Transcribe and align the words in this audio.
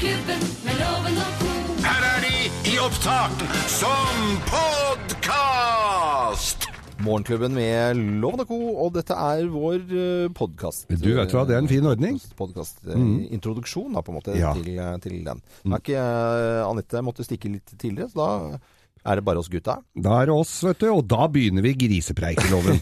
Morgenklubben 0.00 0.40
med 0.64 0.78
loven 0.80 1.18
og 1.20 1.32
ko. 1.36 1.48
Her 1.84 2.04
er 2.08 2.22
de 2.24 2.30
i 2.70 2.78
opptak 2.80 3.42
som 3.68 4.30
podkast! 4.48 6.64
Morgenklubben 7.04 7.52
med 7.52 8.00
Loven 8.22 8.40
og 8.40 8.48
Co. 8.48 8.56
Og 8.86 8.94
dette 8.96 9.12
er 9.12 9.44
vår 9.52 9.84
podkast. 10.38 10.88
Du 10.88 11.04
vet 11.18 11.28
hva, 11.36 11.44
det 11.44 11.52
er 11.52 11.60
en 11.60 11.68
fin 11.68 11.84
ordning. 11.84 12.16
Podkastintroduksjon, 12.40 13.92
da, 13.92 14.00
på 14.00 14.08
en 14.14 14.18
måte, 14.22 14.38
Ja. 14.40 14.54
til, 14.56 14.72
eh, 14.72 14.96
til 15.04 15.20
den. 15.28 15.44
Mm. 15.68 15.76
er 15.76 15.84
ikke 15.84 16.00
eh, 16.00 16.64
Anette 16.64 17.04
måtte 17.04 17.20
stikke 17.28 17.52
litt 17.52 17.68
tidligere, 17.76 18.08
så 18.08 18.24
da 18.24 18.56
er 19.04 19.20
det 19.20 19.26
bare 19.28 19.44
oss 19.44 19.52
gutta. 19.52 19.82
Da 20.00 20.16
er 20.22 20.32
det 20.32 20.36
oss, 20.40 20.62
vet 20.64 20.80
du, 20.80 20.88
og 20.96 21.04
da 21.12 21.28
begynner 21.28 21.60
vi 21.60 21.76
grisepreikeloven. 21.76 22.80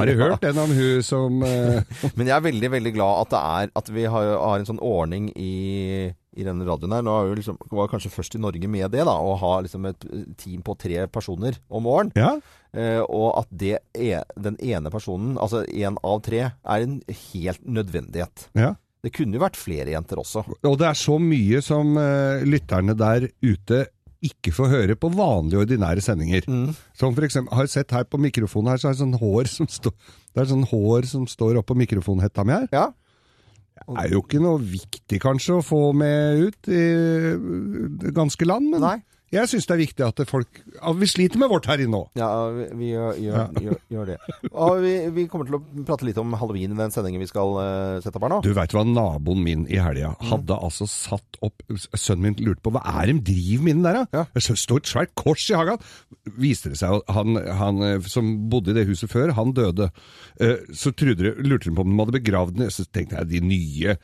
Har 0.00 0.08
du 0.08 0.16
hørt 0.24 0.40
den 0.40 0.56
om 0.64 0.72
hun 0.72 1.04
som 1.04 1.44
uh... 1.44 1.84
Men 2.16 2.24
jeg 2.32 2.38
er 2.40 2.48
veldig, 2.48 2.72
veldig 2.80 2.96
glad 2.96 3.20
at 3.26 3.36
det 3.36 3.44
er 3.52 3.68
at 3.84 3.92
vi 4.00 4.08
har, 4.08 4.32
har 4.40 4.56
en 4.64 4.70
sånn 4.72 4.80
ordning 4.80 5.28
i, 5.36 6.08
i 6.36 6.46
denne 6.46 6.66
radioen 6.66 6.94
her. 6.96 7.04
Nå 7.06 7.16
vi 7.30 7.38
liksom, 7.40 7.58
var 7.72 7.90
kanskje 7.92 8.12
først 8.12 8.36
i 8.38 8.42
Norge 8.42 8.70
med 8.70 8.90
det, 8.94 9.04
da. 9.06 9.14
Å 9.14 9.34
ha 9.40 9.54
liksom 9.64 9.88
et 9.90 10.06
team 10.40 10.62
på 10.66 10.76
tre 10.80 11.06
personer 11.12 11.58
om 11.68 11.86
morgenen. 11.86 12.14
Ja? 12.18 12.34
Eh, 12.74 13.02
og 13.04 13.34
at 13.42 13.50
det 13.54 13.76
er, 13.94 14.24
den 14.34 14.58
ene 14.62 14.92
personen, 14.94 15.36
altså 15.38 15.62
én 15.70 15.98
av 16.02 16.22
tre, 16.26 16.48
er 16.50 16.86
en 16.86 16.98
helt 17.32 17.62
nødvendighet. 17.66 18.48
ja. 18.58 18.74
Det 19.04 19.10
kunne 19.12 19.36
jo 19.36 19.42
vært 19.42 19.58
flere 19.60 19.92
jenter 19.92 20.16
også. 20.16 20.40
Og 20.64 20.78
det 20.80 20.86
er 20.88 20.96
så 20.96 21.18
mye 21.20 21.58
som 21.60 21.90
eh, 22.00 22.40
lytterne 22.48 22.94
der 22.96 23.26
ute 23.44 23.82
ikke 24.24 24.54
får 24.56 24.70
høre 24.72 24.96
på 24.96 25.10
vanlige, 25.12 25.60
ordinære 25.60 26.00
sendinger. 26.00 26.46
Som 26.96 27.12
for 27.12 27.26
eksempel, 27.26 27.52
har 27.52 27.66
jeg 27.66 27.74
sett 27.74 27.92
her 27.92 28.06
på 28.08 28.20
mikrofonen 28.20 28.72
her, 28.72 28.80
så 28.80 28.88
er 28.88 28.96
det 28.96 29.02
sånn 29.02 29.18
hår 29.20 29.50
som 29.52 29.68
står 29.68 29.92
Det 30.34 30.40
er 30.42 30.48
sånn 30.50 30.64
hår 30.70 31.08
som 31.10 31.26
står 31.28 31.60
oppå 31.60 31.76
mikrofonhetta 31.78 32.46
mi 32.48 32.56
her. 32.56 32.68
Ja. 32.72 32.86
Det 33.84 34.00
er 34.00 34.14
jo 34.14 34.22
ikke 34.24 34.40
noe 34.40 34.60
viktig 34.64 35.18
kanskje 35.20 35.58
å 35.58 35.64
få 35.64 35.80
med 35.96 36.46
ut 36.48 36.70
i 36.72 36.84
det 38.00 38.14
ganske 38.16 38.48
land, 38.48 38.70
men 38.72 38.84
Nei. 38.84 38.96
Jeg 39.34 39.50
syns 39.50 39.66
det 39.68 39.74
er 39.74 39.80
viktig 39.82 40.04
at 40.06 40.22
folk 40.30 40.60
at 40.80 40.98
Vi 41.00 41.08
sliter 41.10 41.40
med 41.40 41.50
vårt 41.52 41.66
her 41.70 41.82
inne 41.82 42.00
òg. 42.04 42.08
Ja, 42.18 42.28
vi, 42.54 42.66
vi 42.80 42.90
gjør, 42.92 43.18
gjør, 43.20 43.60
gjør, 43.64 43.78
gjør 43.94 44.10
det. 44.12 44.16
Og 44.52 44.78
vi, 44.84 44.92
vi 45.16 45.26
kommer 45.30 45.48
til 45.48 45.58
å 45.58 45.62
prate 45.86 46.06
litt 46.08 46.20
om 46.20 46.34
halloween 46.38 46.74
i 46.74 46.78
den 46.78 46.94
sendingen 46.94 47.22
vi 47.22 47.28
skal 47.30 47.54
uh, 47.58 47.98
sette 48.04 48.18
opp 48.18 48.26
her 48.26 48.34
nå. 48.34 48.40
Du 48.44 48.52
veit 48.56 48.74
hva 48.76 48.84
naboen 48.86 49.42
min 49.44 49.66
i 49.70 49.80
helga 49.82 50.14
hadde 50.30 50.58
altså 50.58 50.88
satt 50.90 51.38
opp 51.44 51.62
Sønnen 51.94 52.28
min 52.28 52.38
lurte 52.44 52.64
på 52.64 52.72
hva 52.74 52.82
er 52.94 53.10
det 53.10 53.16
de 53.24 53.34
driver 53.34 53.64
med 53.66 53.84
der, 53.84 54.00
da? 54.00 54.04
Ja. 54.14 54.24
Det 54.34 54.58
står 54.60 54.82
et 54.82 54.90
svært 54.90 55.14
kors 55.18 55.44
i 55.50 55.56
hagen. 55.58 55.80
Viste 56.40 56.72
det 56.72 56.80
seg 56.80 56.98
at 57.00 57.14
han, 57.14 57.38
han 57.58 57.82
eh, 57.84 58.10
som 58.10 58.30
bodde 58.52 58.72
i 58.72 58.78
det 58.78 58.86
huset 58.88 59.10
før, 59.12 59.34
han 59.36 59.54
døde. 59.56 59.90
Uh, 60.40 60.60
Så 60.74 60.92
lurte 60.94 61.68
de 61.68 61.74
på 61.74 61.84
om 61.84 61.92
de 61.92 62.00
hadde 62.02 62.18
begravd 62.18 62.58
den. 62.58 62.70
Så 62.72 62.86
tenkte 62.88 63.18
jeg 63.20 63.32
de 63.32 63.42
nye 63.44 63.96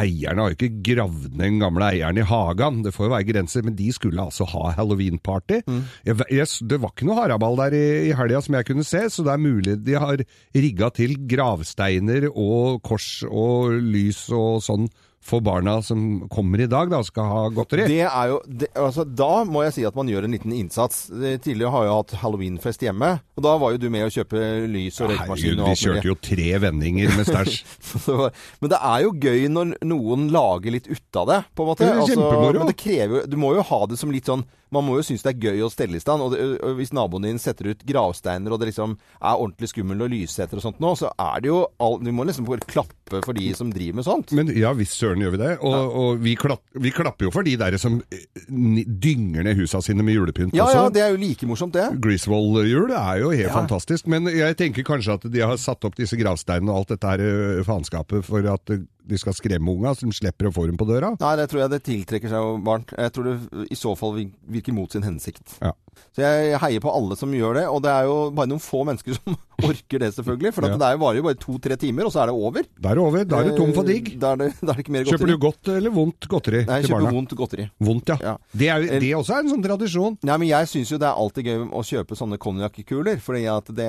eierne 0.00 0.42
har 0.42 0.52
jo 0.52 0.56
ikke 0.58 0.82
gravd 0.84 1.30
ned 1.32 1.46
den 1.46 1.60
gamle 1.62 1.88
eieren 1.88 2.20
i 2.20 2.26
hagen. 2.26 2.82
Det 2.84 2.92
får 2.94 3.06
jo 3.06 3.12
være 3.14 3.28
grenser, 3.30 3.64
men 3.64 3.76
de 3.78 3.88
skulle 3.94 4.22
altså 4.22 4.44
ha 4.50 4.74
halloween-party. 4.76 5.62
Jeg, 6.04 6.48
det 6.68 6.80
var 6.82 6.92
ikke 6.92 7.08
noe 7.08 7.18
haraball 7.20 7.56
der 7.62 7.76
i, 7.78 7.86
i 8.10 8.14
helga 8.16 8.42
som 8.44 8.58
jeg 8.58 8.68
kunne 8.68 8.84
se, 8.86 9.06
så 9.10 9.24
det 9.26 9.32
er 9.32 9.42
mulig 9.42 9.78
de 9.86 9.96
har 9.96 10.22
rigga 10.54 10.90
til 10.96 11.16
gravsteiner 11.30 12.28
og 12.32 12.82
kors 12.86 13.22
og 13.28 13.76
lys 13.80 14.26
og 14.34 14.62
sånn 14.66 14.88
for 15.26 15.42
barna 15.44 15.80
som 15.82 16.28
kommer 16.30 16.62
i 16.62 16.68
dag 16.70 16.90
da, 16.92 17.00
skal 17.06 17.26
ha 17.30 17.40
godteri. 17.54 17.86
Det 17.90 18.04
er 18.06 18.30
jo, 18.30 18.38
det, 18.46 18.68
altså, 18.78 19.02
da 19.06 19.42
må 19.48 19.64
jeg 19.66 19.74
si 19.76 19.86
at 19.88 19.96
man 19.98 20.10
gjør 20.10 20.28
en 20.28 20.36
liten 20.36 20.54
innsats. 20.54 21.06
Tidligere 21.10 21.72
har 21.74 21.86
jeg 21.88 21.96
hatt 21.96 22.14
halloweenfest 22.22 22.84
hjemme, 22.86 23.10
og 23.36 23.46
da 23.46 23.56
var 23.60 23.74
jo 23.74 23.80
du 23.82 23.88
med 23.92 24.06
å 24.06 24.12
kjøpe 24.14 24.42
lys 24.70 25.00
og 25.02 25.10
røykemaskin 25.12 25.64
vi 25.66 25.76
kjørte 25.82 26.10
jo 26.10 26.16
tre 26.22 26.50
vendinger 26.62 27.10
med 27.18 27.26
stæsj. 27.28 27.58
Men 28.62 28.72
det 28.72 28.78
er 28.78 29.02
jo 29.06 29.14
gøy 29.26 29.48
når 29.52 29.74
noen 29.88 30.28
lager 30.34 30.76
litt 30.76 30.86
ut 30.90 31.20
av 31.22 31.30
det, 31.32 31.40
på 31.56 31.64
en 31.66 31.72
måte. 31.72 31.90
Altså, 31.90 32.06
Det 32.12 32.16
kjempemoro. 32.16 32.62
men 32.62 32.70
det 32.70 32.78
krever 32.80 33.26
Du 33.30 33.36
må 33.40 33.54
jo 33.56 33.64
ha 33.66 33.78
det 33.90 33.98
som 34.00 34.12
litt 34.14 34.28
sånn 34.30 34.44
Man 34.74 34.82
må 34.84 34.96
jo 34.98 35.02
synes 35.06 35.22
det 35.22 35.30
er 35.36 35.50
gøy 35.52 35.60
å 35.62 35.70
stelle 35.70 35.96
i 35.96 36.02
stand. 36.02 36.22
Og, 36.24 36.32
det, 36.34 36.40
og 36.64 36.74
hvis 36.80 36.90
naboen 36.96 37.22
din 37.28 37.38
setter 37.38 37.68
ut 37.70 37.84
gravsteiner, 37.86 38.50
og 38.50 38.58
det 38.60 38.72
liksom 38.72 38.96
er 39.20 39.36
ordentlig 39.38 39.68
skummelt 39.70 40.02
og 40.02 40.10
lyssetter 40.10 40.58
og 40.58 40.64
sånt 40.64 40.80
nå, 40.82 40.90
så 40.98 41.12
er 41.22 41.40
det 41.44 41.52
jo 41.52 41.60
all, 41.78 41.98
Du 42.02 42.10
må 42.12 42.26
liksom 42.26 42.48
klappe 42.66 43.20
for 43.22 43.32
de 43.38 43.52
som 43.54 43.70
driver 43.70 44.00
med 44.00 44.04
sånt. 44.08 44.32
Men 44.34 44.50
ja, 44.50 44.72
visst 44.74 44.98
søren 44.98 45.22
gjør 45.22 45.36
vi 45.36 45.42
det. 45.44 45.52
Og, 45.62 45.94
og 46.02 46.18
vi, 46.24 46.34
klapp, 46.34 46.62
vi 46.74 46.90
klapper 46.90 47.28
jo 47.28 47.30
for 47.30 47.46
de 47.46 47.54
der 47.60 47.76
som 47.78 48.00
eh, 48.10 48.24
dynger 48.50 49.46
ned 49.46 49.56
husa 49.60 49.78
sine 49.84 50.02
med 50.02 50.16
julepynt 50.18 50.54
Ja 50.56 50.64
også. 50.66 50.80
ja, 50.82 50.88
det 50.90 51.02
er 51.04 51.14
jo 51.14 51.20
like 51.22 51.46
morsomt, 51.46 51.74
det. 51.76 51.86
Griswold-jul 52.02 52.90
er 52.96 53.22
jo 53.22 53.30
helt 53.30 53.46
Ja. 53.46 53.54
fantastisk, 53.54 54.06
men 54.10 54.26
jeg 54.26 54.56
tenker 54.58 54.82
kanskje 54.86 55.14
at 55.20 55.30
de 55.30 55.40
har 55.46 55.56
satt 55.60 55.84
opp 55.86 55.94
disse 55.96 56.18
gravsteinene 56.18 56.72
og 56.72 56.82
alt 56.82 56.94
dette 56.96 57.06
her 57.14 57.62
faenskapet 57.66 58.24
for 58.26 58.42
at 58.50 58.74
ø, 58.74 58.80
de 59.06 59.18
skal 59.20 59.36
skremme 59.38 59.70
unga, 59.72 59.94
som 59.98 60.12
slipper 60.14 60.48
å 60.48 60.54
få 60.54 60.66
dem 60.68 60.78
på 60.80 60.88
døra. 60.88 61.12
Nei, 61.20 61.34
det 61.38 61.48
tror 61.50 61.62
jeg 61.64 61.72
det 61.72 61.82
tiltrekker 61.86 62.32
seg 62.32 62.62
barn. 62.66 62.86
Jeg 62.90 63.14
tror 63.14 63.28
det 63.28 63.66
i 63.70 63.78
så 63.78 63.94
fall 63.98 64.16
virker 64.18 64.76
mot 64.76 64.92
sin 64.92 65.06
hensikt. 65.06 65.58
Ja. 65.62 65.72
Så 66.16 66.24
jeg 66.24 66.58
heier 66.60 66.82
på 66.82 66.92
alle 66.92 67.16
som 67.18 67.32
gjør 67.34 67.60
det, 67.60 67.66
og 67.70 67.82
det 67.84 67.92
er 67.92 68.08
jo 68.08 68.16
bare 68.36 68.50
noen 68.50 68.62
få 68.62 68.82
mennesker 68.88 69.16
som 69.18 69.38
orker 69.64 70.02
det, 70.02 70.10
selvfølgelig. 70.16 70.52
For 70.52 70.66
det 70.66 70.76
er 70.76 70.96
jo 70.96 71.00
varer 71.00 71.16
jo 71.20 71.24
bare 71.26 71.38
to-tre 71.40 71.76
timer, 71.80 72.04
og 72.08 72.12
så 72.12 72.22
er 72.24 72.30
det 72.30 72.34
over. 72.36 72.66
Da 72.82 72.90
er 72.90 72.98
det 72.98 73.02
over, 73.04 73.24
da 73.24 73.38
er 73.40 73.48
du 73.50 73.56
tom 73.56 73.72
for 73.76 73.88
digg. 73.88 74.10
Eh, 74.12 74.18
Da 74.20 74.32
er 74.34 74.40
det, 74.42 74.48
da 74.60 74.72
er 74.72 74.76
det 74.76 74.84
ikke 74.84 74.94
mer 74.96 75.04
godteri. 75.06 75.16
Kjøper 75.16 75.32
du 75.32 75.36
godt 75.46 75.70
eller 75.76 75.94
vondt 75.96 76.28
godteri 76.28 76.60
Nei, 76.66 76.76
jeg 76.80 76.86
til 76.86 76.94
kjøper 76.94 77.16
vondt 77.16 77.34
godteri. 77.40 77.66
Vondt, 77.88 78.12
ja. 78.12 78.16
Ja. 78.26 78.34
Det, 78.52 78.68
er, 78.74 78.86
det 79.00 79.12
også 79.16 79.36
er 79.36 79.44
en 79.44 79.52
sånn 79.54 79.64
tradisjon. 79.66 80.18
Nei, 80.28 80.38
men 80.42 80.48
jeg 80.50 80.70
syns 80.72 80.92
jo 80.92 81.00
det 81.02 81.08
er 81.08 81.20
alltid 81.24 81.50
gøy 81.50 81.66
å 81.72 81.84
kjøpe 81.90 82.18
sånne 82.18 82.38
konjakkuler. 82.42 83.20
For 83.24 83.36
det, 83.36 83.84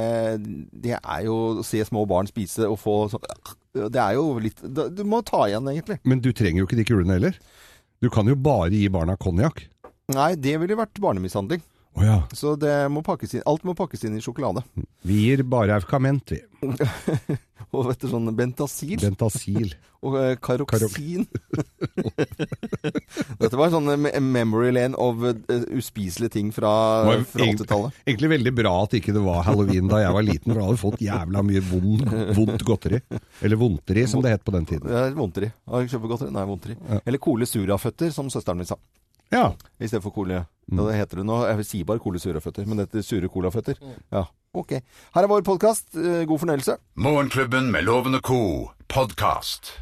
det 0.71 0.97
er 0.97 1.23
jo 1.27 1.37
å 1.61 1.65
se 1.67 1.83
små 1.87 2.05
barn 2.09 2.27
spise 2.29 2.67
og 2.67 2.79
få 2.81 2.97
sånn 3.11 3.25
Det 3.93 4.01
er 4.01 4.15
jo 4.17 4.39
litt 4.41 4.61
Du 4.63 5.03
må 5.05 5.21
ta 5.25 5.45
igjen, 5.47 5.67
egentlig. 5.71 5.99
Men 6.07 6.21
du 6.23 6.31
trenger 6.33 6.63
jo 6.63 6.67
ikke 6.69 6.79
de 6.79 6.85
kulene 6.87 7.17
heller. 7.19 7.39
Du 8.01 8.09
kan 8.13 8.27
jo 8.29 8.35
bare 8.37 8.69
gi 8.73 8.87
barna 8.93 9.15
konjakk. 9.17 9.63
Nei, 10.13 10.35
det 10.39 10.53
ville 10.61 10.77
vært 10.79 10.99
barnemishandling. 11.03 11.61
Å 11.97 12.05
ja. 12.05 12.17
Så 12.37 12.53
det 12.59 12.75
må 12.93 13.01
pakkes 13.05 13.33
inn, 13.37 13.45
alt 13.49 13.65
må 13.65 13.73
pakkes 13.77 14.05
inn 14.05 14.17
i 14.17 14.23
sjokolade. 14.23 14.61
Vi 15.07 15.23
gir 15.25 15.43
bare 15.49 15.79
Aukament, 15.79 16.33
vi. 16.35 16.43
Og 17.75 17.89
vet 17.89 17.99
du, 17.99 18.07
sånn 18.09 18.29
Bentasil 18.37 19.01
Bentasil. 19.01 19.73
og 20.05 20.15
eh, 20.19 20.35
Karoksin. 20.39 21.25
Dette 23.41 23.57
var 23.59 23.71
sånn 23.73 23.89
eh, 23.91 24.19
memory 24.23 24.69
lane 24.75 24.97
of 25.01 25.25
eh, 25.27 25.65
uspiselige 25.75 26.35
ting 26.37 26.51
fra, 26.55 26.71
fra 27.27 27.47
80-tallet. 27.47 27.97
Egentlig 28.05 28.31
veldig 28.37 28.53
bra 28.61 28.73
at 28.85 28.95
ikke 28.99 29.15
det 29.15 29.23
var 29.25 29.43
halloween 29.47 29.89
da 29.91 30.03
jeg 30.03 30.15
var 30.15 30.27
liten, 30.27 30.51
for 30.51 30.61
da 30.61 30.67
hadde 30.67 30.77
du 30.77 30.83
fått 30.83 31.03
jævla 31.03 31.43
mye 31.49 31.63
vond, 31.71 32.05
vondt 32.37 32.67
godteri. 32.67 33.01
Eller 33.41 33.59
vondteri, 33.59 34.05
som 34.09 34.23
det 34.23 34.37
het 34.37 34.45
på 34.47 34.53
den 34.55 34.69
tiden. 34.69 34.87
Er 34.87 35.17
vondteri. 35.17 35.51
Har 35.67 35.83
du 35.83 35.91
kjøpt 35.91 36.11
godteri? 36.13 36.35
Nei, 36.37 36.45
vondteri. 36.53 36.77
Eller 37.03 37.21
Kole 37.23 37.49
Suraføtter, 37.49 38.13
som 38.15 38.31
søsteren 38.33 38.61
min 38.61 38.69
sa. 38.69 38.79
Ja. 39.33 39.53
I 39.79 39.87
stedet 39.89 40.03
for 40.03 40.15
Kole 40.15 40.33
ja, 40.33 40.83
Det 40.89 40.95
heter 40.97 41.21
det 41.21 41.25
nå. 41.27 41.37
Jeg 41.47 41.65
sier 41.67 41.87
bare 41.87 41.99
Kole 42.03 42.19
Suraføtter, 42.19 42.67
men 42.67 42.79
det 42.79 42.87
heter 42.89 43.05
Sure 43.05 43.29
Colaføtter. 43.31 43.79
Ja, 44.11 44.25
ok. 44.53 44.73
Her 45.15 45.23
er 45.23 45.31
vår 45.31 45.45
podkast. 45.47 45.93
God 45.95 46.39
fornøyelse. 46.43 46.77
Morgenklubben 46.95 47.71
med 47.71 47.87
Lovende 47.87 48.19
co. 48.19 48.71
podkast. 48.87 49.73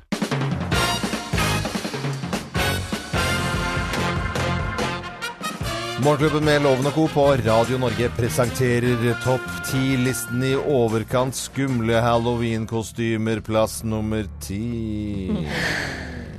Morgenklubben 6.05 6.45
med 6.45 6.61
Loven 6.61 6.85
og 6.85 6.93
Co. 6.93 7.07
på 7.09 7.23
Radio 7.47 7.77
Norge 7.81 8.09
presenterer 8.13 9.15
topp 9.23 9.45
ti-listen 9.65 10.43
i 10.45 10.51
overkant 10.55 11.33
skumle 11.37 11.97
halloweenkostymer, 12.03 13.41
plass 13.45 13.79
nummer 13.87 14.27
ti. 14.43 15.31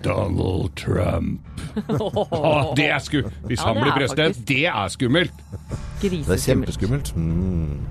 Donald 0.06 0.71
Trump. 0.78 1.41
Ah, 1.77 2.71
det 2.78 2.87
er 2.88 3.00
sku... 3.04 3.19
Hvis 3.50 3.60
Ja, 3.60 3.66
han 3.66 3.77
det 3.77 3.82
blir 3.82 3.93
er 3.93 3.99
president, 3.99 4.37
faktisk- 4.37 4.49
det 4.49 4.62
er 4.71 4.88
skummelt! 4.94 5.43
Det 6.00 6.12
er 6.15 6.41
kjempeskummelt. 6.41 7.10
Mm. 7.16 7.83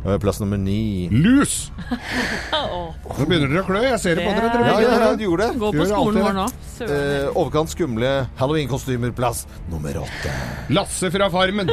Plass 0.00 0.40
nummer 0.40 0.56
ni. 0.56 1.08
Lus! 1.12 1.70
Nå 2.52 3.26
begynner 3.28 3.50
dere 3.50 3.62
å 3.62 3.66
klø. 3.68 3.82
Jeg 3.84 4.00
ser 4.00 4.16
det 4.16 4.24
på 4.24 4.32
dere. 4.32 4.52
dere 4.54 4.70
Ja, 4.70 4.94
ja, 4.96 5.10
du 5.18 5.24
gjorde 5.26 5.50
det. 5.50 5.60
Gå 5.60 5.72
på 5.76 5.86
skolen 5.90 6.24
vår 6.24 6.36
nå. 6.38 6.46
Eh, 6.86 7.26
overkant 7.34 7.72
skumle 7.74 8.12
halloweenkostymer, 8.40 9.12
plass 9.16 9.44
nummer 9.68 10.00
åtte. 10.00 10.32
Lasse 10.72 11.10
fra 11.12 11.28
Farmen. 11.32 11.72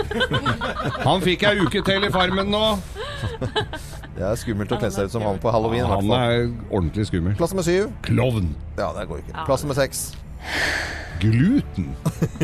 Han 1.05 1.23
fikk 1.23 1.47
ei 1.47 1.55
uke 1.63 1.83
til 1.87 2.07
i 2.09 2.11
Farmen 2.13 2.51
nå. 2.51 2.65
Det 4.17 4.25
er 4.25 4.37
skummelt 4.41 4.71
å 4.73 4.79
kle 4.81 4.89
seg 4.91 5.07
ut 5.07 5.15
som 5.15 5.23
han 5.23 5.39
på 5.41 5.53
halloween. 5.53 5.85
i 5.85 5.91
Han 5.93 6.11
er 6.17 6.37
ordentlig 6.67 7.07
skummel. 7.11 7.37
Plass 7.39 7.55
nummer 7.55 7.67
syv. 7.67 7.91
Klovn. 8.07 8.51
Ja, 8.79 8.91
det 8.97 9.07
går 9.07 9.23
ikke. 9.23 9.47
Plass 9.47 9.63
nummer 9.63 9.77
seks. 9.77 10.09
Gluten. 11.21 11.93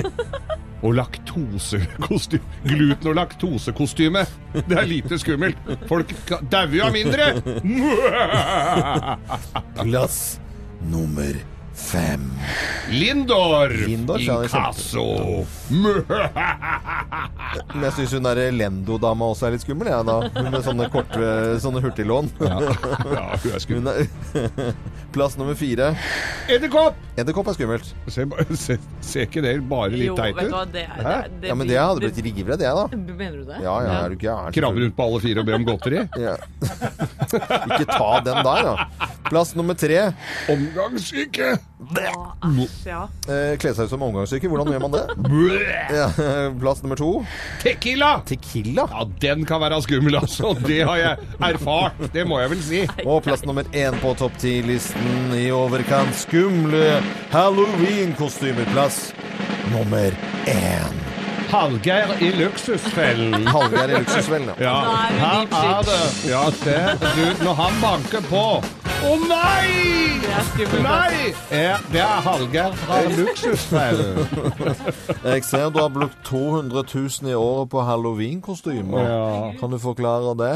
Og 0.84 0.94
laktosekostyme. 0.98 2.44
Gluten- 2.68 3.08
og 3.08 3.16
laktosekostyme. 3.16 4.26
Det 4.68 4.78
er 4.78 4.90
lite 4.90 5.20
skummelt. 5.22 5.58
Folk 5.88 6.12
dauer 6.52 6.76
jo 6.76 6.84
av 6.84 6.94
mindre. 6.94 7.30
Plass 9.80 10.20
nummer 10.92 11.34
fem. 11.74 12.28
Lindor. 12.92 13.70
Lindor, 13.88 14.20
er 14.22 14.44
Inkasso. 14.44 15.46
Men 17.74 17.86
jeg 17.88 17.94
syns 17.98 18.14
hun 18.18 18.28
der 18.28 18.42
Lendo-dama 18.54 19.32
også 19.34 19.48
er 19.48 19.56
litt 19.56 19.64
skummel, 19.66 19.90
jeg, 19.90 20.06
da. 20.08 20.18
Hun 20.36 20.52
med 20.54 20.66
sånne 20.66 20.90
korte 20.94 21.32
sånne 21.64 21.82
hurtiglån. 21.84 22.30
Ja, 22.44 22.60
ja, 22.62 23.26
hun 23.42 23.50
er 23.56 23.64
skummel. 23.64 24.06
Hun 24.36 24.44
er 24.44 24.76
Plass 25.14 25.36
nummer 25.38 25.58
fire. 25.58 25.92
Edderkopp. 26.50 26.98
Edderkopp 27.14 27.52
er 27.52 27.54
skummelt. 27.58 27.90
Se, 28.10 28.24
se, 28.50 28.56
ser, 28.58 28.86
ser 29.06 29.28
ikke 29.28 29.44
det 29.46 29.54
bare 29.70 29.92
litt 29.94 30.16
teit 30.18 30.40
ut? 30.40 30.56
det, 30.74 30.86
det, 30.98 31.18
det 31.44 31.52
Ja, 31.52 31.58
men 31.60 31.70
det 31.70 31.78
hadde 31.78 32.02
blitt 32.08 32.22
livredd, 32.26 32.64
jeg, 32.66 32.74
da. 32.74 32.88
Mener 33.22 33.36
du 33.38 33.44
det? 33.52 33.60
Ja, 33.62 33.76
ja, 33.86 33.98
er 34.08 34.16
du 34.16 34.18
gæren? 34.24 34.56
Krabbe 34.56 34.82
rundt 34.82 34.98
på 34.98 35.06
alle 35.06 35.22
fire 35.22 35.44
og 35.44 35.50
be 35.50 35.58
om 35.60 35.68
godteri? 35.68 36.06
Ja. 36.24 36.38
Ikke 37.34 37.86
ta 37.90 38.10
den 38.24 38.40
der, 38.46 38.68
da. 38.68 39.10
Plass 39.28 39.54
nummer 39.58 39.76
tre. 39.78 40.00
Omgangssyke! 40.52 41.54
Ja. 41.98 43.00
Eh, 43.28 43.56
Kle 43.60 43.72
seg 43.76 43.88
ut 43.88 43.92
som 43.92 44.04
omgangssyke. 44.06 44.48
Hvordan 44.52 44.70
gjør 44.72 44.84
man 44.86 44.94
det? 44.94 45.04
Plass 46.62 46.84
nummer 46.84 47.00
to. 47.00 47.10
Tequila! 47.64 48.12
Tequila. 48.30 48.86
Ja, 48.94 49.06
den 49.26 49.44
kan 49.50 49.62
være 49.64 49.82
skummel, 49.84 50.16
altså. 50.22 50.54
Det 50.64 50.80
har 50.88 51.02
jeg 51.02 51.30
erfart. 51.50 52.00
Det 52.16 52.26
må 52.30 52.40
jeg 52.44 52.54
vel 52.54 52.64
si. 52.64 52.84
Og 53.04 53.24
plass 53.26 53.44
nummer 53.48 53.68
én 53.76 53.98
på 54.04 54.14
topp 54.22 54.38
ti-listen 54.44 55.34
i 55.38 55.50
overkant 55.56 56.16
skumle 56.24 57.03
halloween-kostymer. 57.32 58.66
Plass 58.74 59.14
nummer 59.72 60.12
én. 60.46 61.04
Hallgeir 61.54 62.08
i 62.20 62.32
luksusfellen. 62.32 63.48
Hallgeir 63.56 63.90
i 63.90 64.00
luksusfellen. 64.00 64.50
Ja. 64.60 64.64
Ja, 64.64 64.72
er 65.10 65.20
her 65.20 65.78
er 65.78 65.84
det. 65.86 66.30
Ja, 66.30 66.44
se. 66.52 66.78
Du, 67.14 67.44
når 67.46 67.54
han 67.54 67.78
banker 67.82 68.26
på 68.26 68.46
Å 69.04 69.12
nei! 69.28 69.68
Det 70.24 70.32
er 70.32 70.46
skummelt. 70.48 70.84
Nei! 70.88 71.34
Ja, 71.52 71.76
det 71.92 72.02
er 72.02 72.26
Hallgeir 72.26 72.74
fra 72.86 73.02
luksusfellen. 73.12 74.22
Jeg 75.34 75.46
ser 75.46 75.70
du 75.76 75.82
har 75.84 75.92
brukt 75.94 76.18
200 76.26 76.86
000 76.88 77.30
i 77.30 77.38
året 77.38 77.70
på 77.70 77.84
halloween-kostymer. 77.86 79.10
Ja. 79.12 79.26
Kan 79.60 79.76
du 79.76 79.82
forklare 79.84 80.34
det? 80.40 80.54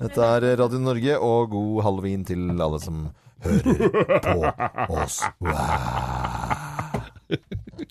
Dette 0.00 0.30
er 0.30 0.48
Radio 0.58 0.80
Norge, 0.82 1.18
og 1.20 1.52
god 1.52 1.82
halloween 1.86 2.24
til 2.26 2.48
alle 2.56 2.80
som 2.82 3.04
hører 3.44 4.86
på 4.86 4.98
oss. 5.02 5.22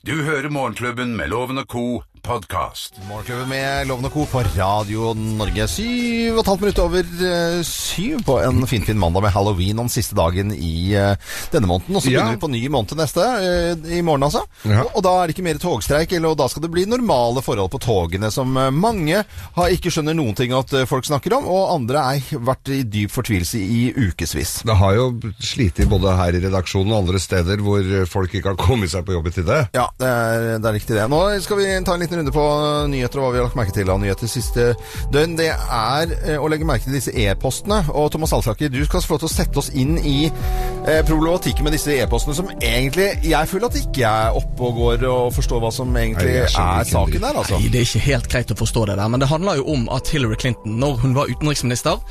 Du 0.01 0.23
hører 0.23 0.49
Morgenklubben 0.49 1.15
med 1.17 1.29
Loven 1.29 1.57
og 1.57 1.67
Co. 1.67 2.03
podkast. 2.23 2.95
Morgenklubben 3.09 3.49
med 3.49 3.87
Loven 3.89 4.05
og 4.05 4.13
Co. 4.13 4.25
på 4.29 4.41
Radio 4.55 5.11
Norge. 5.17 5.65
Syv 5.71 6.37
og 6.37 6.41
et 6.43 6.49
halvt 6.51 6.61
minutt 6.63 6.81
over 6.83 7.07
eh, 7.27 7.61
syv 7.65 8.21
på 8.27 8.35
en 8.45 8.61
finfin 8.69 8.99
mandag 9.01 9.23
med 9.25 9.33
halloween 9.33 9.79
den 9.81 9.89
siste 9.91 10.15
dagen 10.17 10.51
i 10.53 10.93
eh, 10.97 11.15
denne 11.53 11.69
måneden. 11.69 11.97
Og 11.97 12.03
så 12.05 12.11
Ja. 12.11 12.21
begynner 12.21 12.37
vi 12.37 12.41
på 12.43 12.51
ny 12.51 12.61
måned 12.73 12.93
neste, 12.99 13.25
eh, 13.41 13.97
i 13.97 14.01
morgen 14.05 14.23
altså. 14.27 14.43
Ja. 14.67 14.83
Og, 14.85 14.99
og 14.99 15.03
da 15.07 15.13
er 15.23 15.27
det 15.31 15.35
ikke 15.35 15.45
mer 15.47 15.61
togstreik, 15.61 16.13
eller, 16.13 16.33
og 16.35 16.37
da 16.41 16.47
skal 16.51 16.65
det 16.67 16.71
bli 16.75 16.85
normale 16.89 17.41
forhold 17.41 17.71
på 17.73 17.81
togene, 17.81 18.31
som 18.31 18.53
mange 18.53 19.23
har 19.57 19.73
ikke 19.73 19.91
skjønner 19.91 20.13
noen 20.17 20.35
ting 20.37 20.53
at 20.53 20.71
folk 20.89 21.05
snakker 21.09 21.33
om, 21.39 21.47
og 21.49 21.73
andre 21.73 22.05
har 22.05 22.39
vært 22.51 22.69
i 22.75 22.83
dyp 22.83 23.11
fortvilelse 23.15 23.57
i 23.61 23.81
ukevis. 23.97 24.59
Det 24.67 24.77
har 24.77 24.95
jo 24.99 25.07
slitt 25.41 25.81
både 25.89 26.13
her 26.19 26.37
i 26.37 26.43
redaksjonen 26.45 26.93
og 26.93 27.01
andre 27.03 27.19
steder 27.23 27.61
hvor 27.65 27.81
folk 28.09 28.33
ikke 28.37 28.53
har 28.53 28.59
kommet 28.61 28.91
seg 28.93 29.05
på 29.07 29.17
jobb 29.17 29.27
i 29.31 29.35
tide. 29.39 29.59
Ja, 29.75 29.87
det 29.99 30.07
er, 30.07 30.47
det 30.61 30.69
er 30.71 30.77
riktig 30.77 30.95
det. 30.99 31.09
Nå 31.11 31.21
skal 31.43 31.57
vi 31.61 31.67
ta 31.87 31.95
en 31.97 32.03
liten 32.03 32.10
runde 32.19 32.33
på 32.35 32.45
nyheter 32.91 33.19
og 33.19 33.25
hva 33.25 33.31
vi 33.33 33.39
har 33.39 33.47
lagt 33.47 33.57
merke 33.59 33.75
til 33.75 33.89
av 33.91 33.99
nyheter 34.01 34.29
siste 34.31 34.71
døgn. 35.13 35.37
Det 35.39 35.49
er 35.51 36.13
eh, 36.17 36.37
å 36.41 36.49
legge 36.51 36.67
merke 36.67 36.87
til 36.87 36.97
disse 36.97 37.13
e-postene. 37.13 37.81
Og 37.95 38.11
Thomas 38.13 38.33
Alsaker, 38.35 38.71
du 38.73 38.81
skal 38.87 39.03
få 39.05 39.15
lov 39.15 39.23
til 39.23 39.29
å 39.29 39.33
sette 39.33 39.61
oss 39.61 39.71
inn 39.77 39.97
i 39.97 40.17
eh, 40.27 41.01
problematikken 41.07 41.67
med 41.67 41.75
disse 41.77 41.95
e-postene, 41.95 42.37
som 42.37 42.51
egentlig 42.57 43.09
jeg 43.27 43.51
føler 43.51 43.69
at 43.69 43.79
ikke 43.81 44.11
er 44.11 44.39
oppe 44.41 44.67
og 44.67 44.81
går 44.81 45.07
og 45.11 45.31
forstår 45.35 45.63
hva 45.63 45.71
som 45.75 45.95
egentlig 45.97 46.37
Nei, 46.41 46.47
er 46.47 46.89
saken 46.89 47.21
der, 47.21 47.41
altså. 47.43 47.59
Nei, 47.59 47.71
det 47.71 47.81
er 47.81 47.89
ikke 47.89 48.05
helt 48.07 48.29
greit 48.31 48.53
å 48.53 48.59
forstå 48.59 48.87
det 48.91 48.99
der, 48.99 49.11
men 49.11 49.23
det 49.23 49.31
handler 49.31 49.61
jo 49.61 49.67
om 49.75 49.87
at 49.93 50.11
Hillary 50.11 50.39
Clinton, 50.41 50.77
når 50.81 51.01
hun 51.05 51.15
var 51.17 51.31
utenriksminister, 51.31 52.01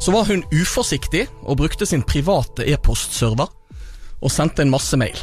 så 0.00 0.14
var 0.14 0.28
hun 0.30 0.44
uforsiktig 0.54 1.26
og 1.42 1.60
brukte 1.60 1.88
sin 1.88 2.04
private 2.06 2.66
e-postserver 2.68 3.50
og 4.20 4.32
sendte 4.32 4.64
en 4.64 4.72
masse 4.72 4.96
mail. 5.00 5.16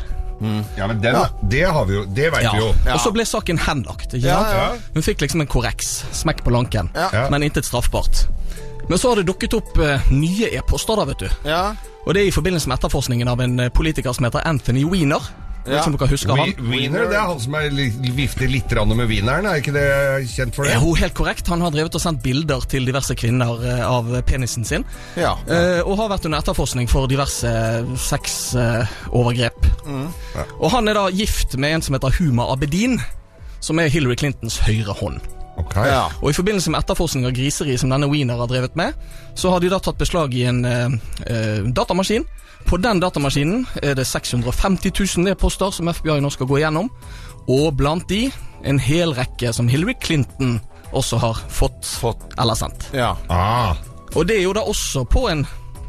Ja, 0.78 0.88
men 0.88 1.00
den, 1.02 1.16
det 1.50 1.64
har 1.66 1.86
vi 1.90 1.96
jo, 1.96 2.06
det 2.06 2.32
vet 2.34 2.44
Ja. 2.44 2.52
vi 2.54 2.60
jo. 2.62 2.68
Og 2.94 3.00
så 3.02 3.12
ble 3.12 3.26
saken 3.26 3.58
henlagt. 3.58 4.14
ikke 4.14 4.28
sant? 4.28 4.54
ja. 4.54 4.68
Hun 4.94 5.02
fikk 5.06 5.22
liksom 5.22 5.42
en 5.42 5.48
korreks, 5.50 6.04
smekk 6.14 6.44
på 6.46 6.52
lanken, 6.54 6.90
Ja. 6.96 7.28
men 7.34 7.44
intet 7.44 7.66
straffbart. 7.66 8.28
Men 8.90 8.98
så 8.98 9.10
har 9.10 9.16
det 9.20 9.26
dukket 9.28 9.54
opp 9.58 9.78
uh, 9.82 9.98
nye 10.12 10.48
e-poster, 10.56 10.96
da, 10.96 11.04
vet 11.10 11.20
du. 11.20 11.28
Ja, 11.50 11.74
Og 12.08 12.14
det 12.14 12.22
er 12.22 12.28
i 12.30 12.32
forbindelse 12.32 12.70
med 12.70 12.78
etterforskningen 12.78 13.28
av 13.28 13.42
en 13.44 13.60
eh, 13.60 13.70
politiker 13.70 14.14
som 14.16 14.24
heter 14.24 14.46
Anthony 14.48 14.86
Weiner. 14.88 15.20
Ja. 15.68 15.82
ikke 15.82 15.92
om 15.92 15.98
dere 16.00 16.10
husker 16.12 16.36
han? 16.40 16.54
Wiener, 16.72 17.06
det 17.12 17.18
er 17.20 17.28
han 17.28 17.40
som 17.44 17.56
er, 17.60 17.68
li- 17.74 18.14
vifter 18.16 18.48
litt 18.52 18.72
med 18.88 19.08
wieneren, 19.10 19.46
er 19.46 19.60
ikke 19.62 19.74
det 19.76 19.86
kjent 20.32 20.56
for 20.56 20.64
det? 20.64 20.74
Ja, 20.74 20.80
er 20.80 21.02
helt 21.04 21.14
korrekt. 21.18 21.48
Han 21.52 21.62
har 21.62 21.72
drevet 21.76 21.96
og 21.96 22.02
sendt 22.02 22.24
bilder 22.24 22.64
til 22.70 22.86
diverse 22.88 23.16
kvinner 23.20 23.60
eh, 23.66 23.84
av 23.88 24.10
penisen 24.26 24.64
sin. 24.66 24.86
ja. 25.16 25.36
Eh, 25.48 25.82
og 25.88 25.98
har 26.00 26.10
vært 26.10 26.26
under 26.26 26.40
etterforskning 26.44 26.88
for 26.90 27.08
diverse 27.08 27.52
sexovergrep. 27.98 29.68
Og 30.60 30.70
han 30.74 30.88
er 30.88 30.98
da 30.98 31.08
gift 31.14 31.56
med 31.60 31.78
en 31.78 31.82
som 31.86 31.96
heter 31.98 32.16
Huma 32.20 32.48
Abedin, 32.54 33.00
som 33.60 33.80
er 33.80 33.90
Hillary 33.92 34.16
Clintons 34.20 34.60
høyre 34.66 34.94
hånd. 35.00 35.20
Ok. 35.58 35.76
ja. 35.76 36.04
Og 36.22 36.30
i 36.30 36.34
forbindelse 36.38 36.72
med 36.72 36.80
etterforskning 36.84 37.26
av 37.26 37.34
griseri 37.34 37.78
som 37.82 37.90
denne 37.90 38.10
Wiener 38.12 38.38
har 38.38 38.48
drevet 38.52 38.76
med, 38.78 38.94
så 39.36 39.50
har 39.54 39.60
de 39.64 39.70
da 39.74 39.80
tatt 39.80 39.98
beslag 39.98 40.34
i 40.38 40.44
en 40.50 40.64
eh, 40.66 40.98
eh, 41.26 41.64
datamaskin. 41.74 42.26
På 42.68 42.78
den 42.78 43.00
datamaskinen 43.00 43.66
er 43.82 43.96
det 43.96 44.06
650 44.08 44.92
000 45.18 45.32
e-poster 45.32 45.72
som 45.72 45.88
FBI 45.90 46.20
nå 46.22 46.30
skal 46.34 46.50
gå 46.50 46.58
igjennom. 46.60 46.90
Og 47.48 47.72
blant 47.80 48.08
de 48.10 48.28
en 48.68 48.80
hel 48.82 49.14
rekke 49.16 49.54
som 49.56 49.70
Hillary 49.72 49.96
Clinton 50.04 50.58
også 50.92 51.18
har 51.22 51.40
fått, 51.50 51.86
Fått. 52.00 52.34
eller 52.40 52.56
sendt. 52.56 52.90
ja. 52.94 53.16
Ah, 53.30 53.76
Og 54.16 54.28
det 54.28 54.38
er 54.40 54.44
jo 54.48 54.54
da 54.56 54.62
også 54.68 55.04
på 55.06 55.28
en 55.30 55.46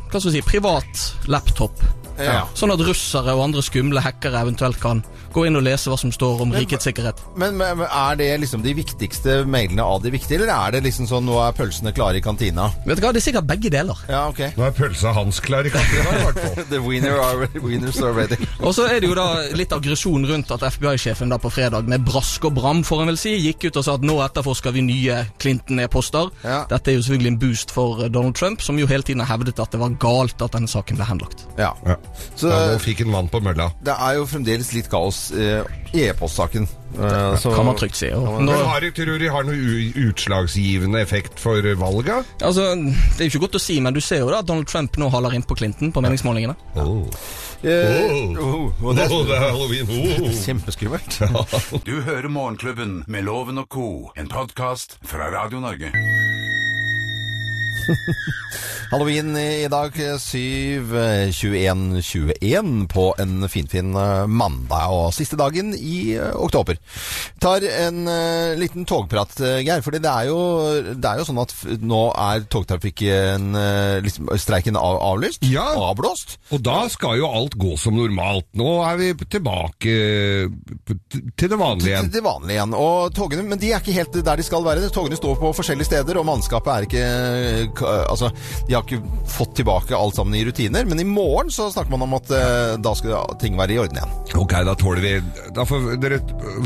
hva 0.09 0.21
skal 0.21 0.33
vi 0.33 0.39
si, 0.39 0.47
privat 0.49 1.01
laptop. 1.29 1.83
Ja. 2.25 2.45
Sånn 2.59 2.73
at 2.75 2.83
russere 2.85 3.35
og 3.37 3.45
andre 3.49 3.63
skumle 3.63 4.03
hackere 4.05 4.41
eventuelt 4.43 4.81
kan 4.83 5.03
gå 5.33 5.45
inn 5.47 5.57
og 5.59 5.63
lese 5.67 5.91
hva 5.93 5.99
som 6.01 6.11
står 6.15 6.41
om 6.43 6.53
rikets 6.57 6.87
sikkerhet. 6.89 7.21
Men, 7.37 7.57
men 7.59 7.79
men 7.79 7.87
er 7.87 8.17
det 8.19 8.29
liksom 8.43 8.63
de 8.65 8.73
viktigste 8.75 9.43
mailene 9.47 9.85
av 9.85 10.01
de 10.03 10.11
viktige, 10.15 10.41
eller 10.41 10.51
er 10.55 10.73
det 10.77 10.81
liksom 10.89 11.07
sånn 11.11 11.27
nå 11.29 11.37
er 11.45 11.53
pølsene 11.55 11.93
klare 11.95 12.19
i 12.19 12.23
kantina? 12.25 12.69
Vet 12.87 12.99
du 12.99 13.05
hva, 13.05 13.13
Det 13.15 13.21
er 13.21 13.27
sikkert 13.29 13.47
begge 13.49 13.71
deler. 13.71 13.99
Ja, 14.09 14.25
ok. 14.33 14.41
nå 14.57 14.65
er 14.67 14.75
pølsa 14.75 15.13
hans 15.15 15.39
klar 15.45 15.67
i 15.69 15.73
kantina 15.75 16.15
i 16.17 16.25
hvert 16.25 16.41
fall. 16.43 16.65
The 16.73 16.81
winner 16.83 17.21
are, 17.23 17.49
winners 17.63 18.01
are 18.03 18.15
ready. 18.17 18.39
Og 18.59 18.75
så 18.75 18.89
er 18.91 19.01
det 19.05 19.11
jo 19.11 19.17
da 19.19 19.29
litt 19.57 19.73
aggresjon 19.77 20.27
rundt 20.29 20.51
at 20.57 20.65
FBI-sjefen 20.75 21.31
da 21.31 21.39
på 21.39 21.53
fredag 21.55 21.87
med 21.91 22.05
brask 22.09 22.49
og 22.49 22.57
bram, 22.59 22.83
får 22.87 23.05
en 23.05 23.13
vel 23.13 23.21
si, 23.21 23.37
gikk 23.47 23.69
ut 23.69 23.79
og 23.83 23.87
sa 23.87 23.95
at 23.99 24.07
nå 24.09 24.19
etterforsker 24.25 24.75
vi 24.75 24.83
nye 24.89 25.21
Clinton-e-poster. 25.39 26.33
Ja. 26.45 26.63
Dette 26.71 26.93
er 26.93 26.99
jo 26.99 27.05
selvfølgelig 27.07 27.33
en 27.35 27.41
boost 27.45 27.75
for 27.75 28.09
Donald 28.09 28.35
Trump, 28.39 28.65
som 28.65 28.79
jo 28.81 28.89
hele 28.91 29.07
tiden 29.07 29.23
har 29.25 29.31
hevdet 29.37 29.61
at 29.63 29.75
det 29.75 29.81
var 29.83 29.95
galt 30.03 30.43
at 30.43 30.57
denne 30.57 30.71
saken 30.71 30.99
ble 30.99 31.07
henlagt. 31.09 31.45
Ja. 31.61 31.75
Ja. 31.87 31.99
Så 32.39 32.49
Ja, 32.51 32.59
nå 32.73 32.79
fikk 32.83 33.01
en 33.03 33.13
vann 33.13 33.29
på 33.29 33.41
mølla. 33.43 33.71
det 33.83 33.95
er 33.99 34.15
jo 34.19 34.27
fremdeles 34.27 34.73
litt 34.75 34.89
kaos 34.91 35.31
eh, 35.33 35.63
i 35.95 36.05
e-postsaken. 36.09 36.69
Eh, 36.99 37.37
så- 37.37 37.55
Kan 37.55 37.67
man 37.67 37.77
trygt 37.77 37.95
si. 37.97 38.07
Nå, 38.11 38.39
Men 38.41 38.49
har 38.49 38.81
tror 38.81 39.05
du 39.07 39.19
de 39.19 39.29
har 39.29 39.43
noe 39.45 39.93
utslagsgivende 40.09 41.01
effekt 41.03 41.39
for 41.39 41.61
valget? 41.63 42.25
altså, 42.43 42.75
det 43.17 43.21
er 43.21 43.29
jo 43.29 43.39
ikke 43.39 43.47
godt 43.47 43.55
å 43.59 43.61
si, 43.61 43.81
men 43.81 43.93
du 43.95 44.01
ser 44.01 44.19
jo 44.21 44.31
da 44.31 44.39
at 44.39 44.47
Donald 44.47 44.67
Trump 44.67 44.97
nå 44.97 45.11
haler 45.11 45.35
inn 45.35 45.43
på 45.43 45.57
Clinton 45.57 45.93
på 45.93 46.01
meningsmålingene. 46.03 46.57
Oh. 46.77 47.07
Eh, 47.65 48.37
Oh. 48.39 48.71
oh, 48.85 48.95
det 48.95 49.03
er 49.05 49.09
det 49.09 49.35
er 49.35 49.51
halloween. 49.51 49.89
Oh. 49.91 50.31
kjempeskummelt. 50.47 51.19
Du 51.85 52.01
hører 52.03 52.29
Morgenklubben 52.29 53.05
med 53.09 53.25
Loven 53.25 53.59
og 53.59 53.69
Co. 53.69 54.11
En 54.17 54.29
podkast 54.29 54.99
fra 55.05 55.29
Radio 55.35 55.59
Norge. 55.61 55.91
Halloween 58.93 59.37
i 59.37 59.69
dag 59.69 59.93
7.21.21 59.93 62.89
på 62.89 63.15
en 63.19 63.49
finfin 63.49 63.79
fin 63.79 63.93
mandag 64.29 64.91
og 64.93 65.15
siste 65.15 65.37
dagen 65.39 65.75
i 65.77 66.17
eh, 66.17 66.37
oktober. 66.37 66.77
Tar 67.41 67.63
en 67.69 68.09
eh, 68.09 68.57
liten 68.59 68.85
togprat, 68.89 69.41
Geir. 69.63 69.83
For 69.85 69.91
det 69.95 70.09
er, 70.09 70.25
jo, 70.31 70.39
det 70.95 71.09
er 71.09 71.19
jo 71.21 71.25
sånn 71.29 71.39
at 71.43 71.55
nå 71.85 72.13
er 72.13 72.41
togtrafikken 72.51 73.57
liksom, 74.05 74.29
Streiken 74.39 74.77
av, 74.79 74.99
avlyst? 75.03 75.45
Ja. 75.49 75.75
Avblåst? 75.89 76.39
Og 76.55 76.61
da 76.65 76.89
skal 76.93 77.19
jo 77.21 77.27
alt 77.29 77.55
gå 77.59 77.77
som 77.81 77.97
normalt. 77.99 78.47
Nå 78.59 78.85
er 78.87 78.97
vi 79.01 79.09
tilbake 79.25 79.93
til 81.39 81.51
det 81.51 81.59
vanlige 81.59 81.93
igjen. 81.93 82.09
Til 82.09 82.19
det 82.19 82.25
vanlige 82.27 82.59
igjen. 82.59 82.75
Og 82.79 83.15
togene, 83.17 83.47
men 83.49 83.61
de 83.61 83.73
er 83.73 83.83
ikke 83.83 83.97
helt 83.97 84.15
der 84.25 84.41
de 84.41 84.47
skal 84.47 84.67
være. 84.67 84.91
Togene 84.95 85.19
står 85.19 85.35
på 85.41 85.53
forskjellige 85.57 85.91
steder, 85.91 86.21
og 86.21 86.29
mannskapet 86.29 86.75
er 86.75 86.89
ikke 86.89 87.05
Altså, 87.87 88.31
de 88.69 88.75
har 88.75 88.83
ikke 88.85 89.03
fått 89.29 89.55
tilbake 89.59 89.97
alt 89.97 90.17
sammen 90.19 90.35
i 90.39 90.45
rutiner. 90.47 90.87
Men 90.89 91.01
i 91.01 91.07
morgen 91.09 91.51
så 91.55 91.69
snakker 91.73 91.93
man 91.95 92.07
om 92.09 92.17
at 92.19 92.31
eh, 92.35 92.77
da 92.83 92.95
skal 92.99 93.37
ting 93.41 93.57
være 93.59 93.75
i 93.77 93.79
orden 93.83 93.99
igjen. 94.01 94.15
Ok, 94.39 94.53
da 94.67 94.75
tåler 94.79 95.03
vi 95.05 95.13
Da 95.57 95.65
får 95.67 95.97
dere 96.03 96.19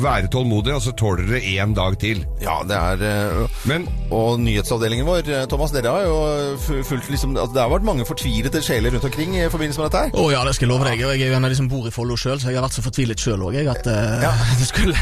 være 0.02 0.28
tålmodige, 0.32 0.74
og 0.78 0.82
så 0.84 0.92
tåler 0.98 1.26
dere 1.28 1.40
én 1.62 1.74
dag 1.76 1.96
til. 2.02 2.24
Ja, 2.42 2.60
det 2.68 2.76
er 2.78 3.04
eh, 3.06 3.58
Men 3.70 3.86
Og 4.12 4.40
nyhetsavdelingen 4.42 5.06
vår, 5.08 5.28
eh, 5.30 5.44
Thomas, 5.50 5.72
dere 5.74 5.92
har 5.94 6.06
jo 6.08 6.80
fulgt 6.84 7.08
liksom 7.12 7.36
altså, 7.36 7.52
Det 7.54 7.62
har 7.62 7.70
vært 7.72 7.86
mange 7.86 8.06
fortvilete 8.08 8.62
sjeler 8.64 8.92
rundt 8.94 9.06
omkring 9.08 9.36
i 9.38 9.46
forbindelse 9.52 9.80
med 9.82 9.90
dette 9.90 10.02
her. 10.06 10.16
Å 10.18 10.26
ja, 10.34 10.42
det 10.46 10.54
skal 10.56 10.68
jeg 10.68 10.72
love 10.74 10.88
deg. 10.88 11.04
og 11.06 11.14
Jeg 11.16 11.26
er 11.28 11.32
jo 11.32 11.38
en 11.38 11.48
av 11.48 11.52
de 11.54 11.58
som 11.60 11.70
bor 11.70 11.86
i 11.88 11.94
Follo 11.94 12.16
sjøl, 12.18 12.40
så 12.42 12.50
jeg 12.52 12.58
har 12.60 12.66
vært 12.66 12.76
så 12.78 12.84
fortvilet 12.84 13.22
sjøl 13.22 13.46
òg, 13.46 13.56
jeg, 13.60 13.68
at 13.70 13.86
eh, 13.90 14.26
det 14.60 14.68
skulle 14.68 14.96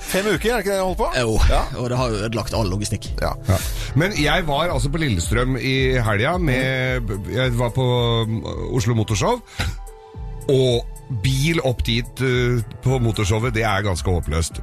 Fem 0.00 0.26
uker, 0.30 0.50
er 0.50 0.60
det 0.60 0.64
ikke 0.64 0.72
det 0.72 0.78
jeg 0.78 0.84
holder 0.86 1.00
på? 1.00 1.10
Jo, 1.20 1.36
Ja. 1.50 1.62
og 1.80 1.88
det 1.92 1.98
har 2.00 2.12
jo 2.12 2.20
ødelagt 2.26 2.54
all 2.56 2.68
logistikk. 2.70 3.10
Ja. 3.22 3.32
Ja. 3.48 3.58
Men 3.98 4.14
jeg 4.18 4.46
var 4.46 4.70
altså 4.70 4.90
på 4.92 5.00
Lillestrøm 5.02 5.56
i 5.56 5.76
helga 5.98 6.36
med 6.38 7.10
Jeg 7.34 7.54
var 7.58 7.72
på 7.74 7.86
um, 8.22 8.42
Oslo 8.76 8.94
Motorshow. 8.94 9.40
Og 10.50 10.86
bil 11.22 11.58
opp 11.66 11.82
dit 11.86 12.22
eh, 12.22 12.60
på 12.84 12.98
motorshowet, 13.02 13.54
det 13.54 13.64
er 13.66 13.82
ganske 13.86 14.10
håpløst. 14.10 14.60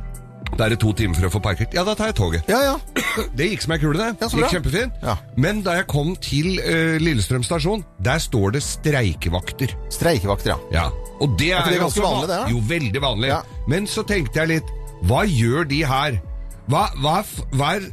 Da 0.58 0.66
er 0.66 0.74
det 0.74 0.80
to 0.82 0.94
timer 0.96 1.18
for 1.20 1.28
å 1.28 1.32
få 1.36 1.42
parkert. 1.44 1.76
Ja, 1.76 1.84
da 1.86 1.94
tar 1.98 2.12
jeg 2.12 2.18
toget. 2.18 2.48
Ja, 2.50 2.62
ja. 2.64 3.04
Det 3.38 3.50
gikk 3.50 3.64
som 3.66 3.74
ei 3.76 3.80
kule, 3.82 3.98
det. 4.00 4.08
Ja, 4.22 4.30
gikk 4.32 4.56
kjempefint. 4.56 5.02
Ja. 5.04 5.18
Men 5.40 5.60
da 5.66 5.76
jeg 5.80 5.88
kom 5.92 6.14
til 6.24 6.58
uh, 6.62 6.96
Lillestrøm 7.02 7.44
stasjon, 7.46 7.84
der 8.04 8.22
står 8.24 8.56
det 8.56 8.64
streikevakter. 8.66 9.76
Streikevakter, 9.94 10.54
ja. 10.54 10.58
Ja. 10.74 11.14
Og 11.20 11.36
det 11.40 11.52
er, 11.52 11.62
er 11.66 11.76
det 11.76 11.82
ganske 11.84 12.04
vanlig, 12.04 12.30
det, 12.30 12.40
da? 12.40 12.50
Jo, 12.54 12.64
veldig 12.72 13.04
vanlig. 13.04 13.36
Men 13.70 13.90
så 13.90 14.06
tenkte 14.08 14.44
jeg 14.44 14.54
litt 14.58 14.74
Hva 15.10 15.24
gjør 15.28 15.66
de 15.70 15.82
her? 15.86 16.20
Hva, 16.68 16.88
hva, 17.02 17.20
er 17.22 17.56
hva 17.56 17.74
er 17.78 17.86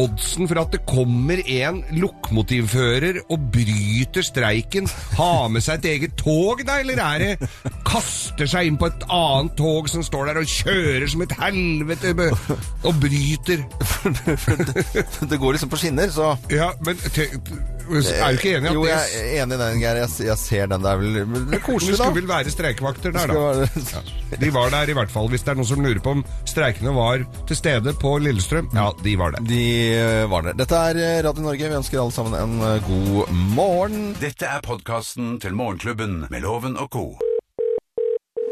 oddsen 0.00 0.48
for 0.50 0.60
at 0.62 0.72
det 0.74 0.82
kommer 0.88 1.42
en 1.42 1.82
lokomotivfører 1.96 3.20
og 3.28 3.48
bryter 3.54 4.24
streiken, 4.26 4.88
har 5.18 5.50
med 5.52 5.64
seg 5.64 5.82
et 5.82 5.90
eget 5.94 6.16
tog, 6.20 6.62
da, 6.66 6.80
eller 6.82 7.02
er 7.02 7.24
det 7.24 7.50
kaster 7.86 8.48
seg 8.48 8.70
inn 8.70 8.78
på 8.80 8.88
et 8.88 9.06
annet 9.12 9.56
tog 9.58 9.90
som 9.92 10.04
står 10.06 10.30
der 10.30 10.40
og 10.42 10.48
kjører 10.48 11.08
som 11.12 11.24
et 11.24 11.36
helvete 11.42 12.14
og 12.82 13.02
bryter? 13.02 13.66
Det 15.32 15.38
går 15.38 15.54
liksom 15.54 15.70
på 15.72 15.78
skinner, 15.80 16.10
så 16.12 16.34
Ja, 16.52 16.72
men 16.84 16.98
er 17.90 18.32
du 18.32 18.38
ikke 18.38 18.52
enig 18.56 18.66
i 18.66 18.70
at 18.70 18.74
Jo, 18.74 18.84
jeg 18.86 18.98
er 19.18 19.42
enig 19.42 19.56
i 19.56 19.60
den, 19.62 19.80
Geir. 19.82 19.98
Jeg, 20.02 20.10
jeg 20.26 20.38
ser 20.38 20.66
den. 20.72 20.82
der 20.82 20.92
er 20.92 21.00
vel 21.02 21.14
det 21.50 21.58
er 21.58 21.62
koselig, 21.66 21.96
da. 21.98 22.04
skulle 22.04 22.20
vel 22.20 22.28
være 22.30 22.50
streikevakter 22.54 23.12
der, 23.16 23.26
da? 23.26 23.34
være- 23.34 24.38
De 24.40 24.50
var 24.54 24.70
der 24.70 24.90
i 24.90 24.96
hvert 24.96 25.10
fall. 25.10 25.28
Hvis 25.32 25.42
det 25.46 25.52
er 25.52 25.58
noen 25.60 25.68
som 25.68 25.82
lurer 25.84 26.00
på 26.04 26.14
om 26.18 26.24
streikene 26.48 26.94
var 26.96 27.24
til 27.48 27.56
stede 27.58 27.94
på 28.00 28.14
Lillestrøm, 28.22 28.70
ja, 28.74 28.88
de 29.04 29.16
var 29.20 29.34
der. 29.36 29.44
De 29.50 29.62
eh, 29.96 30.22
var 30.30 30.46
der. 30.48 30.56
Dette 30.62 30.80
er 30.92 31.02
eh, 31.02 31.18
Radio 31.26 31.42
Norge. 31.48 31.68
Vi 31.72 31.80
ønsker 31.82 32.00
alle 32.04 32.12
sammen 32.16 32.38
en 32.38 32.56
eh, 32.70 32.88
god 32.88 33.32
morgen. 33.56 34.00
Dette 34.20 34.46
er 34.48 34.60
podkasten 34.64 35.38
til 35.42 35.54
Morgenklubben 35.58 36.26
med 36.30 36.40
Loven 36.46 36.76
og 36.80 36.88
co. 36.92 37.06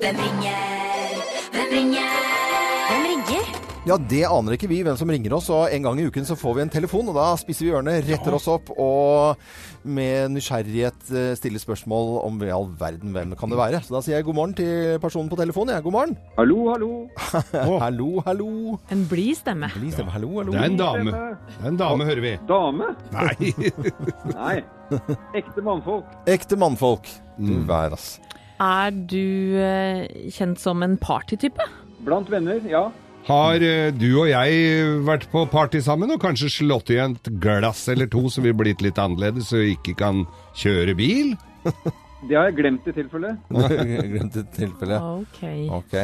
Hvem 0.00 0.16
ringer? 0.16 0.62
Hvem 1.52 1.74
ringer? 1.76 2.14
Hvem 2.90 3.10
ringer? 3.10 3.59
Ja, 3.88 3.94
det 3.96 4.26
aner 4.28 4.58
ikke 4.58 4.68
vi 4.68 4.82
hvem 4.84 4.96
som 5.00 5.08
ringer 5.08 5.32
oss, 5.32 5.46
og 5.48 5.72
en 5.72 5.86
gang 5.86 5.96
i 5.96 6.04
uken 6.10 6.26
så 6.28 6.34
får 6.36 6.52
vi 6.58 6.62
en 6.66 6.72
telefon, 6.72 7.06
og 7.08 7.14
da 7.16 7.30
spiser 7.40 7.64
vi 7.64 7.70
ørene, 7.72 7.94
retter 8.04 8.34
oss 8.36 8.44
opp 8.52 8.68
og 8.74 9.40
med 9.88 10.34
nysgjerrighet 10.34 11.08
eh, 11.16 11.30
stiller 11.38 11.62
spørsmål 11.62 12.18
om 12.26 12.36
i 12.44 12.50
all 12.52 12.68
verden 12.76 13.16
hvem 13.16 13.32
kan 13.40 13.48
det 13.48 13.56
være. 13.56 13.80
Så 13.80 13.96
da 13.96 14.02
sier 14.04 14.18
jeg 14.18 14.28
god 14.28 14.36
morgen 14.36 14.54
til 14.58 15.00
personen 15.00 15.32
på 15.32 15.40
telefonen. 15.40 15.72
Jeg, 15.78 15.86
god 15.88 15.96
morgen. 15.96 16.14
Hallo, 16.36 16.58
hallo. 16.74 16.90
Hallo, 17.86 18.10
hallo. 18.28 18.50
En 18.92 19.06
blid 19.08 19.40
stemme. 19.40 19.72
Bli 19.72 19.94
stemme. 19.96 20.12
Hallo, 20.12 20.34
hallo. 20.42 20.52
Det 20.52 20.60
er 20.60 20.68
en 20.74 20.80
dame. 20.84 21.18
Det 21.48 21.64
er 21.64 21.72
en 21.72 21.80
dame, 21.80 22.12
hører 22.12 22.24
vi. 22.28 22.36
Dame? 22.52 22.92
Nei. 23.16 23.52
Nei. 24.36 24.56
Ekte 25.40 25.64
mannfolk. 25.64 26.16
Ekte 26.28 26.60
mannfolk. 26.60 27.08
Du 27.40 27.56
vær, 27.64 27.96
ass. 27.96 28.18
Er 28.60 28.92
du 28.92 29.56
eh, 29.56 30.04
kjent 30.36 30.60
som 30.60 30.84
en 30.84 31.00
partytype? 31.00 31.64
Blant 32.04 32.28
venner, 32.28 32.60
ja. 32.68 32.90
Har 33.28 33.62
eh, 33.62 33.90
du 33.92 34.08
og 34.22 34.30
jeg 34.30 35.00
vært 35.06 35.26
på 35.32 35.44
party 35.52 35.82
sammen 35.84 36.10
og 36.14 36.22
kanskje 36.22 36.48
slått 36.52 36.92
i 36.94 37.00
et 37.02 37.28
glass 37.42 37.84
eller 37.92 38.08
to 38.10 38.24
så 38.32 38.42
vi 38.44 38.54
blitt 38.56 38.80
litt 38.84 38.98
annerledes 39.00 39.52
og 39.56 39.66
ikke 39.74 39.96
kan 40.00 40.24
kjøre 40.56 40.96
bil? 40.98 41.34
Det 42.28 42.36
har 42.36 42.50
jeg 42.50 42.56
glemt 42.58 42.88
i 42.88 42.92
tilfelle. 42.92 43.30
Glemt 44.12 44.34
i 44.36 44.42
tilfelle. 44.52 44.98
Ok. 45.00 45.38
Ok. 45.72 45.94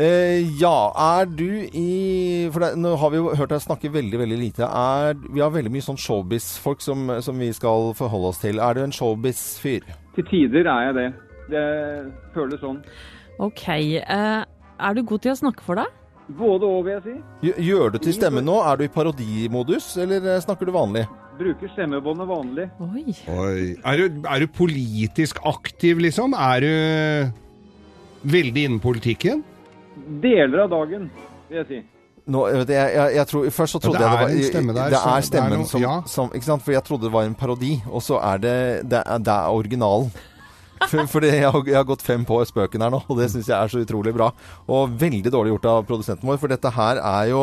Eh, 0.00 0.38
ja, 0.60 0.76
er 0.96 1.26
du 1.26 1.66
i 1.76 2.48
For 2.54 2.62
det, 2.62 2.70
nå 2.80 2.94
har 3.02 3.10
vi 3.12 3.18
jo 3.18 3.34
hørt 3.34 3.52
deg 3.52 3.60
snakke 3.60 3.90
veldig 3.92 4.20
veldig 4.22 4.38
lite. 4.40 4.64
Er, 4.64 5.18
vi 5.20 5.42
har 5.44 5.52
veldig 5.52 5.72
mye 5.74 5.84
sånn 5.84 6.00
showbiz-folk 6.00 6.80
som, 6.80 7.10
som 7.20 7.36
vi 7.42 7.50
skal 7.52 7.90
forholde 7.98 8.32
oss 8.32 8.40
til. 8.40 8.62
Er 8.64 8.78
du 8.78 8.84
en 8.86 8.96
showbiz-fyr? 8.96 9.84
Til 10.16 10.28
tider 10.30 10.70
er 10.72 10.88
jeg 10.88 10.98
det. 11.02 11.08
Det 11.52 11.66
føles 12.32 12.64
sånn. 12.64 12.80
Ok. 13.44 13.66
eh, 13.68 14.44
er 14.80 14.96
du 14.96 15.04
god 15.04 15.26
til 15.26 15.34
å 15.34 15.40
snakke 15.42 15.66
for 15.66 15.82
deg? 15.82 15.99
Både 16.38 16.66
og, 16.68 16.84
vil 16.86 16.92
jeg 16.98 17.02
si. 17.02 17.52
Gjør- 17.66 17.92
du 17.92 17.98
til 17.98 18.14
stemme 18.14 18.42
nå? 18.44 18.58
Er 18.62 18.76
du 18.76 18.84
i 18.84 18.88
parodimodus, 18.92 19.96
eller 19.98 20.22
eh, 20.36 20.40
snakker 20.44 20.66
du 20.68 20.72
vanlig? 20.72 21.06
Bruker 21.40 21.70
stemmebåndet 21.72 22.28
vanlig. 22.28 22.66
Oi. 22.84 23.14
Oi. 23.32 23.76
Er, 23.84 23.96
du, 23.96 24.20
er 24.28 24.40
du 24.44 24.46
politisk 24.52 25.38
aktiv, 25.48 25.98
liksom? 26.04 26.34
Er 26.36 26.60
du 26.60 28.30
veldig 28.30 28.64
innen 28.68 28.80
politikken? 28.82 29.42
Deler 30.22 30.66
av 30.66 30.70
dagen, 30.74 31.08
vil 31.48 31.62
jeg 31.62 31.66
si. 31.70 31.80
Nå, 32.30 32.44
jeg, 32.52 32.66
jeg, 32.68 32.90
jeg, 32.94 33.14
jeg 33.16 33.26
tror, 33.30 33.46
først 33.50 33.72
så 33.74 33.78
Ja, 33.80 33.82
trodde 33.88 33.98
det 33.98 34.04
jeg 34.04 34.10
er 34.10 34.18
det 34.20 34.26
var 34.26 34.34
en 34.36 34.50
stemme 34.52 34.74
der, 34.76 34.90
Det 34.92 34.98
er 35.00 35.24
stemmen 35.26 35.50
det 35.50 35.56
er 35.56 35.62
noe- 35.64 35.70
som, 35.72 35.82
ja. 35.82 35.94
som 36.06 36.28
Ikke 36.36 36.46
sant? 36.46 36.62
For 36.62 36.72
jeg 36.76 36.84
trodde 36.86 37.08
det 37.08 37.12
var 37.14 37.24
en 37.26 37.34
parodi, 37.34 37.72
og 37.90 38.02
så 38.04 38.20
er 38.22 38.36
det 38.44 38.56
Det 38.92 39.00
er, 39.00 39.18
det 39.18 39.32
er 39.34 39.48
originalen. 39.56 40.12
For, 40.88 41.04
fordi 41.06 41.28
jeg, 41.28 41.50
har- 41.52 41.66
jeg 41.68 41.76
har 41.76 41.84
gått 41.84 42.02
fem 42.02 42.24
på 42.24 42.38
spøken 42.48 42.80
her 42.80 42.90
nå, 42.90 43.02
og 43.08 43.18
det 43.18 43.28
syns 43.30 43.48
jeg 43.50 43.56
er 43.58 43.68
så 43.68 43.82
utrolig 43.84 44.14
bra. 44.16 44.30
Og 44.68 44.88
veldig 45.00 45.30
dårlig 45.30 45.52
gjort 45.52 45.66
av 45.68 45.84
produsenten 45.86 46.24
vår, 46.28 46.38
for 46.40 46.48
dette 46.48 46.70
her 46.72 46.96
er 46.96 47.28
jo 47.28 47.42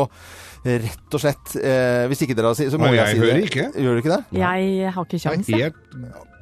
rett 0.67 1.13
og 1.15 1.21
slett 1.21 1.53
eh, 1.61 2.07
Hvis 2.09 2.23
ikke 2.25 2.35
dere 2.35 2.49
har 2.49 2.55
sagt 2.57 2.73
så 2.73 2.79
må 2.81 2.89
jeg, 2.89 2.97
jeg 2.97 3.13
si 3.13 3.19
hører 3.21 3.37
det. 3.37 3.43
ikke. 3.47 3.65
Gjør 3.77 3.93
du 3.93 4.01
ikke 4.01 4.15
det? 4.15 4.23
Jeg 4.41 4.89
har 4.91 5.05
ikke 5.05 5.13
Det 5.15 5.21
kjangs, 5.21 5.51
jeg. 5.53 5.73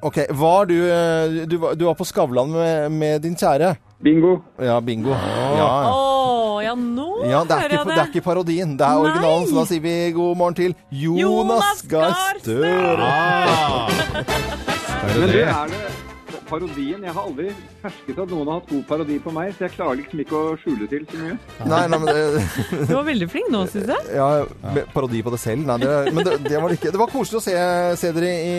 Ok, 0.05 0.17
Var 0.39 0.65
du 0.71 0.75
eh, 0.87 1.35
Du, 1.51 1.57
var- 1.61 1.75
du 1.77 1.83
var 1.85 1.97
på 1.99 2.07
Skavlan 2.07 2.49
med, 2.55 2.91
med 2.95 3.21
din 3.27 3.35
kjære? 3.35 3.75
Bingo. 4.05 4.37
Ja, 4.61 4.79
bingo. 4.83 5.11
Ja. 5.11 5.67
Oh, 5.91 6.57
ja, 6.63 6.73
nå 6.75 7.05
Ja, 7.29 7.43
det 7.47 7.51
er, 7.55 7.61
hører 7.61 7.75
ikke, 7.75 7.77
jeg 7.77 7.85
det 7.85 8.01
er 8.01 8.09
ikke 8.13 8.25
parodien, 8.25 8.73
det 8.79 8.85
er 8.87 8.95
Nei. 8.95 9.03
originalen. 9.05 9.45
Så 9.51 9.55
da 9.59 9.65
sier 9.69 9.83
vi 9.85 9.93
god 10.15 10.35
morgen 10.37 10.57
til 10.57 10.75
Jonas 10.91 11.21
Jonas 11.21 11.85
Gahr 11.91 12.41
Støre. 12.41 13.11
ah. 13.11 13.89
Det 13.89 14.25
er 14.25 15.19
Men 15.19 15.21
det 15.21 15.31
det. 15.33 15.45
er 15.47 15.67
det. 15.75 16.04
Parodien 16.49 17.03
Jeg 17.05 17.13
har 17.15 17.25
aldri 17.27 17.49
fersket 17.81 18.19
at 18.23 18.31
noen 18.31 18.49
har 18.49 18.59
hatt 18.59 18.69
god 18.71 18.83
parodi 18.89 19.17
på 19.23 19.33
meg, 19.35 19.51
så 19.55 19.65
jeg 19.65 19.75
klarer 19.75 19.99
liksom 20.01 20.21
ikke 20.23 20.37
å 20.39 20.55
skjule 20.61 20.87
til 20.91 21.05
så 21.11 21.19
mye. 21.21 21.37
Nei, 21.71 21.81
nei, 21.91 21.99
men 22.01 22.09
det, 22.09 22.45
Du 22.89 22.93
var 22.93 23.05
veldig 23.09 23.29
flink 23.31 23.51
nå, 23.53 23.63
syns 23.71 23.91
jeg. 23.93 24.09
Ja, 24.17 24.27
med 24.75 24.89
parodi 24.95 25.21
på 25.25 25.33
deg 25.35 25.43
selv. 25.43 25.65
Nei, 25.69 25.77
det, 25.83 25.93
men 26.15 26.27
det, 26.27 26.37
det 26.47 26.61
var 26.61 26.71
det 26.71 26.79
ikke. 26.79 26.93
Det 26.95 27.01
var 27.01 27.13
koselig 27.13 27.41
å 27.41 27.45
se, 27.45 27.55
se 28.01 28.11
dere 28.15 28.33
i, 28.33 28.57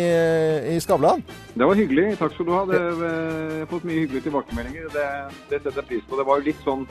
i 0.74 0.78
Skavlan. 0.82 1.24
Det 1.54 1.68
var 1.70 1.78
hyggelig. 1.78 2.08
Takk 2.20 2.34
skal 2.36 2.48
du 2.48 2.54
ha. 2.56 2.62
Det, 2.70 2.80
jeg 2.82 3.60
har 3.62 3.70
fått 3.72 3.86
mye 3.88 4.02
hyggelige 4.04 4.28
tilbakemeldinger. 4.28 4.88
Det, 4.96 5.06
det 5.52 5.60
setter 5.62 5.82
jeg 5.82 5.90
pris 5.92 6.08
på. 6.08 6.18
Det 6.20 6.26
var 6.28 6.42
jo 6.42 6.50
litt 6.50 6.66
sånn 6.66 6.86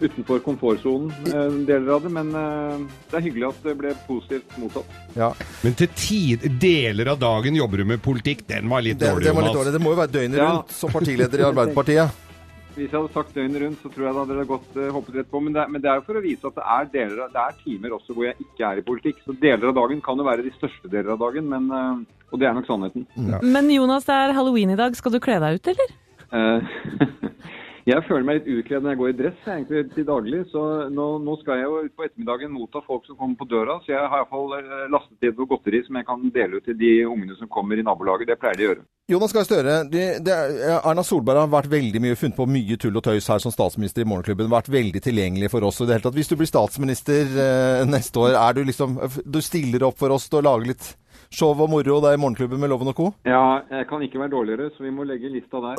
utenfor 0.00 0.42
komfortsonen, 0.44 1.08
eh, 1.30 1.54
deler 1.68 1.94
av 1.96 2.02
det, 2.04 2.10
men 2.12 2.28
eh, 2.36 2.84
det 3.10 3.16
er 3.16 3.24
hyggelig 3.24 3.48
at 3.48 3.62
det 3.64 3.74
ble 3.78 3.94
positivt 4.06 4.58
mottatt. 4.60 4.90
Ja, 5.16 5.30
Men 5.64 5.74
til 5.78 5.88
tid, 5.96 6.44
deler 6.60 7.12
av 7.14 7.18
dagen 7.22 7.56
jobber 7.56 7.78
du 7.80 7.84
med 7.94 8.02
politikk. 8.04 8.44
Den 8.50 8.68
var 8.68 8.82
litt 8.84 8.98
dårlig, 9.00 9.24
det 9.24 9.32
var 9.34 9.42
litt 9.46 9.52
Jonas. 9.54 9.58
dårlig. 9.62 9.72
Det 9.78 9.82
må 9.86 9.94
jo 9.94 10.00
være 10.02 10.12
døgnet 10.18 10.36
Ja. 10.42 10.50
rundt 10.52 10.70
som 10.76 10.90
partileder 10.92 11.40
i 11.40 11.48
Arbeiderpartiet. 11.50 12.22
Hvis 12.76 12.90
jeg 12.92 13.00
hadde 13.00 13.12
sagt 13.14 13.32
døgnet 13.32 13.62
rundt, 13.62 13.78
så 13.80 13.88
tror 13.88 14.04
jeg 14.04 14.12
det 14.12 14.20
hadde 14.36 14.44
gått 14.50 14.74
uh, 14.76 14.90
hoppet 14.92 15.14
rett 15.16 15.30
på. 15.32 15.40
Men 15.40 15.54
det, 15.56 15.62
men 15.72 15.80
det 15.80 15.88
er 15.88 15.94
jo 15.96 16.04
for 16.10 16.18
å 16.20 16.20
vise 16.20 16.44
at 16.44 16.58
det 16.58 16.64
er, 16.76 16.90
deler, 16.92 17.22
av- 17.24 17.32
det 17.32 17.40
er 17.46 17.54
timer 17.64 17.94
også 17.96 18.12
hvor 18.12 18.26
jeg 18.28 18.36
ikke 18.44 18.66
er 18.68 18.76
i 18.82 18.84
politikk. 18.84 19.22
Så 19.24 19.32
deler 19.40 19.70
av 19.70 19.78
dagen 19.78 20.02
kan 20.04 20.20
jo 20.20 20.26
være 20.28 20.44
de 20.44 20.52
største 20.58 20.90
deler 20.92 21.14
av 21.16 21.22
dagen, 21.24 21.48
men, 21.48 21.70
uh, 21.72 22.04
og 22.28 22.36
det 22.42 22.50
er 22.50 22.52
nok 22.58 22.68
sannheten. 22.68 23.06
Men 23.48 23.70
Jonas, 23.72 24.04
det 24.04 24.12
er 24.12 24.36
halloween 24.36 24.74
i 24.74 24.76
dag. 24.76 24.92
Skal 25.00 25.16
du 25.16 25.20
kle 25.24 25.38
deg 25.40 25.56
ut, 25.56 25.72
eller? 25.72 25.96
Eh, 26.36 26.60
jeg 27.86 28.02
føler 28.08 28.24
meg 28.26 28.40
litt 28.40 28.48
utkledd 28.58 28.82
når 28.82 28.92
jeg 28.94 28.98
går 29.00 29.10
i 29.12 29.16
dress 29.20 29.44
egentlig 29.46 29.82
til 29.94 30.06
daglig, 30.08 30.40
så 30.50 30.62
nå, 30.90 31.04
nå 31.22 31.36
skal 31.38 31.60
jeg 31.60 31.68
jo 31.68 31.76
ut 31.86 31.94
på 31.94 32.06
ettermiddagen 32.08 32.50
motta 32.50 32.82
folk 32.86 33.06
som 33.06 33.14
kommer 33.20 33.38
på 33.38 33.46
døra. 33.52 33.76
Så 33.84 33.92
jeg 33.94 34.02
har 34.02 34.24
iallfall 34.24 34.56
lastet 34.90 35.28
inn 35.28 35.36
noe 35.38 35.50
godteri 35.52 35.84
som 35.86 35.98
jeg 36.00 36.08
kan 36.08 36.24
dele 36.34 36.58
ut 36.58 36.66
til 36.66 36.78
de 36.80 36.90
ungene 37.06 37.38
som 37.38 37.46
kommer 37.52 37.78
i 37.78 37.84
nabolaget. 37.86 38.26
Det 38.32 38.38
pleier 38.42 38.58
de 38.58 38.66
å 38.66 38.70
gjøre. 38.72 38.84
Jonas 39.06 39.30
Gahr 39.36 39.46
Støre, 39.46 39.76
er- 39.86 40.80
Erna 40.82 41.04
Solberg 41.06 41.44
har 41.44 41.52
vært 41.52 41.70
veldig 41.70 42.00
mye 42.02 42.18
funnet 42.18 42.34
på 42.40 42.48
mye 42.50 42.76
tull 42.82 42.98
og 42.98 43.04
tøys 43.06 43.28
her 43.30 43.38
som 43.44 43.54
statsminister 43.54 44.02
i 44.02 44.08
Morgenklubben. 44.10 44.50
Vært 44.50 44.72
veldig 44.74 45.04
tilgjengelig 45.06 45.52
for 45.54 45.62
oss. 45.68 45.78
Og 45.80 45.86
det 45.86 45.94
hele 46.00 46.08
tatt, 46.08 46.18
hvis 46.18 46.32
du 46.32 46.34
blir 46.40 46.50
statsminister 46.50 47.22
eh, 47.38 47.84
neste 47.86 48.18
år, 48.18 48.34
er 48.34 48.58
du 48.58 48.64
liksom 48.66 48.98
Du 49.22 49.38
stiller 49.40 49.86
opp 49.86 49.98
for 50.02 50.10
oss 50.10 50.26
til 50.28 50.40
å 50.42 50.46
lage 50.50 50.72
litt 50.74 50.88
show 51.30 51.50
og 51.54 51.70
moro 51.70 52.00
der 52.04 52.16
i 52.16 52.20
Morgenklubben 52.20 52.60
med 52.60 52.72
Loven 52.72 52.92
og 52.92 52.96
co.? 52.98 53.10
Ja, 53.28 53.60
jeg 53.70 53.88
kan 53.90 54.02
ikke 54.02 54.20
være 54.22 54.32
dårligere, 54.34 54.70
så 54.76 54.84
vi 54.84 54.92
må 54.94 55.06
legge 55.08 55.30
lista 55.32 55.60
der. 55.62 55.76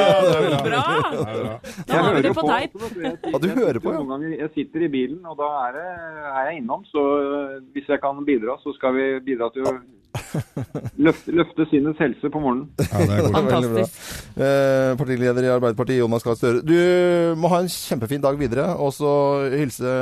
Bra! 0.66 0.84
Da 1.88 2.02
har 2.02 2.14
vi 2.16 2.22
det 2.26 2.34
på 2.36 2.46
teip. 2.48 2.76
Ja, 3.00 3.38
du 3.38 3.48
hører 3.48 3.80
på, 3.80 3.92
ja. 3.92 4.00
Noen 4.00 4.12
ganger, 4.14 4.36
jeg 4.40 4.52
sitter 4.56 4.86
i 4.86 4.92
bilen, 4.92 5.22
og 5.26 5.38
da 5.40 5.48
er, 5.68 5.80
er 6.32 6.50
jeg 6.50 6.60
innom. 6.62 6.84
Så 6.90 7.06
øh, 7.20 7.56
hvis 7.74 7.88
jeg 7.88 8.00
kan 8.02 8.24
bidra, 8.26 8.58
så 8.62 8.74
skal 8.78 8.96
vi 8.96 9.08
bidra 9.30 9.50
til 9.54 9.68
å 9.68 9.74
løfte, 11.06 11.32
løfte 11.34 11.66
sinnets 11.70 12.00
helse 12.02 12.30
på 12.32 12.42
morgenen. 12.42 12.68
Ja, 12.80 12.98
det 12.98 13.14
er 13.14 13.22
godt. 13.22 13.32
Bra. 13.32 13.40
Fantastisk. 13.40 14.10
Eh, 14.36 14.90
partileder 15.00 15.46
i 15.46 15.52
Arbeiderpartiet, 15.54 16.00
Jonas 16.00 16.26
Gahr 16.26 16.38
Støre. 16.38 16.62
Du 16.66 16.74
må 17.40 17.50
ha 17.52 17.62
en 17.62 17.70
kjempefin 17.70 18.24
dag 18.24 18.38
videre, 18.40 18.66
og 18.76 18.92
så 18.96 19.12
hilse 19.54 19.94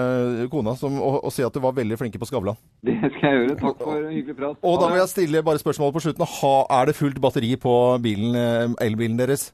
kona 0.53 0.75
som, 0.81 0.99
og, 1.03 1.21
og 1.29 1.35
si 1.35 1.45
at 1.47 1.55
du 1.55 1.63
var 1.65 1.77
veldig 1.77 2.01
flinke 2.01 2.21
på 2.21 2.29
Skavlan. 2.31 2.59
Det 2.87 2.97
skal 3.19 3.29
jeg 3.29 3.43
gjøre. 3.43 3.61
Takk 3.63 3.85
for 3.85 4.01
en 4.01 4.13
hyggelig 4.15 4.39
prat. 4.41 4.61
Og 4.63 4.81
da 4.83 4.91
vil 4.93 5.03
jeg 5.03 5.13
stille 5.15 5.45
bare 5.47 5.63
spørsmål 5.63 5.95
på 5.97 6.05
slutten. 6.09 6.29
Ha, 6.41 6.55
er 6.81 6.91
det 6.91 6.99
fullt 6.99 7.23
batteri 7.23 7.55
på 7.61 7.75
bilen, 8.03 8.37
eh, 8.39 8.87
elbilen 8.89 9.21
deres? 9.21 9.51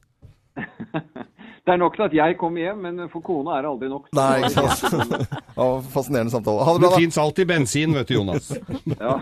Det 1.65 1.73
er 1.73 1.79
nok 1.81 1.95
til 1.97 2.03
at 2.05 2.13
jeg 2.13 2.35
kommer 2.37 2.61
hjem, 2.61 2.81
men 2.85 3.07
for 3.09 3.23
kona 3.25 3.55
er 3.57 3.63
det 3.65 3.69
aldri 3.71 3.87
nok. 3.89 4.09
Nei, 4.13 4.43
ikke 4.45 4.65
sant. 4.77 5.13
Ja, 5.57 5.67
fascinerende 5.89 6.29
samtale. 6.33 6.61
Ha 6.67 6.73
det 6.75 6.81
Det 6.83 6.85
bra, 6.85 6.93
da. 6.93 6.99
fins 7.01 7.17
alltid 7.17 7.47
bensin, 7.49 7.95
vet 7.97 8.07
du, 8.11 8.13
Jonas. 8.19 8.51
Ja. 8.99 9.15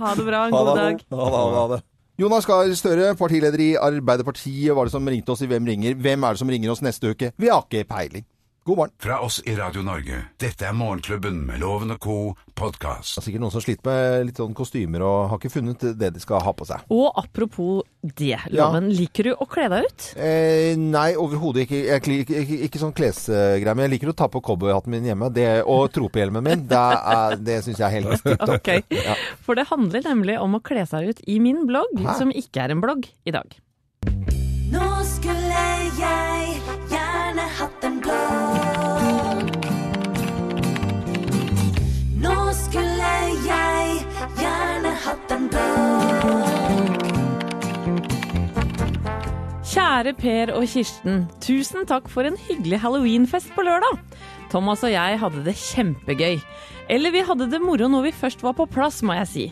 Ha 0.00 0.14
det 0.16 0.24
bra. 0.24 0.40
Ha 0.46 0.50
God 0.54 0.70
det. 0.70 0.76
dag. 0.80 1.04
Ha 1.12 1.24
det, 1.26 1.36
ha 1.36 1.44
det, 1.50 1.58
ha 1.60 1.66
det. 1.76 1.80
Jonas 2.20 2.44
Gahr 2.48 2.72
Støre, 2.76 3.14
partileder 3.16 3.60
i 3.64 3.70
Arbeiderpartiet, 3.80 4.74
var 4.76 4.88
det 4.88 4.92
som 4.92 5.06
ringte 5.08 5.32
oss 5.32 5.40
i 5.44 5.48
Hvem 5.48 5.68
ringer? 5.68 5.94
Hvem 5.96 6.24
er 6.28 6.36
det 6.36 6.40
som 6.42 6.50
ringer 6.52 6.72
oss 6.72 6.82
neste 6.84 7.12
uke? 7.14 7.30
Vi 7.40 7.48
har 7.52 7.64
ikke 7.68 7.84
peiling. 7.88 8.24
God 8.68 8.76
morgen. 8.76 8.92
Fra 9.00 9.20
oss 9.24 9.38
i 9.48 9.54
Radio 9.56 9.80
Norge. 9.82 10.18
Dette 10.40 10.66
er 10.68 10.74
Morgenklubben 10.76 11.38
med 11.48 11.62
Loven 11.62 11.94
og 11.96 12.00
co. 12.04 12.16
podkast. 12.54 13.16
Det 13.16 13.22
er 13.22 13.24
sikkert 13.30 13.44
noen 13.46 13.54
som 13.54 13.64
sliter 13.64 13.88
med 13.88 14.26
litt 14.28 14.40
sånn 14.40 14.52
kostymer 14.56 15.00
og 15.04 15.30
har 15.32 15.40
ikke 15.40 15.52
funnet 15.54 15.86
det 15.96 16.10
de 16.16 16.20
skal 16.20 16.44
ha 16.44 16.52
på 16.52 16.68
seg. 16.68 16.84
Og 16.92 17.08
apropos 17.18 17.80
det, 18.02 18.38
Loven. 18.54 18.86
Liker 18.96 19.26
du 19.28 19.32
å 19.36 19.46
kle 19.50 19.66
deg 19.68 19.84
ut? 19.88 20.04
Eh, 20.16 20.72
nei, 20.80 21.10
overhodet 21.20 21.66
ikke. 21.66 21.80
Jeg, 21.84 22.02
ikke, 22.24 22.38
ikke, 22.44 22.58
ikke 22.68 22.80
sånn 22.80 22.94
klesgreie. 22.96 23.74
Men 23.76 23.84
jeg 23.86 23.92
liker 23.96 24.12
å 24.12 24.16
ta 24.16 24.28
på 24.32 24.40
cowboyhatten 24.46 24.94
min 24.94 25.04
hjemme 25.10 25.28
det, 25.36 25.48
og 25.68 25.90
tropehjelmen 25.92 26.44
min. 26.46 26.64
Det, 26.70 26.80
er- 26.80 27.36
det 27.44 27.58
syns 27.66 27.82
jeg 27.82 27.86
er 27.90 27.96
helt 27.98 28.24
tipp 28.24 28.40
topp. 28.40 28.56
Ok. 28.60 29.36
For 29.44 29.58
det 29.60 29.68
handler 29.70 30.06
nemlig 30.08 30.38
om 30.40 30.56
å 30.56 30.62
kle 30.64 30.86
seg 30.88 31.12
ut 31.12 31.20
i 31.28 31.36
min 31.44 31.66
blogg, 31.68 31.92
Hæ? 32.00 32.16
som 32.22 32.32
ikke 32.32 32.64
er 32.64 32.74
en 32.76 32.80
blogg, 32.84 33.04
i 33.28 33.36
dag. 33.36 33.52
Nå 34.70 34.88
skulle 35.04 35.64
jeg 35.66 35.92
Kjære 49.70 50.16
Per 50.18 50.50
og 50.58 50.64
Kirsten, 50.66 51.20
tusen 51.38 51.84
takk 51.86 52.08
for 52.10 52.26
en 52.26 52.34
hyggelig 52.48 52.80
halloweenfest 52.82 53.52
på 53.54 53.62
lørdag. 53.62 54.00
Thomas 54.50 54.82
og 54.82 54.90
jeg 54.90 55.20
hadde 55.22 55.44
det 55.46 55.54
kjempegøy. 55.54 56.40
Eller 56.90 57.14
vi 57.14 57.22
hadde 57.22 57.46
det 57.52 57.60
moro 57.62 57.86
når 57.86 58.08
vi 58.08 58.12
først 58.18 58.42
var 58.42 58.56
på 58.58 58.66
plass, 58.66 58.98
må 59.06 59.14
jeg 59.20 59.28
si. 59.30 59.44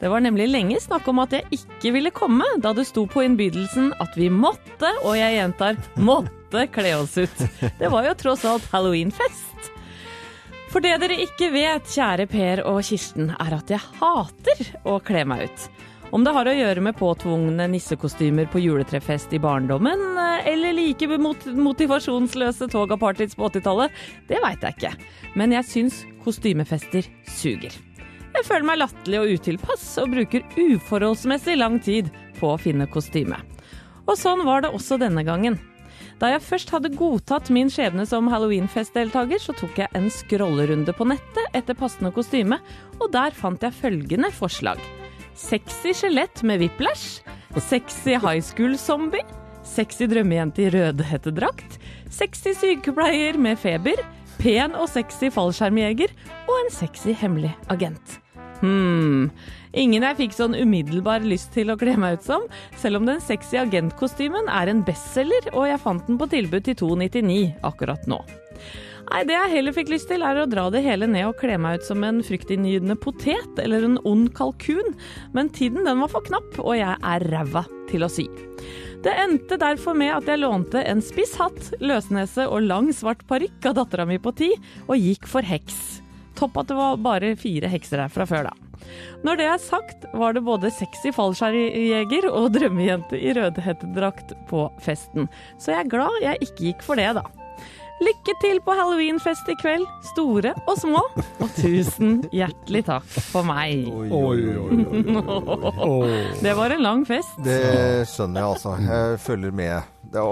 Det 0.00 0.08
var 0.08 0.24
nemlig 0.24 0.46
lenge 0.48 0.80
snakk 0.80 1.10
om 1.12 1.20
at 1.26 1.36
jeg 1.36 1.58
ikke 1.58 1.92
ville 1.92 2.14
komme, 2.16 2.48
da 2.64 2.72
det 2.72 2.86
sto 2.88 3.04
på 3.04 3.26
innbydelsen 3.26 3.92
at 4.00 4.16
vi 4.16 4.30
måtte, 4.32 4.94
og 5.04 5.18
jeg 5.20 5.36
gjentar 5.36 5.76
måtte, 6.00 6.64
kle 6.72 6.96
oss 7.02 7.20
ut. 7.20 7.46
Det 7.76 7.92
var 7.92 8.08
jo 8.08 8.16
tross 8.16 8.48
alt 8.48 8.72
halloweenfest. 8.72 9.72
For 10.72 10.80
det 10.80 10.96
dere 11.04 11.20
ikke 11.20 11.52
vet, 11.52 11.84
kjære 11.92 12.30
Per 12.32 12.64
og 12.64 12.80
Kirsten, 12.88 13.28
er 13.36 13.60
at 13.60 13.76
jeg 13.76 13.84
hater 14.00 14.70
å 14.88 14.96
kle 15.04 15.28
meg 15.28 15.50
ut. 15.50 15.68
Om 16.14 16.22
det 16.24 16.32
har 16.36 16.46
å 16.46 16.54
gjøre 16.54 16.82
med 16.86 16.94
påtvungne 16.96 17.64
nissekostymer 17.72 18.46
på 18.52 18.60
juletrefest 18.62 19.32
i 19.34 19.40
barndommen, 19.42 20.04
eh, 20.22 20.46
eller 20.52 20.72
like 20.76 21.08
mot 21.18 21.46
motivasjonsløse 21.46 22.68
toga-parties 22.70 23.34
på 23.34 23.48
80-tallet, 23.48 23.90
det 24.28 24.38
veit 24.42 24.62
jeg 24.62 24.76
ikke. 24.76 24.92
Men 25.34 25.52
jeg 25.56 25.66
syns 25.66 26.04
kostymefester 26.22 27.08
suger. 27.26 27.74
Jeg 28.36 28.44
føler 28.46 28.68
meg 28.68 28.78
latterlig 28.78 29.18
og 29.18 29.32
utilpass, 29.34 29.86
og 29.98 30.12
bruker 30.14 30.44
uforholdsmessig 30.54 31.56
lang 31.58 31.80
tid 31.82 32.12
på 32.38 32.52
å 32.52 32.60
finne 32.60 32.86
kostyme. 32.86 33.40
Og 34.06 34.14
sånn 34.20 34.44
var 34.46 34.62
det 34.62 34.70
også 34.76 35.00
denne 35.02 35.24
gangen. 35.26 35.58
Da 36.20 36.30
jeg 36.30 36.44
først 36.44 36.70
hadde 36.70 36.94
godtatt 36.96 37.50
min 37.52 37.68
skjebne 37.72 38.06
som 38.06 38.28
halloweenfestdeltaker, 38.30 39.42
så 39.42 39.56
tok 39.58 39.82
jeg 39.82 39.90
en 39.96 40.06
scrollerunde 40.12 40.94
på 40.96 41.08
nettet 41.08 41.56
etter 41.56 41.74
passende 41.76 42.12
kostyme, 42.14 42.60
og 43.00 43.10
der 43.12 43.34
fant 43.34 43.66
jeg 43.66 43.74
følgende 43.74 44.30
forslag. 44.32 44.78
Sexy 45.36 45.92
skjelett 45.92 46.40
med 46.42 46.62
whiplash, 46.62 47.20
sexy 47.60 48.14
high 48.16 48.40
school-zombie, 48.40 49.20
sexy 49.68 50.06
drømmejente 50.08 50.62
i 50.64 50.70
rødhettedrakt, 50.72 51.76
sexy 52.08 52.54
sykepleier 52.56 53.36
med 53.36 53.60
feber, 53.60 54.00
pen 54.40 54.72
og 54.72 54.88
sexy 54.88 55.28
fallskjermjeger 55.34 56.14
og 56.46 56.54
en 56.62 56.72
sexy 56.72 57.12
hemmelig 57.20 57.52
agent. 57.68 58.16
Hmm. 58.62 59.28
Ingen 59.76 60.08
jeg 60.08 60.18
fikk 60.22 60.38
sånn 60.38 60.56
umiddelbar 60.56 61.20
lyst 61.28 61.52
til 61.52 61.68
å 61.68 61.76
kle 61.76 61.98
meg 62.00 62.16
ut 62.16 62.24
som, 62.30 62.48
selv 62.80 63.02
om 63.02 63.12
den 63.12 63.20
sexy 63.20 63.60
agentkostymen 63.60 64.48
er 64.48 64.72
en 64.72 64.80
bestselger, 64.88 65.52
og 65.52 65.68
jeg 65.68 65.82
fant 65.84 66.08
den 66.08 66.16
på 66.16 66.32
tilbud 66.32 66.64
til 66.64 66.80
299 66.80 67.58
akkurat 67.68 68.08
nå. 68.08 68.22
Nei, 69.06 69.22
det 69.22 69.36
jeg 69.36 69.52
heller 69.52 69.74
fikk 69.76 69.90
lyst 69.92 70.08
til, 70.10 70.24
er 70.26 70.40
å 70.42 70.48
dra 70.50 70.66
det 70.74 70.82
hele 70.84 71.06
ned 71.08 71.28
og 71.28 71.38
kle 71.38 71.54
meg 71.62 71.78
ut 71.78 71.86
som 71.86 72.02
en 72.04 72.18
fryktinngytende 72.26 72.96
potet 72.98 73.60
eller 73.62 73.86
en 73.86 74.00
ond 74.08 74.32
kalkun, 74.36 74.96
men 75.36 75.50
tiden 75.54 75.86
den 75.86 76.02
var 76.02 76.10
for 76.12 76.26
knapp, 76.26 76.58
og 76.58 76.74
jeg 76.74 76.96
er 76.98 77.26
ræva 77.30 77.62
til 77.90 78.04
å 78.04 78.10
sy. 78.10 78.26
Det 79.06 79.14
endte 79.22 79.60
derfor 79.62 79.94
med 79.94 80.10
at 80.10 80.26
jeg 80.26 80.42
lånte 80.42 80.82
en 80.82 81.00
spiss 81.04 81.36
hatt, 81.38 81.70
løsnese 81.78 82.48
og 82.50 82.66
lang 82.66 82.90
svart 82.96 83.22
parykk 83.30 83.70
av 83.70 83.78
dattera 83.78 84.08
mi 84.10 84.18
på 84.18 84.34
ti, 84.34 84.50
og 84.88 84.98
gikk 84.98 85.30
for 85.30 85.46
heks. 85.46 86.02
Topp 86.36 86.58
at 86.60 86.72
det 86.72 86.76
var 86.76 86.98
bare 87.00 87.36
fire 87.38 87.70
hekser 87.70 88.02
her 88.02 88.12
fra 88.12 88.26
før, 88.28 88.50
da. 88.50 88.82
Når 89.22 89.38
det 89.38 89.48
er 89.48 89.62
sagt, 89.62 90.04
var 90.18 90.34
det 90.34 90.44
både 90.46 90.74
sexy 90.74 91.14
fallskjermjeger 91.14 92.26
og 92.28 92.50
drømmejente 92.58 93.18
i 93.22 93.32
rødhettedrakt 93.38 94.34
på 94.50 94.66
festen, 94.82 95.30
så 95.62 95.76
jeg 95.76 95.84
er 95.84 95.92
glad 95.94 96.22
jeg 96.26 96.42
ikke 96.50 96.70
gikk 96.72 96.86
for 96.90 96.98
det, 96.98 97.12
da. 97.22 97.45
Lykke 97.96 98.34
til 98.42 98.58
på 98.60 98.74
halloweenfest 98.76 99.46
i 99.48 99.54
kveld, 99.56 99.86
store 100.10 100.50
og 100.68 100.76
små, 100.76 101.00
og 101.40 101.52
tusen 101.56 102.18
hjertelig 102.28 102.82
takk 102.90 103.06
for 103.30 103.46
meg. 103.48 103.86
Oi, 103.88 104.10
oi, 104.12 104.40
oi 104.60 106.18
Det 106.44 106.52
var 106.58 106.74
en 106.76 106.84
lang 106.84 107.06
fest. 107.08 107.38
Det 107.40 108.04
skjønner 108.12 108.42
jeg 108.42 108.50
altså. 108.50 108.74
Jeg 108.84 109.20
følger 109.24 109.54
med. 109.56 109.92
Det. 110.06 110.22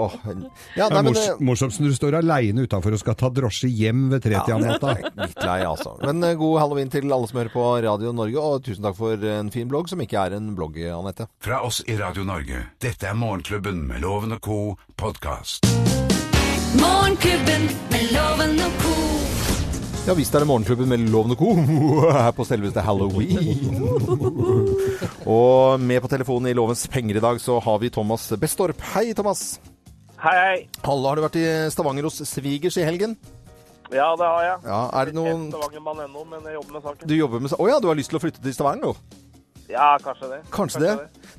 Ja, 0.77 0.85
Det 0.87 0.93
nei, 0.93 0.99
er 1.01 1.03
men 1.03 1.17
det, 1.17 1.23
morsomst 1.43 1.81
når 1.81 1.91
du 1.91 1.97
står 1.97 2.15
aleine 2.21 2.63
utafor 2.63 2.95
og 2.95 3.01
skal 3.01 3.17
ta 3.19 3.27
drosje 3.33 3.67
hjem 3.67 4.05
ved 4.13 4.23
tretida 4.23 4.55
om 4.55 4.63
natta. 4.63 4.93
litt 5.25 5.41
lei, 5.43 5.57
altså. 5.67 5.97
Men 6.05 6.21
eh, 6.23 6.37
god 6.39 6.61
halloween 6.61 6.93
til 6.93 7.09
alle 7.11 7.27
som 7.27 7.41
hører 7.41 7.51
på 7.53 7.65
Radio 7.89 8.13
Norge, 8.15 8.39
og 8.45 8.61
tusen 8.69 8.85
takk 8.85 8.95
for 9.01 9.25
en 9.35 9.49
fin 9.51 9.67
blogg, 9.71 9.89
som 9.91 10.05
ikke 10.05 10.21
er 10.21 10.37
en 10.37 10.53
blogg, 10.55 10.77
Anette. 10.93 11.27
Fra 11.43 11.63
oss 11.65 11.81
i 11.89 11.97
Radio 11.99 12.23
Norge. 12.29 12.67
Dette 12.85 13.09
er 13.09 13.17
Morgenklubben 13.19 13.83
med 13.89 14.05
Loven 14.05 14.37
og 14.37 14.45
co. 14.45 14.59
podkast. 14.95 15.65
Morgenklubben 16.79 17.63
med 17.91 18.05
Loven 18.15 18.59
og 18.65 18.73
co. 18.81 18.93
Ja 20.05 20.13
visst 20.17 20.35
er 20.35 20.43
det 20.43 20.47
Morgenklubben 20.49 20.89
med 20.91 21.05
Loven 21.13 21.33
og 21.33 21.39
Co. 21.39 21.53
her 22.13 22.31
på 22.37 22.45
selveste 22.45 22.83
halloween. 22.85 23.79
og 25.25 25.79
med 25.81 26.01
på 26.03 26.11
telefonen 26.11 26.51
i 26.51 26.57
Lovens 26.57 26.85
penger 26.91 27.17
i 27.17 27.23
dag 27.23 27.39
så 27.41 27.57
har 27.63 27.79
vi 27.81 27.89
Thomas 27.89 28.27
Bestorp. 28.41 28.81
Hei, 28.93 29.13
Thomas. 29.17 29.59
Hei, 30.21 30.35
hei. 30.35 30.59
Halla, 30.85 31.09
har 31.09 31.19
du 31.19 31.25
vært 31.25 31.39
i 31.41 31.47
Stavanger 31.73 32.07
hos 32.09 32.21
svigers 32.29 32.77
i 32.81 32.85
helgen? 32.87 33.17
Ja, 33.93 34.11
det 34.17 34.25
har 34.25 34.41
jeg. 34.45 34.57
Ja, 34.65 34.79
er 34.97 35.09
det 35.09 35.17
noen 35.17 35.49
Stavangermann 35.51 36.05
ennå, 36.07 36.23
men 36.29 36.45
jeg 36.49 36.57
jobber 36.59 36.77
med 36.77 36.87
saken. 36.89 37.09
Du 37.09 37.15
jobber 37.15 37.43
med 37.45 37.53
Å 37.57 37.67
ja, 37.69 37.77
du 37.81 37.89
har 37.91 37.97
lyst 37.99 38.13
til 38.13 38.19
å 38.19 38.23
flytte 38.23 38.41
til 38.43 38.55
Stavanger 38.57 38.89
nå? 38.89 39.23
Ja, 39.69 39.95
kanskje 39.97 40.27
det. 40.29 40.37
Kanskje 40.53 40.79
det? 40.83 40.91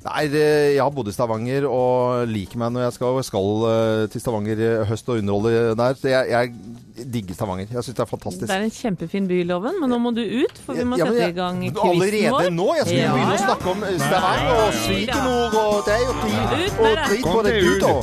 Nei, 0.03 0.23
jeg 0.33 0.81
har 0.83 0.89
bodd 0.91 1.07
i 1.07 1.13
Stavanger 1.15 1.63
og 1.71 2.27
liker 2.27 2.59
meg 2.59 2.73
når 2.75 2.83
jeg 2.89 2.95
skal, 2.97 3.19
skal 3.23 3.47
eh, 3.69 4.01
til 4.11 4.19
Stavanger 4.23 4.59
i 4.59 4.71
høst 4.89 5.07
og 5.13 5.21
underholde 5.21 5.53
der. 5.79 5.95
Så 5.95 6.09
jeg, 6.11 6.27
jeg 6.33 7.07
digger 7.13 7.37
Stavanger. 7.37 7.69
Jeg 7.71 7.85
syns 7.87 7.95
det 7.95 8.03
er 8.03 8.09
fantastisk. 8.11 8.47
Det 8.51 8.57
er 8.57 8.65
en 8.67 8.73
kjempefin 8.75 9.29
by, 9.31 9.37
Loven, 9.47 9.79
men 9.79 9.93
nå 9.95 9.99
må 10.03 10.11
du 10.17 10.21
ut, 10.25 10.59
for 10.65 10.75
vi 10.75 10.83
må 10.83 10.99
Ja, 10.99 11.07
sette 11.07 11.21
jeg- 11.23 11.31
i 11.31 11.37
gang 11.39 11.61
quizen 11.63 11.79
vår. 11.79 11.93
Allerede 11.93 12.51
nå? 12.57 12.67
Jeg 12.75 12.85
skulle 12.89 13.05
Ja, 13.05 13.13
begynne 13.15 13.37
å 13.37 13.45
snakke 13.45 13.71
om 13.71 13.83
eh, 13.87 13.97
Stavanger 14.03 14.51
og 14.51 14.67
Ja, 14.67 14.71
svigermor 14.83 15.57
og 15.63 15.85
det 15.87 15.99
og 16.03 16.15
med 16.25 16.35
Og 16.51 16.97
drit 17.07 17.23
på 17.31 17.43
det 17.47 17.53
deg 17.53 17.63
ut, 17.63 17.79
da. 17.87 17.93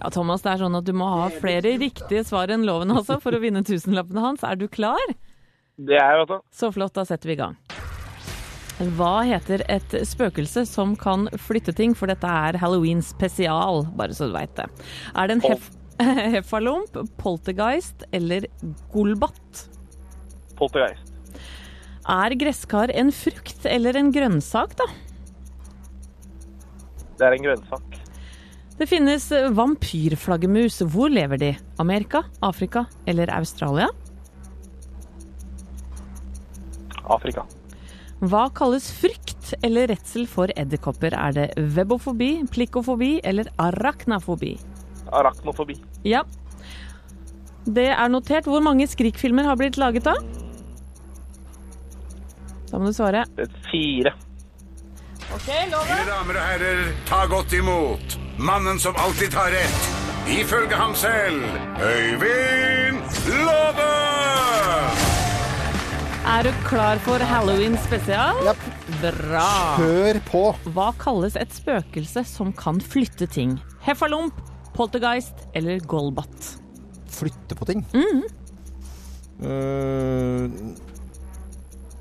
Ja, 0.00 0.08
Thomas, 0.08 0.40
det 0.46 0.54
er 0.54 0.62
sånn 0.62 0.76
at 0.78 0.86
du 0.86 0.94
må 0.96 1.10
ha 1.12 1.26
flere 1.34 1.74
riktige 1.82 2.22
svar 2.24 2.48
enn 2.54 2.62
loven 2.64 2.88
også 2.94 3.18
for 3.20 3.36
å 3.36 3.40
vinne 3.42 3.60
tusenlappene 3.66 4.22
hans. 4.24 4.40
Er 4.46 4.56
du 4.56 4.64
klar? 4.72 5.02
Det 5.80 5.96
er 5.96 6.12
jeg, 6.12 6.22
vet 6.22 6.32
du. 6.34 6.40
Så 6.52 6.68
flott, 6.74 6.94
da 6.96 7.06
setter 7.08 7.30
vi 7.30 7.36
i 7.38 7.40
gang. 7.40 7.56
Hva 8.96 9.20
heter 9.28 9.62
et 9.68 9.94
spøkelse 10.08 10.64
som 10.68 10.94
kan 10.96 11.26
flytte 11.40 11.72
ting, 11.76 11.92
for 11.96 12.08
dette 12.08 12.28
er 12.28 12.56
halloween 12.60 13.02
spesial, 13.04 13.84
bare 13.96 14.16
så 14.16 14.30
du 14.30 14.34
veit 14.36 14.54
det. 14.56 14.66
Er 15.12 15.28
det 15.28 15.36
en 15.38 15.44
hef 15.44 15.68
heffalump, 16.34 16.96
poltergeist 17.20 18.06
eller 18.16 18.46
golbat? 18.92 19.66
Poltergeist. 20.56 21.12
Er 22.08 22.34
gresskar 22.40 22.92
en 22.96 23.12
frukt 23.12 23.68
eller 23.68 23.98
en 24.00 24.08
grønnsak, 24.14 24.72
da? 24.80 24.88
Det 27.20 27.28
er 27.28 27.36
en 27.36 27.44
grønnsak. 27.44 27.98
Det 28.80 28.88
finnes 28.88 29.26
vampyrflaggermus. 29.52 30.80
Hvor 30.88 31.12
lever 31.12 31.36
de? 31.36 31.50
Amerika, 31.84 32.24
Afrika 32.40 32.86
eller 33.04 33.28
Australia? 33.36 33.90
Afrika. 37.10 37.44
Hva 38.20 38.48
kalles 38.52 38.90
frykt 38.92 39.54
eller 39.64 39.88
redsel 39.88 40.26
for 40.28 40.52
edderkopper? 40.56 41.14
Er 41.16 41.32
det 41.36 41.46
webofobi, 41.76 42.44
plikofobi 42.52 43.14
eller 43.24 43.48
arachnafobi? 43.58 44.58
Arachnofobi. 45.10 45.78
Ja. 46.04 46.22
Det 47.64 47.88
er 47.92 48.08
notert. 48.12 48.48
Hvor 48.48 48.60
mange 48.64 48.86
skrikfilmer 48.88 49.48
har 49.48 49.56
blitt 49.60 49.80
laget 49.80 50.04
da? 50.04 50.16
Da 52.70 52.78
må 52.78 52.90
du 52.90 52.94
svare. 52.94 53.24
Det 53.36 53.48
er 53.48 53.70
fire. 53.70 54.14
Mine 55.30 56.04
damer 56.08 56.36
og 56.36 56.42
herrer, 56.42 56.80
ta 57.06 57.22
godt 57.30 57.52
imot 57.54 58.16
mannen 58.38 58.80
som 58.82 58.96
alltid 58.98 59.30
tar 59.32 59.52
rett. 59.54 59.90
Ifølge 60.30 60.76
ham 60.76 60.94
selv 60.94 61.42
Øyvind 61.82 63.00
Låve! 63.46 65.09
Er 66.28 66.44
du 66.44 66.50
klar 66.68 66.98
for 67.00 67.22
halloween 67.24 67.78
spesial? 67.80 68.36
Ja, 68.44 68.52
Bra. 69.00 69.76
Hør 69.80 70.18
på! 70.28 70.42
Hva 70.74 70.90
kalles 71.00 71.36
et 71.40 71.54
spøkelse 71.56 72.26
som 72.28 72.50
kan 72.56 72.80
flytte 72.84 73.24
ting? 73.30 73.54
Heffalump, 73.86 74.36
poltergeist 74.76 75.46
eller 75.56 75.80
golbat? 75.88 76.52
Flytte 77.10 77.56
på 77.56 77.70
ting. 77.70 77.86
Mhm. 77.96 78.22
Uh, 79.40 80.76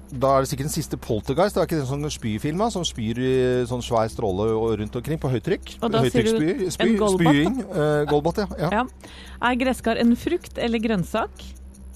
da 0.10 0.34
er 0.36 0.44
det 0.44 0.50
sikkert 0.50 0.68
den 0.68 0.74
siste 0.74 0.98
Poltergeist. 1.00 1.56
Det 1.56 1.62
er 1.62 1.68
ikke 1.70 1.78
den 1.80 1.88
sånn 1.88 2.12
spyfilma 2.12 2.68
som 2.74 2.84
spyr 2.88 3.22
i 3.24 3.34
sånn 3.70 3.84
svær 3.86 4.10
stråle 4.12 4.50
rundt 4.82 4.98
omkring 5.00 5.22
på 5.22 5.32
høytrykk? 5.32 5.78
Og 5.86 5.94
da 5.94 6.02
sier 6.10 6.28
du 6.28 6.50
en 6.50 6.98
Golbat? 7.00 7.30
Spying. 7.30 7.62
Uh, 7.70 8.04
Golbat, 8.10 8.42
ja. 8.44 8.48
ja. 8.66 8.70
Ja. 8.82 9.16
Er 9.48 9.60
gresskar 9.62 10.02
en 10.02 10.18
frukt 10.20 10.60
eller 10.60 10.84
grønnsak? 10.84 11.46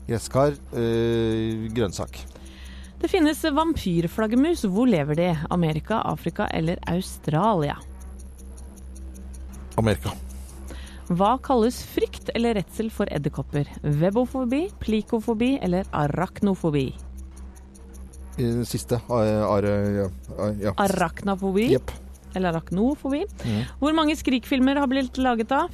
Gresskar. 0.07 0.55
Øh, 0.75 1.69
grønnsak. 1.73 2.17
Det 3.03 3.09
finnes 3.11 3.41
vampyrflaggermus. 3.43 4.61
Hvor 4.71 4.85
lever 4.87 5.15
de? 5.19 5.29
Amerika, 5.51 6.01
Afrika 6.07 6.47
eller 6.53 6.79
Australia? 6.87 7.75
Amerika. 9.77 10.13
Hva 11.13 11.33
kalles 11.43 11.81
frykt 11.93 12.29
eller 12.35 12.55
redsel 12.61 12.87
for 12.93 13.09
edderkopper? 13.11 13.67
Webofobi, 13.83 14.67
plikofobi 14.79 15.57
eller 15.61 15.83
arachnofobi? 15.93 16.85
Den 18.37 18.63
siste. 18.65 19.01
Ar, 19.11 19.65
ja. 19.67 20.07
Ja. 20.61 20.71
Arachnofobi 20.79 21.67
Yep. 21.75 21.91
eller 22.35 22.53
arachnofobi. 22.53 23.25
Hvor 23.79 23.93
mange 23.93 24.15
skrikfilmer 24.15 24.79
har 24.79 24.87
blitt 24.89 25.17
laget 25.21 25.49
da? 25.51 25.65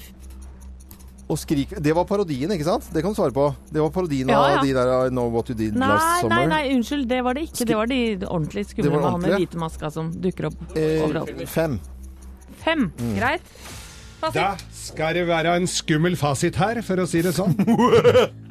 Og 1.29 1.37
skrik 1.37 1.75
Det 1.77 1.93
var 1.93 2.07
parodien, 2.09 2.49
ikke 2.55 2.65
sant? 2.65 2.87
Det 2.93 3.03
kan 3.05 3.13
du 3.13 3.17
svare 3.19 3.31
på. 3.35 3.43
Det 3.71 3.81
var 3.83 3.91
parodien 3.93 4.29
Ja, 4.33 4.39
ja. 4.49 4.57
av 4.57 4.65
de 4.65 4.71
der 4.73 4.89
I 5.05 5.09
Know 5.13 5.29
What 5.33 5.51
You 5.51 5.57
Did 5.59 5.75
Nei, 5.77 5.87
Last 5.91 6.07
nei, 6.07 6.21
Summer. 6.23 6.47
nei, 6.49 6.61
unnskyld, 6.73 7.05
det 7.11 7.19
var 7.23 7.37
det 7.37 7.43
ikke. 7.51 7.67
Det 7.69 7.77
var 7.77 7.85
de 7.91 7.99
ordentlig 8.25 8.63
Det 8.65 8.71
skumle 8.73 8.91
var 8.95 9.01
med 9.03 9.11
han 9.11 9.21
med 9.21 9.35
hvite 9.43 9.61
maska 9.61 9.91
som 9.93 10.09
dukker 10.25 10.49
opp 10.49 10.57
Eh, 10.75 11.03
overalt. 11.05 11.47
fem. 11.47 11.79
Fem. 12.63 12.91
Greit. 13.15 13.41
Fasit. 14.19 14.35
Da 14.35 14.57
skal 14.75 15.13
det 15.15 15.27
være 15.29 15.53
en 15.55 15.67
skummel 15.69 16.17
fasit 16.19 16.55
her, 16.59 16.81
for 16.81 16.97
å 16.99 17.05
si 17.07 17.21
det 17.21 17.31
sånn. 17.37 17.53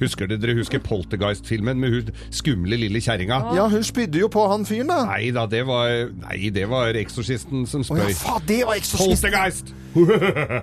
Husker 0.00 0.26
dere, 0.26 0.40
dere 0.40 0.54
husker 0.56 0.80
Poltergeist-filmen 0.82 1.76
med 1.78 1.92
hun 1.92 2.08
skumle 2.34 2.78
lille 2.80 2.98
kjerringa? 3.04 3.52
Ja, 3.54 3.66
hun 3.70 3.84
spydde 3.84 4.18
jo 4.22 4.28
på 4.32 4.46
han 4.50 4.64
fyren, 4.66 4.88
da. 4.88 5.02
Nei 5.10 5.28
da, 5.36 5.44
det 5.46 5.60
var, 5.68 6.08
nei, 6.24 6.48
det 6.54 6.64
var 6.70 6.96
eksorsisten 6.98 7.66
som 7.68 7.84
Å 7.84 7.98
ja, 8.00 8.08
faen, 8.16 8.46
det 8.48 8.62
var 8.66 8.80
Eksorsisten! 8.80 9.30
Poltergeist! 9.30 9.74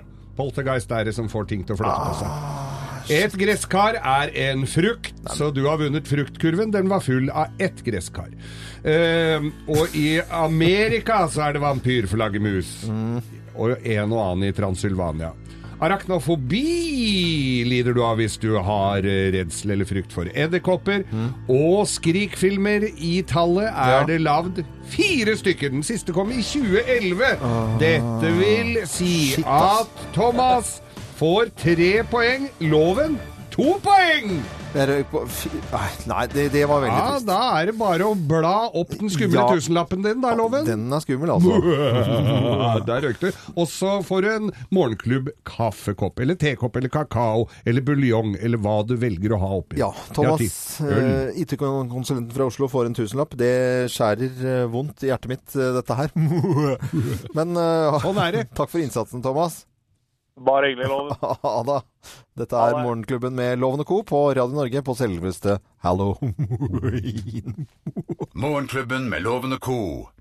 Poltergeist 0.38 0.92
er 0.94 1.08
det 1.08 1.16
som 1.16 1.28
får 1.30 1.50
ting 1.50 1.66
til 1.66 1.74
å 1.76 1.80
flytte 1.80 2.08
på 2.08 2.18
seg. 2.22 2.66
Et 3.08 3.32
gresskar 3.40 3.96
er 3.96 4.30
en 4.50 4.66
frukt, 4.68 5.14
så 5.32 5.48
du 5.54 5.62
har 5.64 5.78
vunnet 5.80 6.08
fruktkurven. 6.08 6.72
Den 6.74 6.90
var 6.92 7.00
full 7.00 7.30
av 7.32 7.56
ett 7.62 7.80
gresskar. 7.86 8.28
Uh, 8.84 9.48
og 9.72 9.96
i 9.96 10.20
Amerika 10.28 11.22
så 11.32 11.46
er 11.46 11.56
det 11.56 11.64
vampyrflaggermus. 11.64 12.72
Og 13.58 13.74
en 13.80 14.12
og 14.12 14.20
annen 14.22 14.50
i 14.50 14.54
Transylvania. 14.54 15.32
Arachnofobi 15.80 17.64
lider 17.68 17.94
du 17.94 18.00
av 18.04 18.18
hvis 18.18 18.34
du 18.42 18.50
har 18.64 19.04
eh, 19.06 19.28
redsel 19.34 19.74
eller 19.76 19.86
frykt 19.88 20.12
for 20.14 20.30
edderkopper. 20.34 21.04
Og 21.52 21.84
skrikfilmer 21.90 22.88
i 22.96 23.22
tallet 23.28 23.68
er 23.70 23.94
Ja. 23.98 24.04
det 24.08 24.20
lagd 24.24 24.62
fire 24.90 25.36
stykker. 25.38 25.70
Den 25.70 25.82
siste 25.86 26.12
kom 26.12 26.30
i 26.34 26.42
2011. 26.42 27.34
Dette 27.78 28.32
vil 28.40 28.78
si 28.86 29.12
Shit, 29.36 29.46
at 29.46 30.06
Thomas 30.14 30.80
får 31.18 31.50
tre 31.56 32.02
poeng. 32.10 32.48
Loven 32.60 33.18
to 33.54 33.76
poeng! 33.82 34.40
Fy- 34.68 35.48
Nei, 36.08 36.24
det, 36.28 36.44
det 36.52 36.64
var 36.68 36.82
veldig 36.82 36.98
Ja, 36.98 37.06
trist. 37.14 37.26
da 37.26 37.38
er 37.58 37.66
det 37.70 37.74
bare 37.78 38.04
å 38.04 38.14
bla 38.28 38.68
opp 38.76 38.90
den 39.00 39.08
skumle 39.10 39.38
Ja. 39.40 39.46
tusenlappen 39.48 40.02
din, 40.04 40.20
da, 40.20 40.34
Loven. 40.36 40.66
Den 40.66 40.92
er 40.92 41.00
skummel, 41.00 41.30
altså. 41.32 42.84
Der 42.88 43.00
røyk 43.06 43.18
du. 43.22 43.28
Og 43.56 43.66
så 43.72 43.94
får 44.04 44.22
du 44.22 44.28
en 44.34 44.50
morgenklubb 44.74 45.30
kaffekopp, 45.48 46.20
eller 46.20 46.36
tekopp, 46.40 46.76
eller 46.76 46.92
kakao, 46.92 47.46
eller 47.64 47.80
buljong, 47.86 48.36
eller 48.44 48.58
hva 48.60 48.76
du 48.86 48.94
velger 49.00 49.32
å 49.36 49.40
ha 49.40 49.50
oppi. 49.62 49.80
Ja, 49.80 49.90
Thomas, 50.12 50.80
eh, 50.84 51.32
IT-konsulenten 51.40 52.32
fra 52.36 52.46
Oslo, 52.50 52.68
får 52.68 52.86
en 52.90 52.98
tusenlapp. 52.98 53.36
Det 53.40 53.88
skjærer 53.94 54.44
eh, 54.44 54.66
vondt 54.68 55.02
i 55.02 55.10
hjertet 55.10 55.32
mitt, 55.32 55.48
eh, 55.56 55.72
dette 55.80 55.96
her. 55.96 56.12
Men 57.36 57.56
det. 57.56 58.46
takk 58.58 58.68
for 58.70 58.80
innsatsen, 58.84 59.24
Thomas. 59.24 59.62
Bare 60.46 60.66
hyggelig, 60.70 60.88
Loven. 60.88 61.16
Ha 61.42 61.54
da. 61.66 61.78
Dette 62.38 62.56
er. 62.56 62.76
Morgenklubben 62.84 63.34
med 63.34 63.58
Loven 63.58 63.80
og 63.82 63.86
Co. 63.90 64.02
på 64.06 64.20
Radio 64.36 64.54
Norge 64.54 64.82
på 64.86 64.94
selveste 64.98 65.58
Halloween. 65.82 67.66
Morgenklubben 68.34 69.08
med 69.10 69.22
Loven 69.26 69.52
og 69.56 69.60
co. 69.60 69.78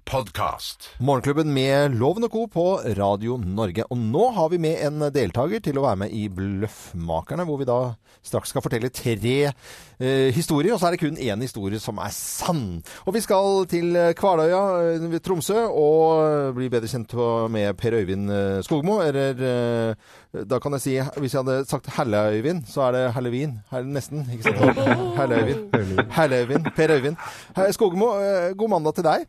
podkast. 0.08 0.90
Morgenklubben 1.04 1.50
med 1.54 1.96
Loven 2.00 2.24
og 2.24 2.32
Co. 2.32 2.46
på 2.48 2.66
Radio 2.98 3.36
Norge. 3.38 3.84
Og 3.92 4.00
nå 4.00 4.30
har 4.38 4.50
vi 4.54 4.60
med 4.62 4.80
en 4.88 5.04
deltaker 5.14 5.60
til 5.64 5.80
å 5.80 5.84
være 5.84 6.00
med 6.06 6.16
i 6.16 6.28
Bløffmakerne, 6.32 7.44
hvor 7.48 7.60
vi 7.60 7.68
da 7.68 7.80
straks 8.24 8.54
skal 8.54 8.64
fortelle 8.64 8.92
tre 8.94 9.18
eh, 9.50 10.30
historier. 10.36 10.74
Og 10.74 10.80
så 10.80 10.88
er 10.88 10.96
det 10.96 11.02
kun 11.04 11.20
én 11.20 11.44
historie 11.44 11.80
som 11.84 12.00
er 12.04 12.16
sann. 12.16 12.80
Og 13.06 13.18
vi 13.18 13.24
skal 13.26 13.68
til 13.72 13.96
eh, 14.00 14.14
Kvaløya 14.18 14.64
eh, 14.96 15.08
ved 15.12 15.24
Tromsø 15.28 15.66
og 15.68 16.56
bli 16.58 16.72
bedre 16.72 16.92
kjent 16.92 17.16
med 17.52 17.76
Per 17.80 18.00
Øyvind 18.00 18.32
eh, 18.32 18.58
Skogmo. 18.64 19.02
Eller 19.04 19.46
eh, 19.52 20.44
da 20.48 20.62
kan 20.64 20.78
jeg 20.78 20.86
si, 20.86 20.98
hvis 21.20 21.36
jeg 21.36 21.44
hadde 21.44 21.68
sagt 21.68 21.92
Helle-Øyvind, 21.98 22.64
så 22.72 22.88
er 22.88 22.96
det 22.96 23.08
Halloween. 23.18 23.60
Nesten, 23.92 24.24
ikke 24.32 24.54
sant? 24.56 24.86
Helle-Øyvind. 25.20 26.06
Helle-Øyvind. 26.16 26.72
Per 26.78 26.96
Øyvind. 26.96 27.20
Skogmo, 27.76 28.16
eh, 28.24 28.54
god 28.56 28.78
mandag 28.78 28.96
til 28.96 29.12
deg. 29.12 29.28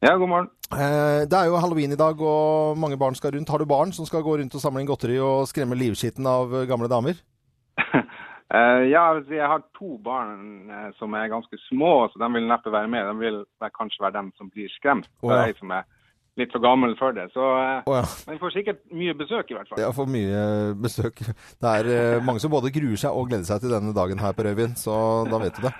Ja, 0.00 0.14
god 0.16 0.28
morgen. 0.28 0.48
Eh, 0.72 1.28
Det 1.28 1.36
er 1.36 1.46
jo 1.46 1.60
halloween 1.60 1.92
i 1.92 1.96
dag, 1.96 2.20
og 2.20 2.78
mange 2.78 2.96
barn 2.96 3.14
skal 3.14 3.34
rundt. 3.34 3.50
Har 3.52 3.58
du 3.58 3.66
barn 3.66 3.92
som 3.92 4.06
skal 4.06 4.22
gå 4.24 4.38
rundt 4.38 4.54
og 4.54 4.60
samle 4.62 4.80
inn 4.80 4.88
godteri 4.88 5.18
og 5.20 5.44
skremme 5.44 5.76
livskitten 5.76 6.24
av 6.26 6.54
eh, 6.54 6.68
gamle 6.68 6.88
damer? 6.88 7.20
Eh, 8.50 8.90
ja, 8.90 9.04
jeg 9.30 9.46
har 9.46 9.60
to 9.78 9.94
barn 10.02 10.66
som 10.98 11.12
er 11.14 11.28
ganske 11.30 11.54
små, 11.68 12.08
så 12.10 12.18
de 12.18 12.26
vil 12.34 12.48
neppe 12.50 12.72
være 12.74 12.90
med. 12.90 13.06
De 13.06 13.22
vil 13.22 13.36
kanskje 13.78 14.02
være 14.02 14.16
dem 14.16 14.32
som 14.34 14.48
blir 14.50 14.66
skremt. 14.74 15.06
Oh, 15.22 15.30
ja. 15.30 15.44
jeg 15.46 15.54
som 15.60 15.70
er 15.70 15.84
litt 16.34 16.50
for 16.50 16.58
gammel 16.64 16.96
for 16.98 17.14
det. 17.14 17.28
Så 17.30 17.44
oh, 17.46 17.94
ja. 17.94 18.02
men 18.26 18.34
vi 18.34 18.40
får 18.42 18.56
sikkert 18.56 18.82
mye 18.90 19.14
besøk, 19.14 19.52
i 19.52 19.54
hvert 19.54 19.70
fall. 19.70 19.78
Jeg 19.84 19.94
får 20.00 20.10
mye 20.16 20.42
besøk. 20.82 21.22
Det 21.62 21.76
er 21.76 22.26
mange 22.26 22.42
som 22.42 22.50
både 22.50 22.74
gruer 22.74 22.98
seg 22.98 23.14
og 23.14 23.30
gleder 23.30 23.46
seg 23.46 23.62
til 23.62 23.70
denne 23.76 23.94
dagen 23.94 24.18
her 24.18 24.34
på 24.34 24.48
Rødvin, 24.48 24.74
så 24.74 24.98
da 25.30 25.44
vet 25.46 25.54
du 25.54 25.68
det. 25.68 25.74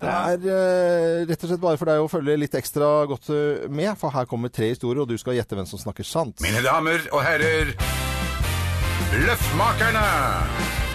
Det 0.00 0.12
er 0.12 0.46
uh, 0.46 1.26
rett 1.28 1.42
og 1.44 1.50
slett 1.50 1.62
bare 1.62 1.80
for 1.80 1.90
deg 1.90 2.04
å 2.04 2.10
følge 2.10 2.38
litt 2.40 2.56
ekstra 2.58 2.90
godt 3.08 3.30
eh, 3.32 3.66
med, 3.72 3.94
for 4.00 4.14
her 4.14 4.28
kommer 4.28 4.52
tre 4.52 4.72
historier, 4.74 5.02
og 5.04 5.10
du 5.10 5.16
skal 5.20 5.38
gjette 5.38 5.56
hvem 5.56 5.68
som 5.68 5.80
snakker 5.80 6.06
sant. 6.06 6.42
Mine 6.44 6.64
damer 6.64 7.06
og 7.12 7.22
herrer, 7.24 7.72
Løffmakerne! 9.26 10.85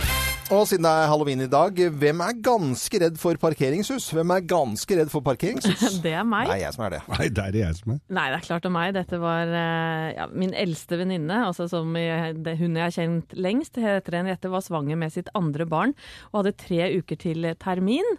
Og 0.52 0.66
siden 0.68 0.84
det 0.84 0.92
er 0.92 1.08
halloween 1.08 1.46
i 1.46 1.48
dag, 1.48 1.78
hvem 2.02 2.22
er 2.26 2.40
ganske 2.44 3.00
redd 3.00 3.16
for 3.22 3.40
parkeringshus? 3.40 4.10
Hvem 4.12 4.34
er 4.36 4.44
ganske 4.44 4.98
redd 5.00 5.12
for 5.14 5.24
parkeringshus? 5.24 5.96
Det 6.06 6.12
er 6.12 6.26
meg. 6.28 6.50
Nei, 6.50 6.58
jeg 6.66 6.76
som 6.76 6.84
er 6.90 6.98
det. 6.98 7.00
Nei, 7.08 7.28
det 7.32 7.44
er 7.46 7.56
det 7.56 7.62
jeg 7.62 7.78
som 7.78 7.94
er. 7.94 8.02
Nei, 8.18 8.26
det 8.34 8.38
er 8.38 8.46
klart 8.50 8.66
det 8.66 8.70
er 8.72 8.76
meg. 8.76 8.92
Dette 8.98 9.20
var 9.22 9.56
eh, 9.62 10.08
ja, 10.18 10.28
min 10.44 10.52
eldste 10.52 11.00
venninne, 11.00 11.38
altså 11.48 11.70
som 11.72 11.96
jeg, 11.96 12.36
det, 12.44 12.58
hun 12.60 12.76
jeg 12.76 12.84
har 12.84 12.96
kjent 12.98 13.36
lengst. 13.40 13.80
Heter 13.80 14.20
Henriette 14.20 14.52
var 14.52 14.66
svanger 14.66 15.00
med 15.00 15.16
sitt 15.16 15.32
andre 15.38 15.68
barn 15.72 15.96
og 16.32 16.42
hadde 16.42 16.58
tre 16.60 16.90
uker 17.00 17.22
til 17.22 17.54
termin. 17.62 18.18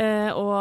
Uh, 0.00 0.32
og 0.32 0.54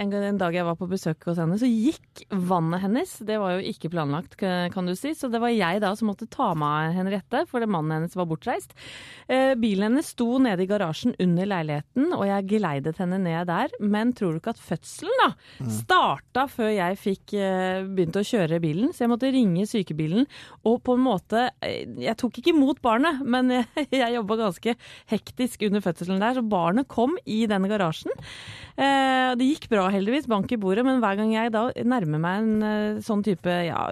en, 0.00 0.12
en 0.16 0.38
dag 0.40 0.54
jeg 0.56 0.64
var 0.64 0.76
på 0.78 0.86
besøk 0.88 1.26
hos 1.28 1.36
henne, 1.36 1.58
så 1.60 1.68
gikk 1.68 2.22
vannet 2.48 2.80
hennes. 2.86 3.10
Det 3.26 3.36
var 3.40 3.58
jo 3.58 3.72
ikke 3.72 3.90
planlagt, 3.92 4.38
kan 4.40 4.88
du 4.88 4.94
si. 4.96 5.12
Så 5.18 5.28
det 5.28 5.42
var 5.42 5.52
jeg 5.52 5.82
da 5.84 5.90
som 5.98 6.08
måtte 6.08 6.28
ta 6.32 6.54
med 6.56 6.68
av 6.68 6.96
Henriette, 6.96 7.42
for 7.50 7.64
mannen 7.68 7.98
hennes 7.98 8.16
var 8.16 8.28
bortreist. 8.30 8.72
Uh, 9.28 9.52
bilen 9.60 9.90
hennes 9.90 10.08
sto 10.14 10.38
nede 10.40 10.57
i 10.62 10.68
garasjen 10.70 11.14
under 11.22 11.48
leiligheten, 11.48 12.12
og 12.16 12.24
jeg 12.28 12.46
geleidet 12.50 12.98
henne 13.00 13.18
ned 13.22 13.48
der. 13.50 13.72
Men 13.80 14.12
tror 14.16 14.34
du 14.34 14.40
ikke 14.40 14.54
at 14.56 14.62
fødselen 14.62 15.22
da 15.22 15.28
starta 15.72 16.46
før 16.50 16.70
jeg 16.72 16.98
fikk 17.00 17.34
eh, 17.38 17.82
begynt 17.86 18.18
å 18.18 18.24
kjøre 18.26 18.60
bilen? 18.62 18.92
Så 18.94 19.04
jeg 19.04 19.12
måtte 19.12 19.30
ringe 19.34 19.66
sykebilen, 19.68 20.26
og 20.68 20.80
på 20.86 20.96
en 20.98 21.04
måte 21.04 21.48
eh, 21.64 21.84
Jeg 21.98 22.16
tok 22.20 22.40
ikke 22.40 22.54
imot 22.54 22.82
barnet, 22.84 23.22
men 23.24 23.50
jeg, 23.56 23.88
jeg 23.90 24.16
jobba 24.18 24.38
ganske 24.42 24.76
hektisk 25.12 25.66
under 25.68 25.84
fødselen 25.84 26.22
der, 26.22 26.38
så 26.38 26.44
barnet 26.46 26.88
kom 26.90 27.16
i 27.28 27.42
denne 27.50 27.70
garasjen. 27.70 28.12
Eh, 28.78 29.34
det 29.38 29.50
gikk 29.52 29.68
bra, 29.72 29.88
heldigvis, 29.92 30.28
bank 30.30 30.52
i 30.54 30.60
bordet, 30.60 30.84
men 30.86 31.02
hver 31.02 31.18
gang 31.18 31.34
jeg 31.34 31.54
da 31.54 31.66
nærmer 31.84 32.22
meg 32.22 32.42
en 32.42 33.02
sånn 33.04 33.22
type 33.26 33.50
ja, 33.68 33.88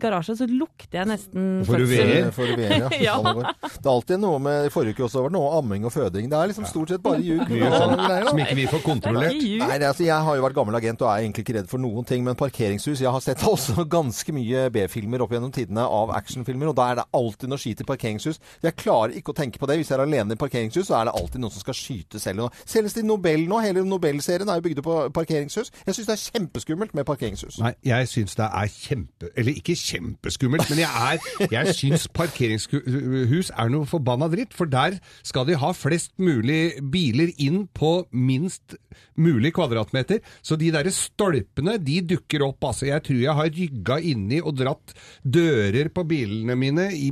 garasje, 0.00 0.36
så 0.38 0.48
lukter 0.50 1.00
jeg 1.00 1.10
nesten 1.10 1.62
Får 1.66 1.80
du 1.82 1.86
fødsel. 1.86 2.12
veer? 2.12 2.32
For 2.36 2.46
ja. 2.56 2.90
Ja. 3.06 3.16
Det 3.22 3.84
er 3.86 3.92
alltid 3.92 4.20
noe 4.22 4.38
med 4.42 4.66
I 4.68 4.72
forrige 4.72 4.96
uke 4.96 5.06
også 5.06 5.22
var 5.24 5.30
det 5.32 5.36
noe 5.38 5.52
amming 5.58 5.84
og 5.86 5.92
føding. 6.06 6.30
Det 6.30 6.38
er 6.38 6.52
liksom 6.52 6.68
stort 6.70 6.94
sett 6.94 7.04
bare 7.04 7.22
ljug. 7.22 7.44
Sånn 7.46 7.96
som 8.30 8.42
ikke 8.42 8.58
vi 8.58 8.66
får 8.70 8.76
er 8.76 8.84
kontrollert. 8.84 9.36
Nei, 9.36 9.78
det, 9.78 9.84
er 9.84 9.90
altså, 9.90 10.04
Jeg 10.06 10.26
har 10.26 10.38
jo 10.38 10.44
vært 10.44 10.56
gammel 10.56 10.78
agent 10.78 11.02
og 11.04 11.10
er 11.10 11.24
egentlig 11.24 11.44
ikke 11.46 11.56
redd 11.58 11.70
for 11.70 11.82
noen 11.82 12.06
ting, 12.08 12.24
men 12.26 12.38
parkeringshus 12.38 13.02
Jeg 13.02 13.12
har 13.12 13.24
sett 13.24 13.42
også 13.54 13.86
ganske 13.90 14.34
mye 14.36 14.66
B-filmer 14.74 15.24
opp 15.24 15.34
gjennom 15.34 15.52
tidene 15.54 15.84
av 15.84 16.12
actionfilmer, 16.16 16.70
og 16.70 16.76
da 16.78 16.90
er 16.90 17.00
det 17.00 17.06
alltid 17.16 17.52
noe 17.52 17.60
skit 17.60 17.82
i 17.82 17.88
parkeringshus. 17.88 18.40
Jeg 18.64 18.76
klarer 18.78 19.16
ikke 19.18 19.34
å 19.34 19.38
tenke 19.38 19.60
på 19.62 19.68
det. 19.70 19.78
Hvis 19.80 19.92
jeg 19.92 19.98
er 19.98 20.04
alene 20.06 20.36
i 20.36 20.40
parkeringshus, 20.40 20.88
så 20.90 21.00
er 21.00 21.08
det 21.08 21.16
alltid 21.18 21.42
noen 21.42 21.54
som 21.54 21.64
skal 21.64 21.78
skyte 21.78 22.22
selv. 22.22 22.48
Senest 22.68 23.00
i 23.00 23.04
Nobel 23.06 23.46
nå, 23.48 23.60
hele 23.64 23.84
serien 24.24 24.48
er 24.50 24.60
jo 24.60 24.66
bygd 24.66 24.82
på 24.86 24.96
parkeringshus. 25.16 25.72
Jeg 25.86 25.96
syns 25.96 26.08
det 26.08 26.16
er 26.16 26.24
kjempeskummelt 26.24 26.94
med 26.96 27.06
parkeringshus. 27.08 27.58
Nei, 27.62 27.72
jeg 27.86 28.10
syns 28.10 28.36
det 28.38 28.46
er 28.46 28.72
kjempe... 28.72 29.30
Eller 29.36 29.56
ikke 29.56 29.76
kjempeskummelt, 29.78 30.68
men 30.70 30.82
jeg, 30.82 30.90
er, 30.90 31.48
jeg 31.52 31.76
syns 31.78 32.06
parkeringshus 32.14 33.52
er 33.54 33.72
noe 33.72 33.88
forbanna 33.88 34.28
dritt. 34.32 34.54
For 34.56 34.68
der 34.70 34.98
skal 35.26 35.48
de 35.48 35.56
ha 35.60 35.72
flest 35.76 35.95
mulig 36.20 36.78
biler 36.92 37.32
inn 37.42 37.66
på 37.76 38.06
minst 38.12 38.76
mulig 39.16 39.52
kvadratmeter. 39.56 40.20
Så 40.44 40.56
de 40.60 40.70
derre 40.74 40.92
stolpene, 40.94 41.76
de 41.82 42.00
dukker 42.14 42.44
opp. 42.46 42.64
Altså, 42.70 42.86
jeg 42.90 43.02
tror 43.06 43.20
jeg 43.22 43.36
har 43.40 43.52
rygga 43.56 43.98
inni 44.12 44.40
og 44.42 44.56
dratt 44.60 44.94
dører 45.24 45.88
på 45.94 46.04
bilene 46.08 46.56
mine 46.58 46.88
i 46.94 47.10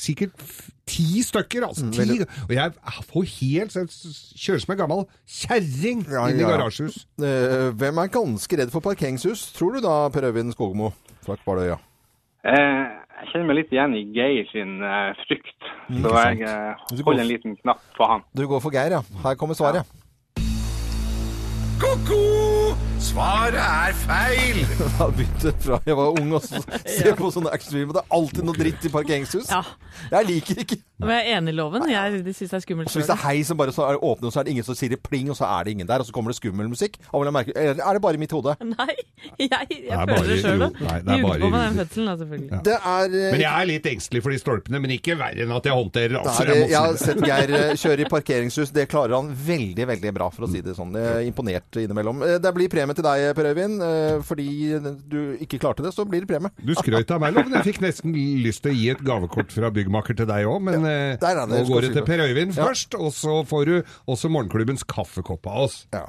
sikkert 0.00 0.32
ti 0.88 1.22
stykker. 1.24 1.66
Altså, 1.68 1.86
Mm, 1.86 1.92
ti. 1.92 2.18
Og 2.48 2.52
jeg 2.56 2.72
får 3.10 3.28
helt 3.38 3.74
jeg 3.76 3.88
Kjører 4.42 4.60
som 4.64 4.72
en 4.74 4.80
gammel 4.82 5.04
kjerring 5.28 6.02
Ja, 6.10 6.26
inn 6.28 6.40
i 6.40 6.42
ja, 6.42 6.48
ja. 6.48 6.56
garasjehus. 6.56 7.06
Eh, 7.22 7.70
hvem 7.78 7.98
er 8.02 8.08
ganske 8.12 8.58
redd 8.58 8.70
for 8.74 8.80
parkeringshus, 8.84 9.52
tror 9.56 9.74
du 9.76 9.80
da, 9.84 10.08
Per 10.12 10.26
Øyvind 10.30 10.52
Skogmo 10.56 10.92
fra 11.22 11.36
Kvaløya? 11.40 11.78
Eh, 12.42 13.01
jeg 13.20 13.28
kjenner 13.32 13.46
meg 13.50 13.56
litt 13.60 13.72
igjen 13.72 13.94
i 13.98 14.02
Geir 14.16 14.46
sin 14.52 14.78
uh, 14.82 15.12
frykt, 15.26 15.56
Mm, 15.90 16.02
så 16.04 16.12
jeg 16.14 16.38
går- 16.46 17.04
holder 17.04 17.20
en 17.22 17.28
liten 17.28 17.56
knapp 17.56 17.80
på 17.96 18.06
han. 18.08 18.22
Du 18.34 18.46
går 18.48 18.60
for 18.62 18.70
Geir, 18.72 18.90
ja. 18.96 19.02
Her 19.24 19.34
kommer 19.36 19.54
svaret. 19.58 19.84
Ko-ko! 21.82 22.20
Svaret 23.02 23.56
er 23.58 23.94
feil! 23.98 24.60
Jeg 24.62 24.90
har 24.96 25.10
begynt 25.16 25.46
fra 25.64 25.78
jeg 25.88 25.96
var 25.98 26.12
ung 26.20 26.30
og 26.36 26.44
ser 26.44 26.62
se 26.86 27.12
på 27.18 27.30
sånne 27.34 27.50
actionfilmer. 27.52 27.96
Det 27.98 28.02
er 28.04 28.14
alltid 28.14 28.46
noe 28.46 28.54
dritt 28.56 28.86
i 28.86 28.92
parkeringshus. 28.94 29.50
Ja. 29.50 29.58
Jeg 30.12 30.28
liker 30.28 30.60
ikke 30.62 30.78
Men 31.02 31.10
jeg 31.18 31.24
er 31.32 31.38
enig 31.40 31.52
i 31.52 31.56
loven. 31.58 31.84
Jeg 31.90 32.20
syns 32.30 32.38
det 32.52 32.56
er 32.56 32.62
skummelt 32.62 32.92
Så 32.92 33.00
hvis 33.00 33.08
det 33.10 33.16
er 33.16 33.22
hei 33.24 33.42
som 33.44 33.58
bare 33.58 33.74
så 33.74 33.88
er 33.90 33.98
åpner, 33.98 34.30
og 34.30 34.34
så 34.36 34.40
er 34.40 34.46
det 34.46 34.54
ingen 34.54 34.66
som 34.68 34.78
sier 34.78 34.94
pling, 35.02 35.28
og 35.34 35.36
så 35.36 35.48
er 35.50 35.66
det 35.66 35.74
ingen 35.74 35.88
der, 35.90 36.04
og 36.04 36.06
så 36.08 36.14
kommer 36.14 36.30
det 36.32 36.38
skummel 36.38 36.70
musikk. 36.70 36.96
Eller 37.12 37.42
er 37.82 37.98
det 37.98 38.02
bare 38.06 38.14
i 38.16 38.22
mitt 38.22 38.32
hode? 38.36 38.54
Nei, 38.72 38.94
jeg, 39.42 39.50
jeg 39.50 39.90
er 39.90 40.06
føler 40.12 40.30
det 40.30 40.38
sjøl. 40.44 40.62
det 40.62 40.86
er 40.86 41.26
bare 41.26 41.42
på 41.42 41.50
med 41.50 41.66
den 41.66 41.80
fødselen, 41.82 42.06
da, 42.12 42.16
selvfølgelig. 42.22 42.62
Det 42.70 42.78
er 42.78 43.18
eh, 43.18 43.26
Men 43.34 43.44
jeg 43.44 43.50
er 43.52 43.68
litt 43.72 43.90
engstelig 43.92 44.22
for 44.28 44.36
de 44.36 44.40
stolpene, 44.44 44.82
men 44.86 44.94
ikke 44.96 45.18
verre 45.20 45.42
enn 45.44 45.56
at 45.58 45.68
jeg 45.68 45.76
håndterer. 45.80 46.14
det 46.16 46.22
Altså, 46.22 46.46
er, 46.46 46.62
jeg 46.70 46.78
har 46.78 46.94
det. 46.94 47.02
sett 47.02 47.26
Geir 47.26 47.54
eh, 47.58 47.74
kjøre 47.82 48.06
i 48.06 48.08
parkeringshus. 48.14 48.72
Det 48.78 48.86
klarer 48.94 49.18
han 49.18 49.34
veldig, 49.50 49.90
veldig 49.90 50.14
bra, 50.16 50.30
for 50.32 50.46
å 50.46 50.52
si 50.54 50.62
det 50.64 50.78
sånn. 50.78 50.94
Jeg 50.96 51.18
er 51.18 51.28
imponert 51.28 51.82
innimellom. 51.82 52.22
Eh, 52.30 52.38
Det 52.42 52.54
blir 52.56 52.70
premie 52.72 52.91
til 52.98 53.04
deg, 53.06 53.34
Per 53.36 53.48
Øyvind. 53.52 53.82
eh, 53.82 54.22
Fordi 54.22 54.46
du 55.08 55.18
ikke 55.40 55.58
klarte 55.62 55.82
det, 55.82 55.92
så 55.94 56.04
blir 56.08 56.24
det 56.24 56.28
premie. 56.28 56.50
Du 56.64 56.72
skrøt 56.74 57.10
av 57.10 57.20
meg, 57.20 57.34
men 57.34 57.52
Jeg 57.52 57.74
fikk 57.74 57.80
nesten 57.82 58.14
lyst 58.42 58.62
til 58.62 58.72
å 58.72 58.76
gi 58.78 58.90
et 58.90 59.02
gavekort 59.04 59.52
fra 59.52 59.70
byggmaker 59.70 60.16
til 60.16 60.26
deg 60.26 60.46
òg, 60.46 60.60
men 60.62 60.82
ja, 60.84 61.16
der 61.16 61.36
er 61.42 61.46
det. 61.46 61.60
nå 61.62 61.68
går 61.72 61.80
det 61.88 61.92
til 61.94 62.02
Per 62.08 62.18
Øyvind 62.28 62.56
Ja. 62.56 62.64
først, 62.66 62.94
og 62.98 63.12
så 63.12 63.42
får 63.46 63.64
du 63.66 63.82
også 64.08 64.28
morgenklubbens 64.30 64.84
kaffekopp 64.84 65.46
av 65.46 65.62
oss. 65.68 65.86
Ja. 65.92 66.06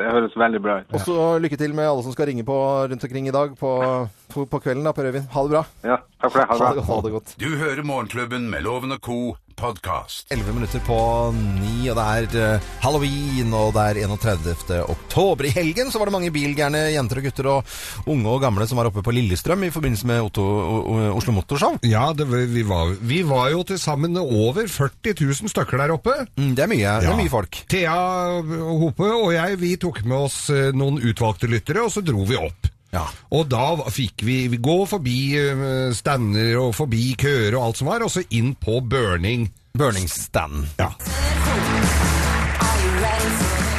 Det 0.00 0.06
høres 0.08 0.32
veldig 0.38 0.60
bra 0.64 0.74
ut. 0.80 0.92
Og 0.94 1.00
så 1.04 1.14
lykke 1.42 1.58
til 1.58 1.74
med 1.74 1.84
alle 1.84 2.02
som 2.02 2.12
skal 2.14 2.26
ringe 2.30 2.44
på 2.46 2.54
rundt 2.88 3.02
omkring 3.04 3.26
i 3.28 3.32
dag 3.34 3.52
på, 3.58 4.08
på, 4.32 4.46
på 4.48 4.60
kvelden, 4.62 4.84
da, 4.86 4.92
Per 4.96 5.04
Øyvind. 5.10 5.26
Ha 5.34 5.42
det 5.44 5.50
bra. 5.50 5.64
Ja, 5.84 5.96
takk 6.22 6.32
for 6.32 6.38
det. 6.40 6.46
Ha 6.48 6.56
Ha 6.56 6.68
det 6.70 6.76
det, 6.80 6.84
ha 6.88 7.00
det 7.04 7.12
godt. 7.12 7.34
Du 7.42 7.48
hører 7.60 7.82
Morgenklubben 7.84 8.48
med 8.48 8.62
Loven 8.64 8.92
og 8.92 9.00
Co. 9.04 9.36
podkast. 9.60 10.24
11 10.32 10.54
minutter 10.56 10.82
på 10.86 10.98
9, 11.36 11.90
og 11.92 11.98
det 11.98 12.04
er 12.04 12.38
eh, 12.40 12.68
halloween, 12.82 13.52
og 13.56 13.74
det 13.76 13.84
er 13.84 14.00
31. 14.06 14.80
oktober. 14.88 15.48
I 15.48 15.52
helgen 15.54 15.92
så 15.92 16.00
var 16.00 16.08
det 16.08 16.14
mange 16.16 16.32
bilgærne 16.34 16.86
jenter 16.94 17.20
og 17.20 17.28
gutter 17.28 17.50
og 17.52 18.08
unge 18.10 18.32
og 18.32 18.40
gamle 18.44 18.66
som 18.70 18.80
var 18.80 18.88
oppe 18.90 19.04
på 19.04 19.14
Lillestrøm 19.14 19.66
i 19.68 19.72
forbindelse 19.74 20.08
med 20.08 20.24
Otto, 20.24 20.46
Oslo 21.12 21.36
Motorshow. 21.36 21.78
Ja, 21.86 22.08
det, 22.16 22.26
vi, 22.30 22.64
var, 22.66 22.94
vi 23.00 23.22
var 23.28 23.52
jo 23.52 23.62
til 23.68 23.80
sammen 23.82 24.16
over 24.20 24.64
40 24.64 25.14
000 25.20 25.52
stykker 25.52 25.84
der 25.84 25.94
oppe. 25.98 26.16
Mm, 26.40 26.54
det 26.56 26.64
er 26.64 26.72
mye. 26.72 26.96
Det 27.04 27.12
er 27.12 27.20
mye 27.20 27.32
folk. 27.32 27.62
Thea 27.70 27.96
Hope 28.80 29.12
og 29.12 29.32
jeg, 29.36 29.60
vi 29.60 29.76
tok 29.80 30.02
med 30.06 30.28
oss 30.30 30.42
eh, 30.54 30.70
noen 30.76 31.00
utvalgte 31.04 31.50
lyttere, 31.50 31.84
og 31.84 31.92
så 31.92 32.04
dro 32.04 32.24
vi 32.24 32.40
opp. 32.40 32.72
Ja. 32.90 33.04
Og 33.30 33.46
da 33.50 33.76
fikk 33.92 34.24
vi, 34.26 34.48
vi 34.50 34.58
gå 34.62 34.78
forbi 34.90 35.18
eh, 35.38 35.92
stander 35.94 36.58
og 36.58 36.74
forbi 36.74 37.14
køer 37.20 37.54
og 37.54 37.68
alt 37.68 37.80
som 37.82 37.90
var, 37.90 38.02
og 38.02 38.10
så 38.12 38.24
inn 38.34 38.54
på 38.58 38.80
burning. 38.82 39.48
Stand 40.10 40.66
Ja. 40.80 40.90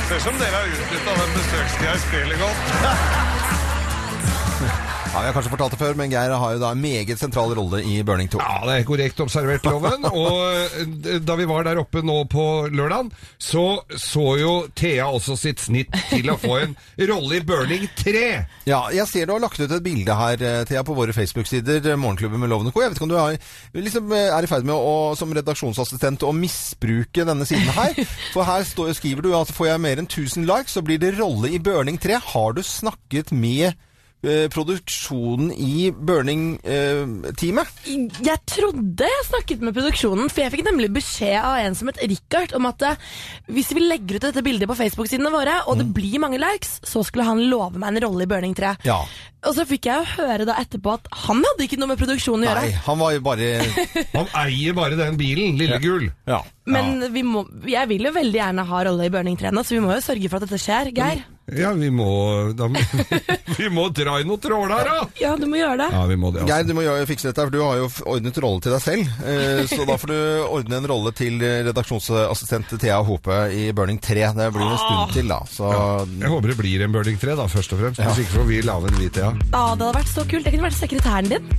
Ser 0.07 0.15
ut 0.15 0.23
som 0.23 0.39
dere 0.39 0.55
har 0.55 0.71
utnytta 0.71 1.11
den 1.19 1.35
besøkstida 1.35 1.91
i 1.95 1.99
spillet 2.07 2.37
godt. 2.39 2.63
Ja, 5.11 5.19
Vi 5.19 5.27
har 5.27 5.33
kanskje 5.35 5.51
fortalt 5.51 5.73
det 5.73 5.79
før, 5.81 5.95
men 5.99 6.11
Geir 6.13 6.31
har 6.39 6.53
jo 6.55 6.59
da 6.61 6.69
en 6.71 6.79
meget 6.79 7.19
sentral 7.19 7.51
rolle 7.57 7.81
i 7.83 7.97
Burning 8.07 8.29
2. 8.31 8.39
Ja, 8.39 8.61
det 8.63 8.75
er 8.77 8.85
korrekt 8.87 9.19
observert, 9.19 9.65
Loven. 9.67 10.05
Og 10.21 11.17
da 11.27 11.35
vi 11.35 11.47
var 11.49 11.65
der 11.67 11.81
oppe 11.81 11.99
nå 11.99 12.15
på 12.31 12.45
lørdagen, 12.71 13.09
så 13.35 13.81
så 13.91 14.23
jo 14.39 14.53
Thea 14.71 15.09
også 15.11 15.35
sitt 15.35 15.59
snitt 15.59 15.91
til 16.07 16.31
å 16.31 16.37
få 16.39 16.61
en 16.61 16.77
rolle 17.11 17.41
i 17.41 17.43
Burning 17.43 17.83
3. 17.99 18.23
Ja, 18.71 18.79
jeg 18.95 19.03
ser 19.11 19.27
du 19.27 19.35
har 19.35 19.43
lagt 19.43 19.59
ut 19.59 19.67
et 19.67 19.83
bilde 19.83 20.15
her, 20.15 20.39
eh, 20.47 20.61
Thea, 20.71 20.85
på 20.87 20.95
våre 20.95 21.11
Facebook-sider, 21.17 21.91
eh, 21.91 21.99
Morgenklubben 21.99 22.39
med 22.39 22.53
Loven 22.53 22.71
Co. 22.71 22.85
Jeg 22.85 22.95
vet 22.95 23.01
ikke 23.01 23.09
om 23.09 23.11
du 23.11 23.19
har, 23.19 23.35
liksom, 23.75 24.15
eh, 24.15 24.31
er 24.31 24.47
i 24.47 24.51
ferd 24.53 24.63
med 24.63 24.79
å, 24.79 24.95
som 25.19 25.35
redaksjonsassistent 25.35 26.23
å 26.23 26.31
misbruke 26.31 27.27
denne 27.27 27.43
siden 27.43 27.67
her. 27.75 27.99
For 28.33 28.47
her 28.47 28.63
står, 28.63 28.95
skriver 28.95 29.27
du 29.27 29.35
at 29.35 29.51
får 29.51 29.73
jeg 29.73 29.85
mer 29.89 29.99
enn 29.99 30.07
1000 30.07 30.47
likes, 30.47 30.79
så 30.79 30.87
blir 30.87 31.03
det 31.03 31.17
rolle 31.19 31.51
i 31.51 31.59
Burning 31.59 31.99
3. 31.99 32.23
Har 32.31 32.55
du 32.55 32.63
snakket 32.63 33.35
med 33.35 33.75
produksjonen 34.53 35.49
i 35.55 35.89
Burning-teamet? 35.91 37.71
Jeg 38.21 38.37
trodde 38.49 39.07
jeg 39.09 39.27
snakket 39.27 39.63
med 39.65 39.75
produksjonen, 39.75 40.29
for 40.29 40.43
jeg 40.43 40.53
fikk 40.53 40.65
nemlig 40.67 40.91
beskjed 40.93 41.39
av 41.41 41.57
en 41.63 41.77
som 41.77 41.89
het 41.89 42.01
Richard 42.05 42.53
om 42.57 42.69
at 42.69 42.85
eh, 42.85 43.09
hvis 43.51 43.73
vi 43.75 43.83
legger 43.85 44.19
ut 44.19 44.27
dette 44.29 44.45
bildet 44.45 44.69
på 44.69 44.77
Facebook-sidene 44.77 45.33
våre, 45.33 45.57
og 45.67 45.81
det 45.81 45.89
blir 45.95 46.21
mange 46.21 46.39
likes, 46.41 46.77
så 46.87 47.03
skulle 47.07 47.25
han 47.27 47.41
love 47.49 47.81
meg 47.81 47.95
en 47.95 48.03
rolle 48.07 48.27
i 48.27 48.31
Burning 48.31 48.55
3. 48.57 48.77
ja. 48.87 49.01
Og 49.41 49.55
så 49.57 49.63
fikk 49.65 49.87
jeg 49.89 49.97
jo 49.97 50.21
høre 50.21 50.45
da 50.45 50.53
etterpå 50.61 50.91
at 50.99 51.07
han 51.23 51.39
hadde 51.41 51.65
ikke 51.65 51.79
noe 51.81 51.89
med 51.89 51.97
produksjonen 51.97 52.43
å 52.45 52.49
gjøre. 52.51 52.61
Nei, 52.67 52.81
han 52.85 52.99
var 52.99 53.15
jo 53.15 53.21
bare 53.25 53.47
Han 54.19 54.27
eier 54.43 54.75
bare 54.77 54.99
den 54.99 55.17
bilen, 55.17 55.57
Lillegull. 55.57 56.11
Ja. 56.29 56.43
Men 56.69 57.07
vi 57.09 57.23
må, 57.25 57.41
jeg 57.65 57.89
vil 57.89 58.05
jo 58.05 58.13
veldig 58.13 58.37
gjerne 58.37 58.67
ha 58.69 58.83
rolle 58.85 59.07
i 59.07 59.13
Burning 59.13 59.39
3 59.41 59.49
nå, 59.55 59.63
så 59.65 59.73
vi 59.73 59.81
må 59.81 59.95
jo 59.95 60.03
sørge 60.05 60.29
for 60.29 60.37
at 60.37 60.45
dette 60.45 60.61
skjer. 60.61 60.91
Geir? 60.93 61.23
Ja, 61.51 61.71
vi 61.75 61.89
må, 61.91 62.07
da, 62.55 62.67
vi 63.59 63.69
må 63.73 63.87
dra 63.95 64.19
i 64.21 64.27
noen 64.27 64.39
tråler, 64.41 64.87
da! 64.87 65.07
Ja, 65.19 65.33
du 65.39 65.47
må 65.51 65.59
gjøre 65.59 65.77
det. 65.83 65.89
Ja, 65.95 66.03
vi 66.07 66.17
må 66.19 66.31
det, 66.31 66.45
Geir, 66.45 66.61
altså. 66.61 66.69
du 66.71 66.77
må 66.77 66.85
gjøre, 66.85 67.07
fikse 67.09 67.29
dette, 67.31 67.43
for 67.47 67.53
du 67.53 67.59
har 67.63 67.81
jo 67.81 67.89
ordnet 68.13 68.39
rolle 68.45 68.63
til 68.63 68.75
deg 68.75 68.83
selv. 68.85 69.11
Eh, 69.27 69.63
så 69.71 69.87
da 69.89 69.97
får 69.99 70.13
du 70.13 70.19
ordne 70.47 70.79
en 70.79 70.89
rolle 70.93 71.13
til 71.17 71.41
redaksjonsassistent 71.67 72.75
Thea 72.81 73.01
Hope 73.07 73.41
i 73.51 73.67
Burning 73.75 73.99
3. 74.01 74.29
Det 74.37 74.49
blir 74.55 74.67
en 74.67 74.79
stund 74.85 75.15
til, 75.17 75.27
da. 75.31 75.41
Så 75.51 75.71
Jeg 76.15 76.31
håper 76.31 76.53
det 76.53 76.59
blir 76.61 76.85
en 76.87 76.95
Burning 76.95 77.19
3, 77.21 77.35
da, 77.39 77.49
først 77.51 77.75
og 77.75 77.83
fremst. 77.83 78.01
Hvis 78.05 78.23
ikke 78.25 78.37
får 78.39 78.49
vi 78.51 78.61
lage 78.65 78.91
en 78.91 79.01
hvit, 79.01 79.13
Thea. 79.19 79.33
Ja, 79.51 79.65
det 79.75 79.85
hadde 79.87 79.93
vært 79.99 80.15
så 80.15 80.27
kult. 80.27 80.47
Jeg 80.47 80.55
kunne 80.55 80.69
vært 80.69 80.79
sekretæren 80.79 81.31
din. 81.35 81.51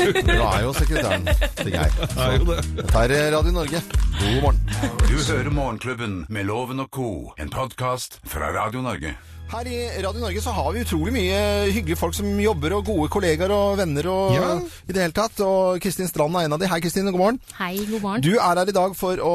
Du 0.00 0.30
er 0.32 0.62
jo 0.64 0.72
sekretæren 0.76 1.26
til 1.60 1.72
Geir. 1.74 1.96
Er. 2.16 2.44
Dette 2.44 3.18
er 3.18 3.34
Radio 3.36 3.52
Norge. 3.52 3.82
God 4.20 4.38
morgen. 4.44 4.60
Du 5.10 5.16
hører 5.18 5.50
Morgenklubben 5.52 6.14
med 6.32 6.44
Loven 6.48 6.80
og 6.80 6.88
Co. 6.94 7.08
En 7.40 7.50
podkast 7.52 8.20
fra 8.28 8.48
Radio 8.56 8.80
Norge. 8.84 9.12
Her 9.50 9.66
i 9.66 9.78
Radio 10.04 10.20
Norge 10.22 10.40
så 10.44 10.52
har 10.54 10.68
vi 10.72 10.84
utrolig 10.84 11.12
mye 11.16 11.38
hyggelige 11.74 11.98
folk 11.98 12.14
som 12.14 12.28
jobber, 12.38 12.76
og 12.78 12.84
gode 12.86 13.08
kollegaer 13.10 13.50
og 13.50 13.76
venner 13.80 14.06
og 14.08 14.34
Ja. 14.36 14.50
i 14.88 14.92
det 14.94 15.02
hele 15.02 15.16
tatt. 15.16 15.40
Og 15.42 15.80
Kristin 15.82 16.06
Strand 16.08 16.36
er 16.38 16.46
en 16.46 16.52
av 16.54 16.60
de. 16.62 16.68
Hei, 16.70 16.78
Kristin. 16.80 17.10
God 17.10 17.18
morgen. 17.18 17.40
Hei, 17.58 17.74
god 17.90 18.00
morgen. 18.00 18.22
Du 18.22 18.30
er 18.38 18.54
her 18.62 18.68
i 18.70 18.76
dag 18.76 18.94
for 18.96 19.16
å 19.18 19.34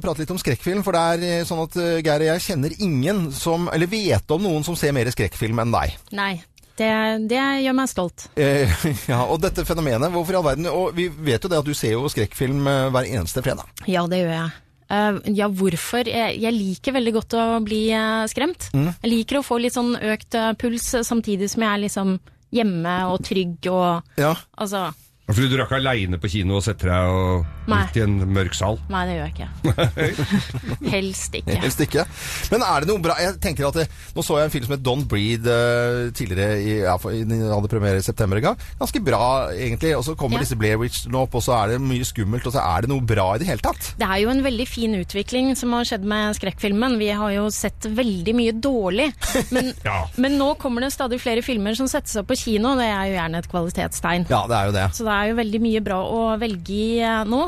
prate 0.00 0.22
litt 0.22 0.30
om 0.30 0.38
skrekkfilm, 0.38 0.84
for 0.86 0.92
det 0.96 1.02
er 1.02 1.40
eh, 1.40 1.44
sånn 1.44 1.64
at 1.66 1.76
eh, 1.82 1.98
Geir 2.00 2.22
og 2.22 2.30
jeg 2.30 2.46
kjenner 2.46 2.76
ingen 2.78 3.26
som, 3.34 3.68
eller 3.74 3.90
vet 3.90 4.30
om 4.30 4.42
noen 4.46 4.64
som 4.64 4.76
ser 4.78 4.94
mer 4.96 5.10
skrekkfilm 5.10 5.58
enn 5.66 5.74
deg. 5.74 5.98
Nei, 6.14 6.36
det, 6.78 6.92
det 7.30 7.40
gjør 7.64 7.76
meg 7.78 7.90
stolt. 7.90 8.28
Eh, 8.36 8.70
ja, 9.10 9.22
og 9.24 9.40
dette 9.42 9.64
fenomenet, 9.68 10.12
hvorfor 10.12 10.36
i 10.36 10.38
all 10.40 10.46
verden 10.46 10.68
Og 10.70 10.94
vi 10.96 11.08
vet 11.08 11.42
jo 11.42 11.50
det 11.52 11.58
at 11.60 11.66
du 11.66 11.74
ser 11.76 11.96
jo 11.96 12.10
skrekkfilm 12.12 12.66
eh, 12.70 12.86
hver 12.94 13.08
eneste 13.08 13.44
fredag. 13.44 13.68
Ja, 13.88 14.06
det 14.10 14.22
gjør 14.22 14.32
jeg. 14.36 14.54
Uh, 14.86 15.16
ja, 15.34 15.48
hvorfor? 15.50 16.06
Jeg, 16.06 16.36
jeg 16.38 16.54
liker 16.54 16.94
veldig 16.94 17.12
godt 17.16 17.34
å 17.34 17.46
bli 17.66 17.80
eh, 17.90 18.22
skremt. 18.30 18.68
Mm. 18.76 18.92
Jeg 19.02 19.12
liker 19.12 19.40
å 19.40 19.46
få 19.46 19.58
litt 19.62 19.74
sånn 19.74 19.96
økt 19.98 20.38
puls, 20.60 20.92
samtidig 21.08 21.50
som 21.50 21.64
jeg 21.66 21.72
er 21.72 21.84
liksom 21.88 22.16
hjemme 22.54 22.94
og 23.10 23.24
trygg 23.26 23.66
og 23.72 24.20
Ja. 24.20 24.36
Altså, 24.54 24.88
Fordi 25.26 25.48
du 25.50 25.56
drar 25.56 25.66
ikke 25.66 25.80
aleine 25.80 26.18
på 26.22 26.28
kino 26.30 26.60
og 26.60 26.62
setter 26.62 26.92
deg 26.92 27.10
og 27.10 27.46
midt 27.66 27.96
i 27.98 28.02
en 28.04 28.12
mørk 28.30 28.54
sal? 28.54 28.76
nei, 28.92 29.00
det 29.08 29.16
gjør 29.16 29.26
jeg 29.26 29.34
ikke. 29.34 30.26
Helst 30.94 31.34
ikke. 31.34 31.56
Helst 31.62 31.80
ikke. 31.82 32.04
Men 32.52 32.62
er 32.62 32.84
det 32.84 32.88
noe 32.90 33.02
bra 33.02 33.16
Jeg 33.20 33.34
tenker 33.42 33.66
at 33.68 33.78
det, 33.80 33.86
Nå 34.16 34.22
så 34.24 34.36
jeg 34.38 34.48
en 34.48 34.52
film 34.54 34.66
som 34.68 34.74
het 34.76 34.84
Don't 34.86 35.06
Breathe 35.10 35.50
uh, 35.50 36.12
tidligere 36.16 36.60
i, 36.62 36.76
ja, 36.84 36.94
for, 37.00 37.10
i- 37.16 37.24
den 37.26 37.42
hadde 37.50 37.70
premiere 37.72 37.98
i 38.00 38.04
september 38.06 38.38
en 38.40 38.46
gang. 38.52 38.60
Ganske 38.80 39.02
bra, 39.04 39.22
egentlig. 39.54 39.92
Og 39.98 40.04
så 40.06 40.14
kommer 40.18 40.38
Ja. 40.38 40.44
disse 40.44 40.56
Blair 40.58 40.78
Witch-ene 40.80 41.18
opp, 41.24 41.34
og 41.38 41.42
så 41.44 41.56
er 41.58 41.74
det 41.74 41.80
mye 41.82 42.06
skummelt, 42.06 42.46
og 42.46 42.54
så 42.54 42.62
er 42.62 42.86
det 42.86 42.90
noe 42.92 43.02
bra 43.06 43.26
i 43.34 43.40
det 43.42 43.48
hele 43.50 43.64
tatt. 43.64 43.90
Det 43.98 44.06
er 44.06 44.22
jo 44.22 44.30
en 44.32 44.42
veldig 44.46 44.66
fin 44.68 44.94
utvikling 45.00 45.50
som 45.58 45.72
har 45.76 45.84
skjedd 45.88 46.04
med 46.06 46.36
skrekkfilmen. 46.38 46.96
Vi 47.02 47.10
har 47.18 47.34
jo 47.34 47.48
sett 47.54 47.88
veldig 47.98 48.34
mye 48.38 48.54
dårlig. 48.62 49.10
Men, 49.50 49.72
Ja. 49.86 49.98
men 50.22 50.38
nå 50.38 50.52
kommer 50.62 50.86
det 50.86 50.92
stadig 50.94 51.18
flere 51.22 51.42
filmer 51.46 51.74
som 51.78 51.88
settes 51.90 52.14
opp 52.20 52.30
på 52.30 52.38
kino. 52.46 52.76
Det 52.78 52.86
er 52.88 53.10
jo 53.10 53.18
gjerne 53.18 53.42
et 53.42 53.50
kvalitetstegn. 53.52 54.28
Ja, 54.30 54.44
det 54.50 54.56
er 54.62 54.70
jo 54.70 54.76
det. 54.78 54.86
Så 54.96 55.06
det 55.08 55.15
er 55.16 55.30
jo 55.30 55.38
veldig 55.40 55.60
mye 55.64 55.84
bra 55.84 56.00
å 56.02 56.24
velge 56.40 56.74
i 56.74 56.98
eh, 57.04 57.22
nå. 57.28 57.46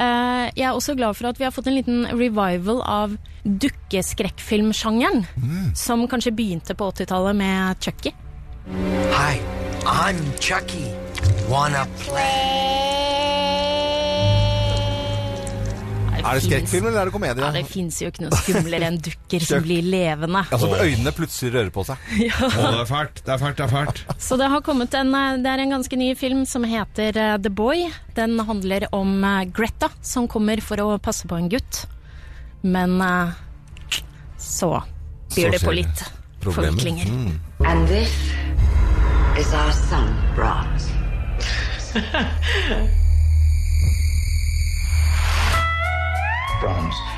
Eh, 0.00 0.46
jeg 0.56 0.66
er 0.68 0.72
også 0.76 0.96
glad 0.98 1.18
for 1.18 1.30
at 1.30 1.40
vi 1.40 1.46
har 1.46 1.54
fått 1.54 1.68
en 1.70 1.76
liten 1.76 2.06
revival 2.14 2.80
av 2.86 3.16
dukkeskrekkfilmsjangeren. 3.44 5.26
Som 5.76 6.06
kanskje 6.08 6.34
begynte 6.36 6.76
på 6.76 6.90
80-tallet 6.92 7.36
med 7.36 7.84
Chucky. 7.84 8.14
Hi, 9.16 9.40
I'm 9.84 10.20
Chucky. 10.40 10.86
Wanna 11.50 11.86
Er 16.20 16.38
det 16.38 16.44
skrekkfilm 16.44 16.86
eller 16.88 17.00
er 17.00 17.08
det 17.08 17.14
komedie? 17.14 17.44
Ja, 17.44 17.50
det 17.54 17.62
fins 17.70 18.00
jo 18.02 18.10
ikke 18.10 18.24
noe 18.26 18.38
skumlere 18.42 18.88
enn 18.90 18.98
dukker 19.02 19.44
som 19.46 19.64
blir 19.64 19.86
levende. 19.86 20.42
Altså 20.50 20.68
øynene 20.74 21.12
plutselig 21.16 21.52
rører 21.54 21.72
på 21.74 21.84
seg. 21.88 22.08
Ja. 22.20 22.36
Å, 22.46 22.48
det 22.74 22.82
er 22.82 22.88
fælt, 22.90 23.22
det 23.24 23.34
er 23.34 23.40
fælt, 23.40 23.56
det 23.58 23.64
er 23.66 23.72
fælt. 23.72 24.02
Så 24.20 24.38
det 24.40 24.50
har 24.52 24.64
kommet 24.66 24.94
en, 24.98 25.14
eh, 25.16 25.38
det 25.42 25.50
er 25.52 25.64
en 25.64 25.74
ganske 25.76 26.00
ny 26.00 26.10
film 26.18 26.44
som 26.48 26.66
heter 26.68 27.16
eh, 27.16 27.36
The 27.42 27.52
Boy. 27.52 27.86
Den 28.16 28.38
handler 28.48 28.88
om 28.96 29.24
eh, 29.24 29.44
Greta 29.56 29.90
som 30.04 30.28
kommer 30.30 30.62
for 30.64 30.82
å 30.84 30.88
passe 31.02 31.30
på 31.30 31.38
en 31.38 31.50
gutt. 31.52 31.84
Men 32.60 33.00
så 34.36 34.82
byr 35.32 35.46
Så 35.46 35.52
det 35.54 35.60
på 35.64 35.72
litt 35.72 36.02
forviklinger. 36.44 37.08
Mm. 37.08 37.40
And 37.64 37.88
this 37.88 38.12
is 39.40 39.52
our 39.54 39.72
son, 39.72 40.12
Brahms. 40.36 40.90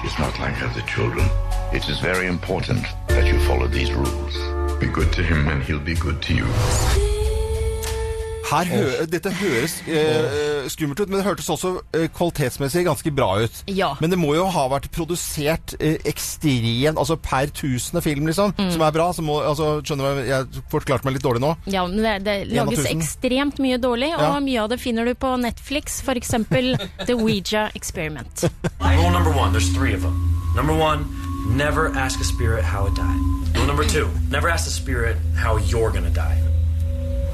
Is 0.05 0.19
not 0.19 0.39
like 0.39 0.63
other 0.63 0.83
children. 0.83 1.27
It 1.73 1.89
is 1.89 1.99
very 2.01 2.27
important 2.27 2.85
that 3.09 3.27
you 3.27 3.39
follow 3.41 3.67
these 3.67 3.93
rules. 3.93 4.37
Be 4.79 4.87
good 4.87 5.13
to 5.13 5.23
him 5.23 5.49
and 5.49 5.63
he'll 5.63 5.79
be 5.79 5.95
good 5.95 6.21
to 6.23 6.35
you. 6.35 7.02
Her 8.53 8.69
hø 8.69 9.07
Dette 9.09 9.31
høres 9.41 9.75
eh, 9.88 10.67
skummelt 10.73 11.01
ut, 11.01 11.09
men 11.09 11.19
det 11.21 11.25
hørtes 11.27 11.49
også 11.53 11.71
eh, 11.97 12.07
kvalitetsmessig 12.12 12.85
ganske 12.87 13.12
bra 13.17 13.31
ut. 13.43 13.62
Ja. 13.73 13.95
Men 14.03 14.12
det 14.12 14.19
må 14.21 14.35
jo 14.37 14.45
ha 14.53 14.67
vært 14.73 14.91
produsert 14.93 15.75
eh, 15.81 15.97
ekstremt 16.09 16.99
Altså 17.01 17.17
per 17.17 17.51
tusende 17.57 18.03
film, 18.05 18.27
liksom, 18.29 18.53
Mm. 18.59 18.71
som 18.75 18.83
er 18.85 18.93
bra. 18.93 19.07
Må, 19.25 19.38
altså, 19.47 19.81
skjønner 19.87 20.19
du, 20.19 20.23
Jeg 20.29 20.62
forklarte 20.71 21.05
meg 21.09 21.15
litt 21.17 21.25
dårlig 21.25 21.41
nå. 21.43 21.55
Ja, 21.73 21.87
men 21.87 22.03
det, 22.05 22.12
det 22.27 22.37
lages 22.53 22.85
ekstremt 22.91 23.59
mye 23.62 23.79
dårlig, 23.81 24.12
og 24.17 24.21
Ja. 24.23 24.41
mye 24.45 24.61
av 24.62 24.69
det 24.75 24.81
finner 24.81 25.05
du 25.09 25.15
på 25.15 25.33
Netflix, 25.41 26.01
f.eks. 26.05 26.31
The 27.09 27.15
Ouija 27.17 27.71
Experiment. 27.75 28.45
Rule 28.81 29.11
number 29.11 29.31
one, 29.33 29.53
there's 29.53 29.73
three 29.75 29.95
of 29.95 30.03
them. 30.03 30.15
Number 30.55 30.75
one, 30.75 31.07
never 31.57 31.88
ask 31.97 32.21
a 32.21 32.25
spirit 32.25 32.65
how 32.65 32.87
it 32.87 32.95
died. 32.95 33.57
Rule 33.57 33.67
number 33.67 33.85
two, 33.85 34.09
never 34.31 34.49
ask 34.49 34.65
the 34.65 34.71
spirit 34.71 35.17
how 35.37 35.57
you're 35.59 35.91
gonna 35.91 36.11
die. 36.11 36.37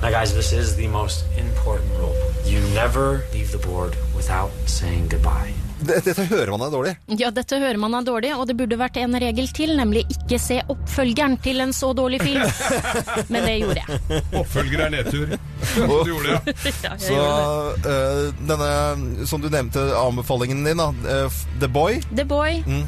Now, 0.02 0.10
guys, 0.10 0.32
this 0.32 0.52
is 0.52 0.76
the 0.76 0.86
most 0.88 1.24
important 1.36 1.90
rule. 1.98 2.14
You 2.46 2.60
never 2.74 3.22
leave 3.34 3.50
the 3.50 3.58
board 3.58 3.96
without 4.16 4.50
saying 4.66 5.08
goodbye. 5.10 5.52
Dette, 5.78 6.10
hører 6.26 6.50
man 6.50 6.62
er 6.66 6.70
dårlig. 6.74 6.92
Ja, 7.20 7.28
dette 7.30 7.58
hører 7.62 7.78
man 7.78 7.94
er 7.94 8.02
dårlig, 8.06 8.32
og 8.34 8.48
det 8.50 8.56
burde 8.58 8.78
vært 8.80 8.96
en 8.98 9.14
regel 9.22 9.46
til, 9.54 9.76
nemlig 9.78 10.04
ikke 10.10 10.38
se 10.42 10.56
oppfølgeren 10.74 11.36
til 11.42 11.60
en 11.62 11.72
så 11.74 11.92
dårlig 11.94 12.18
film. 12.22 12.42
Men 13.32 13.46
det 13.46 13.54
gjorde 13.60 13.84
jeg. 13.84 14.24
Oppfølger 14.40 14.82
er 14.86 14.90
nedtur. 14.96 15.36
Du 15.76 15.94
gjorde 16.10 16.34
det, 16.34 16.74
ja. 16.82 16.90
Ja, 16.90 16.96
Så 16.98 17.14
gjorde 17.14 17.94
eh, 17.94 18.42
denne, 18.50 19.26
som 19.30 19.42
du 19.42 19.50
nevnte, 19.54 19.86
anbefalingen 19.98 20.66
din, 20.66 20.82
da, 20.82 20.90
eh, 21.14 21.40
The 21.62 21.70
Boy, 21.70 22.00
The 22.14 22.26
Boy. 22.26 22.62
mm, 22.66 22.84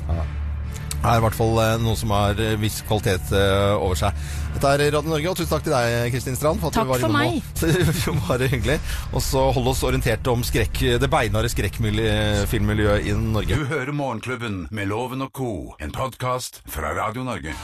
er 1.01 1.17
i 1.19 1.23
hvert 1.25 1.37
fall 1.37 1.59
eh, 1.63 1.77
noe 1.81 1.97
som 1.99 2.13
har 2.15 2.41
eh, 2.41 2.57
viss 2.61 2.81
kvalitet 2.87 3.33
eh, 3.37 3.73
over 3.77 3.99
seg. 3.99 4.17
Dette 4.55 4.73
er 4.75 4.83
Radio 4.97 5.13
Norge, 5.13 5.31
og 5.33 5.39
tusen 5.39 5.53
takk 5.53 5.67
til 5.67 5.75
deg, 5.75 6.11
Kristin 6.15 6.39
Strand. 6.39 6.61
For 6.63 6.71
at 6.71 6.79
Takk 6.81 6.89
du 6.89 6.93
var 6.93 7.05
for 7.05 7.15
meg. 7.15 8.25
var 8.29 8.45
hyggelig. 8.53 8.79
Og 9.15 9.25
så 9.25 9.47
hold 9.57 9.71
oss 9.73 9.85
orientert 9.87 10.33
om 10.33 10.45
skrekk, 10.47 10.83
det 11.01 11.11
beinharde 11.13 11.53
skrekkfilmmiljøet 11.53 13.09
i 13.09 13.17
Norge. 13.17 13.61
Du 13.61 13.71
hører 13.71 13.95
Morgenklubben 13.97 14.65
med 14.71 14.91
Loven 14.91 15.25
og 15.27 15.33
co., 15.37 15.53
en 15.81 15.95
podkast 15.95 16.63
fra 16.71 16.93
Radio 16.99 17.25
Norge. 17.27 17.55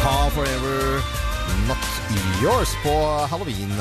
Aha, 0.00 0.16
Forever 0.36 1.02
Not 1.66 1.90
Yours 2.42 2.72
på 2.84 2.94
halloween 3.30 3.74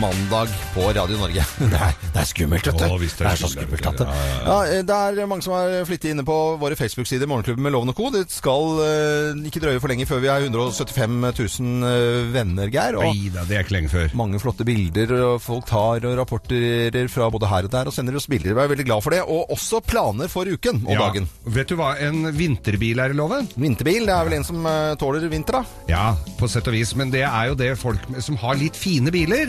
mandag 0.00 0.48
på 0.74 0.80
Radio 0.92 1.16
Norge. 1.20 1.44
Det 1.72 1.78
er, 1.78 1.92
det 2.12 2.20
er 2.20 2.26
skummelt, 2.28 2.66
vet 2.66 2.78
du. 2.78 2.84
Å, 2.84 2.96
det, 3.00 3.08
er 3.12 3.28
det 3.28 3.40
så 3.40 3.48
skummelt. 3.52 3.86
At 3.88 3.98
det. 4.00 4.06
ja, 4.08 4.46
Ja, 4.46 4.56
eh, 4.72 4.82
det 4.88 4.96
er 5.22 5.28
mange 5.30 5.44
som 5.44 5.54
er 5.56 5.84
flittig 5.88 6.12
inne 6.12 6.24
på 6.26 6.36
våre 6.60 6.76
Facebook-sider, 6.78 7.28
Morgenklubben 7.30 7.64
med 7.64 7.72
Loven 7.74 7.92
og 7.92 7.96
Co. 7.98 8.08
Det 8.14 8.24
skal 8.32 8.80
uh, 8.80 9.42
ikke 9.48 9.62
drøye 9.62 9.80
for 9.82 9.92
lenge 9.92 10.06
før 10.08 10.22
vi 10.24 10.30
er 10.32 10.46
175 10.48 11.16
000 11.60 11.86
eh, 11.88 12.30
venner, 12.34 12.72
Geir. 12.72 12.98
Og 12.98 13.06
Nei 13.06 13.30
da, 13.34 13.44
det 13.48 13.58
er 13.58 13.64
ikke 13.66 13.76
lenge 13.76 13.92
før. 13.92 14.16
mange 14.18 14.40
flotte 14.42 14.66
bilder, 14.68 15.14
og 15.30 15.36
folk 15.44 15.68
tar 15.70 16.06
og 16.08 16.16
rapporterer 16.20 17.08
fra 17.12 17.28
både 17.32 17.50
her 17.52 17.68
og 17.68 17.74
der 17.76 17.90
og 17.92 17.96
sender 17.96 18.18
oss 18.20 18.28
bilder. 18.32 18.56
Vi 18.58 18.64
er 18.64 18.72
veldig 18.74 18.88
glad 18.88 19.04
for 19.06 19.16
det. 19.16 19.22
Og 19.24 19.52
også 19.54 19.82
planer 19.86 20.30
for 20.32 20.48
uken 20.48 20.82
og 20.86 20.92
Ja. 20.96 21.06
dagen. 21.06 21.28
Vet 21.44 21.72
du 21.72 21.76
hva 21.80 21.94
en 22.02 22.26
vinterbil 22.36 23.00
er 23.04 23.14
i 23.14 23.18
loven? 23.18 23.48
Vinterbil, 23.56 24.06
det 24.08 24.16
er 24.16 24.28
vel 24.28 24.38
en 24.40 24.48
som 24.48 24.66
uh, 24.66 24.92
tåler 25.00 25.28
vinter, 25.32 25.60
da? 25.62 25.64
Ja, 25.90 26.04
på 26.40 26.48
sett 26.50 26.68
og 26.68 26.76
vis, 26.76 26.94
men 26.98 27.12
det 27.14 27.24
er 27.28 27.52
jo 27.52 27.58
det 27.58 27.72
folk 27.80 28.02
som 28.24 28.36
har 28.42 28.58
litt 28.60 28.76
fine 28.78 29.12
biler. 29.14 29.48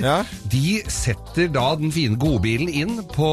De 0.52 0.82
setter 0.91 1.50
da 1.54 1.65
den 1.80 1.93
fine 1.93 2.17
godbilen 2.19 2.69
inn 2.69 3.02
på, 3.13 3.32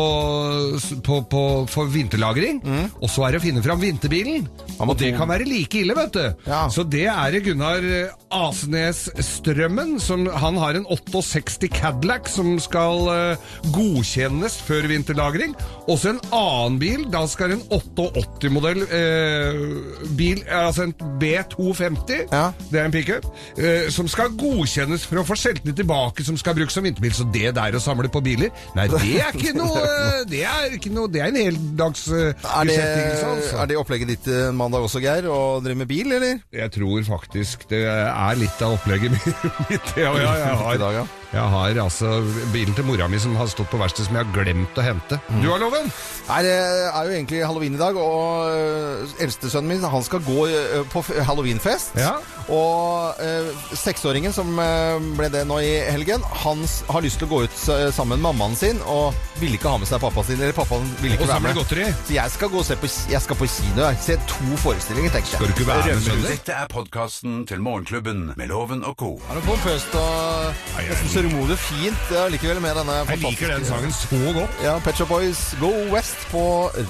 på, 1.06 1.20
på, 1.30 1.44
for 1.70 1.90
vinterlagring, 1.92 2.62
og 3.00 3.08
så 3.10 3.26
er 3.26 3.34
det 3.34 3.42
å 3.42 3.44
finne 3.44 3.64
fram 3.64 3.82
vinterbilen. 3.82 4.48
Og 4.80 4.96
det 4.98 5.12
kan 5.16 5.28
være 5.28 5.48
like 5.48 5.82
ille, 5.82 5.96
vet 5.96 6.16
du. 6.16 6.48
Så 6.72 6.84
det 6.88 7.06
er 7.10 7.40
Gunnar 7.44 7.84
eh, 7.84 8.12
Asnes 8.30 9.08
Strømmen, 9.24 9.96
som 10.00 10.26
han 10.26 10.58
har 10.60 10.78
en 10.78 10.86
68 10.88 11.68
Cadillac 11.74 12.28
som 12.30 12.54
skal 12.62 13.08
uh, 13.10 13.50
godkjennes 13.74 14.56
før 14.66 14.88
vinterlagring. 14.90 15.56
Også 15.90 16.14
en 16.14 16.20
annen 16.34 16.78
bil, 16.80 17.04
da 17.12 17.24
skal 17.30 17.56
en 17.56 17.64
88-modell 17.74 18.84
uh, 18.86 20.06
bil, 20.18 20.42
altså 20.46 20.88
en 20.88 20.94
B250, 21.20 22.30
det 22.70 22.80
er 22.80 22.86
en 22.86 22.94
pickup, 22.94 23.26
uh, 23.58 23.88
som 23.92 24.08
skal 24.10 24.32
godkjennes 24.38 25.06
for 25.08 25.22
å 25.22 25.26
få 25.26 25.38
skjeltene 25.38 25.74
tilbake, 25.76 26.24
som 26.26 26.38
skal 26.40 26.56
brukes 26.58 26.78
som 26.78 26.86
vinterbil. 26.90 27.14
Så 27.16 27.26
det 27.32 27.54
der 27.56 27.78
å 27.78 27.82
samle 27.82 28.10
på 28.12 28.22
biler, 28.24 28.52
nei, 28.76 28.86
det 28.92 29.00
er 29.22 29.32
ikke 29.38 29.54
noe 29.56 29.84
Det 30.30 30.42
er, 30.46 30.76
ikke 30.76 30.92
noe, 30.94 31.10
det 31.10 31.22
er 31.24 31.32
en 31.32 31.40
heldags 31.40 32.06
eh, 32.12 32.32
Er 32.34 32.68
det, 32.68 32.78
altså. 33.24 33.60
er 33.62 33.70
det 33.70 33.78
opplegget 33.80 34.12
ditt 34.14 34.28
eh, 34.30 34.50
mandag 34.56 34.86
også, 34.86 35.02
Geir? 35.04 35.28
Å 35.30 35.60
drive 35.64 35.82
med 35.82 35.90
bil, 35.90 36.12
eller? 36.18 36.42
Jeg 36.54 36.74
tror 36.76 37.02
faktisk 37.06 37.66
det 37.72 37.84
er 37.88 38.38
litt 38.40 38.62
av 38.66 38.76
opplegget 38.78 39.14
mitt. 39.70 39.96
Ja, 39.96 40.12
ja, 40.14 40.36
jeg, 40.44 40.60
har, 40.62 40.74
I 40.76 40.82
dag, 40.82 41.00
ja. 41.02 41.08
Jeg 41.30 41.46
har 41.52 41.78
altså 41.84 42.08
bilen 42.52 42.74
til 42.74 42.84
mora 42.88 43.06
mi 43.10 43.18
som 43.22 43.36
har 43.38 43.46
stått 43.50 43.70
på 43.70 43.78
verkstedet, 43.78 44.08
som 44.08 44.16
jeg 44.18 44.26
har 44.26 44.32
glemt 44.34 44.78
å 44.80 44.82
hente. 44.82 45.18
Mm. 45.30 45.42
Du 45.44 45.48
har 45.52 45.60
loven? 45.62 45.86
Nei, 46.26 46.40
det 46.46 46.54
er 46.58 47.06
jo 47.06 47.14
egentlig 47.14 47.42
halloween 47.46 47.76
i 47.76 47.80
dag, 47.80 47.96
og 47.98 48.50
øh, 48.50 49.12
eldstesønnen 49.22 49.70
min 49.70 49.86
han 49.90 50.02
skal 50.06 50.22
gå 50.26 50.46
øh, 50.50 50.82
på 50.90 51.04
halloweenfest. 51.26 51.94
Ja. 52.00 52.16
Og 52.50 53.14
eh, 53.22 53.50
seksåringen 53.78 54.34
som 54.34 54.50
øh, 54.58 54.98
ble 55.18 55.28
det 55.30 55.44
nå 55.46 55.60
i 55.62 55.70
helgen, 55.90 56.24
han 56.42 56.64
har 56.90 57.04
lyst 57.06 57.20
til 57.22 57.28
å 57.28 57.32
gå 57.36 57.42
ut 57.46 57.60
sammen 57.94 58.16
med 58.18 58.24
mammaen 58.26 58.58
sin, 58.58 58.82
og 58.90 59.14
ville 59.40 59.54
ikke 59.58 59.70
ha 59.70 59.78
med 59.80 59.90
seg 59.90 60.02
pappaen 60.02 60.26
sin, 60.32 60.40
eller 60.42 60.56
pappaen 60.56 60.86
ville 61.00 61.14
ikke 61.14 61.28
Og 61.28 61.32
være 61.34 61.44
med. 61.46 61.54
godteri. 61.60 61.86
Så 62.08 62.16
jeg 62.18 62.34
skal 62.34 62.50
gå 62.52 62.58
og 62.62 62.66
se 62.66 62.78
på, 62.82 62.90
jeg 63.14 63.22
skal 63.24 63.38
på 63.38 63.48
kino, 63.54 63.86
jeg. 63.86 64.00
Se 64.08 64.18
to 64.34 64.58
forestillinger, 64.64 65.14
tenker 65.14 65.30
jeg. 65.30 65.38
Skal 65.38 65.46
du 65.46 65.54
ikke 65.54 65.68
være 65.70 65.96
med. 66.00 66.26
Dette 66.30 66.58
er 66.64 66.70
podkasten 66.74 67.44
til 67.50 67.62
Morgenklubben 67.62 68.26
med 68.34 68.50
Loven 68.50 68.82
og 68.84 68.98
co. 68.98 69.12
Han 69.30 69.38
er 69.38 69.46
pompøst 69.46 69.94
og 70.00 70.60
nesten 70.90 71.14
sørgmodig 71.20 71.52
og 71.52 71.60
fint 71.60 72.12
likevel 72.32 72.60
med 72.64 72.76
denne 72.78 72.94
Jeg 73.10 73.20
liker 73.20 73.50
den 73.52 73.64
sangen 73.68 73.92
så 73.92 74.20
godt. 74.32 74.60
Ja, 74.64 74.76
Pet 74.80 74.96
Shop 74.96 75.10
Boys 75.10 75.40
Go 75.60 75.68
West 75.92 76.22
på 76.30 76.42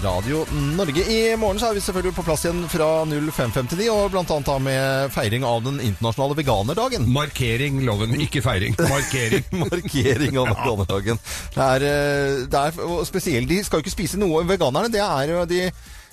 Radio 0.05 0.45
Norge. 0.77 1.03
I 1.03 1.35
morgen 1.41 1.59
så 1.59 1.71
er 1.71 1.79
vi 1.79 1.83
selvfølgelig 1.83 2.15
på 2.15 2.25
plass 2.29 2.45
igjen 2.45 2.63
fra 2.71 2.89
05.59, 3.11 3.89
og 3.91 4.13
blant 4.15 4.31
annet 4.31 4.51
da 4.51 4.57
med 4.63 5.15
feiring 5.17 5.47
av 5.47 5.65
den 5.65 5.81
internasjonale 5.83 6.39
veganerdagen. 6.39 7.09
Markering, 7.11 7.81
loven, 7.87 8.15
ikke 8.23 8.45
feiring. 8.45 8.77
Markering. 8.79 9.49
Markering 9.65 10.39
av 10.39 10.53
veganerdagen. 10.53 11.23
Det 11.57 11.67
er, 11.67 11.89
eh, 11.91 12.43
det 12.53 12.67
er 12.69 13.09
spesielt, 13.09 13.51
de 13.51 13.65
skal 13.67 13.81
jo 13.81 13.89
ikke 13.89 13.97
spise 13.97 14.21
noe, 14.21 14.45
veganerne, 14.47 14.93
det 14.95 15.03
er 15.03 15.35
jo 15.35 15.47
de 15.51 15.65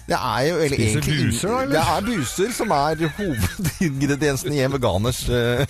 det 0.07 0.17
er 0.17 0.41
jo 0.47 0.59
eller 0.63 0.77
Spiser 0.77 1.01
egentlig 1.01 1.17
buser, 1.27 1.51
da, 1.51 1.61
eller? 1.63 1.73
Det 1.73 1.81
er 1.93 2.05
buser 2.07 2.53
som 2.55 2.73
er 2.77 3.01
hovedingrediensen 3.17 4.55
i 4.55 4.61
en 4.65 4.75
veganers 4.75 5.23
uh, 5.29 5.63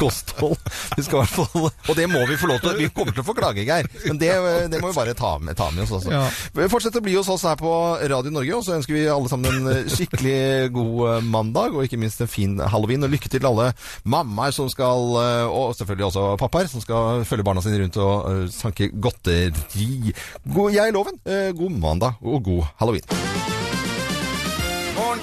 kosthold. 0.00 0.56
Vi 0.96 1.04
skal 1.06 1.20
i 1.20 1.22
hvert 1.22 1.34
fall, 1.36 1.68
og 1.70 1.92
det 1.98 2.08
må 2.10 2.22
vi 2.28 2.38
få 2.40 2.50
lov 2.50 2.62
til. 2.64 2.80
Vi 2.80 2.90
kommer 2.94 3.14
til 3.14 3.22
å 3.22 3.26
få 3.26 3.36
klage, 3.36 3.64
Geir. 3.66 3.88
Men 4.06 4.20
det, 4.20 4.32
det 4.72 4.80
må 4.82 4.90
vi 4.90 4.98
bare 4.98 5.14
ta 5.18 5.36
med, 5.42 5.56
ta 5.58 5.70
med 5.74 5.84
oss 5.86 5.94
Altså. 5.96 6.12
Ja. 6.12 6.68
Fortsett 6.72 6.98
å 6.98 7.02
bli 7.04 7.14
hos 7.16 7.30
oss 7.32 7.46
her 7.46 7.56
på 7.60 7.72
Radio 8.10 8.32
Norge, 8.34 8.58
og 8.58 8.66
så 8.66 8.76
ønsker 8.76 8.96
vi 8.96 9.06
alle 9.10 9.30
sammen 9.30 9.60
en 9.60 9.70
eh, 9.72 9.90
skikkelig 9.92 10.72
god 10.74 11.00
eh, 11.08 11.28
mandag, 11.36 11.76
og 11.76 11.86
ikke 11.86 12.00
minst 12.00 12.20
en 12.24 12.30
fin 12.30 12.58
halloween. 12.60 13.06
Og 13.06 13.14
lykke 13.14 13.30
til 13.32 13.46
alle 13.48 13.70
mammaer 14.04 14.54
som 14.56 14.70
skal, 14.72 15.14
eh, 15.22 15.46
og 15.46 15.76
selvfølgelig 15.78 16.08
også 16.10 16.26
pappaer, 16.42 16.70
som 16.72 16.84
skal 16.84 17.24
følge 17.28 17.46
barna 17.46 17.64
sine 17.64 17.80
rundt 17.82 18.00
og 18.02 18.30
eh, 18.32 18.44
sanke 18.52 18.90
godteri. 18.92 20.14
God, 20.44 20.74
jeg 20.76 20.84
er 20.88 20.96
Loven. 20.96 21.20
Eh, 21.24 21.52
God 21.56 21.80
mandag 21.80 22.20
og 22.22 22.42
god 22.50 22.66
halloween. 22.82 23.75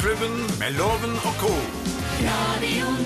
Morgenklubben 0.04 0.60
med 0.60 0.72
Loven 0.78 1.12
og 1.12 1.34
co. 1.34 1.54
Radio. 2.22 3.03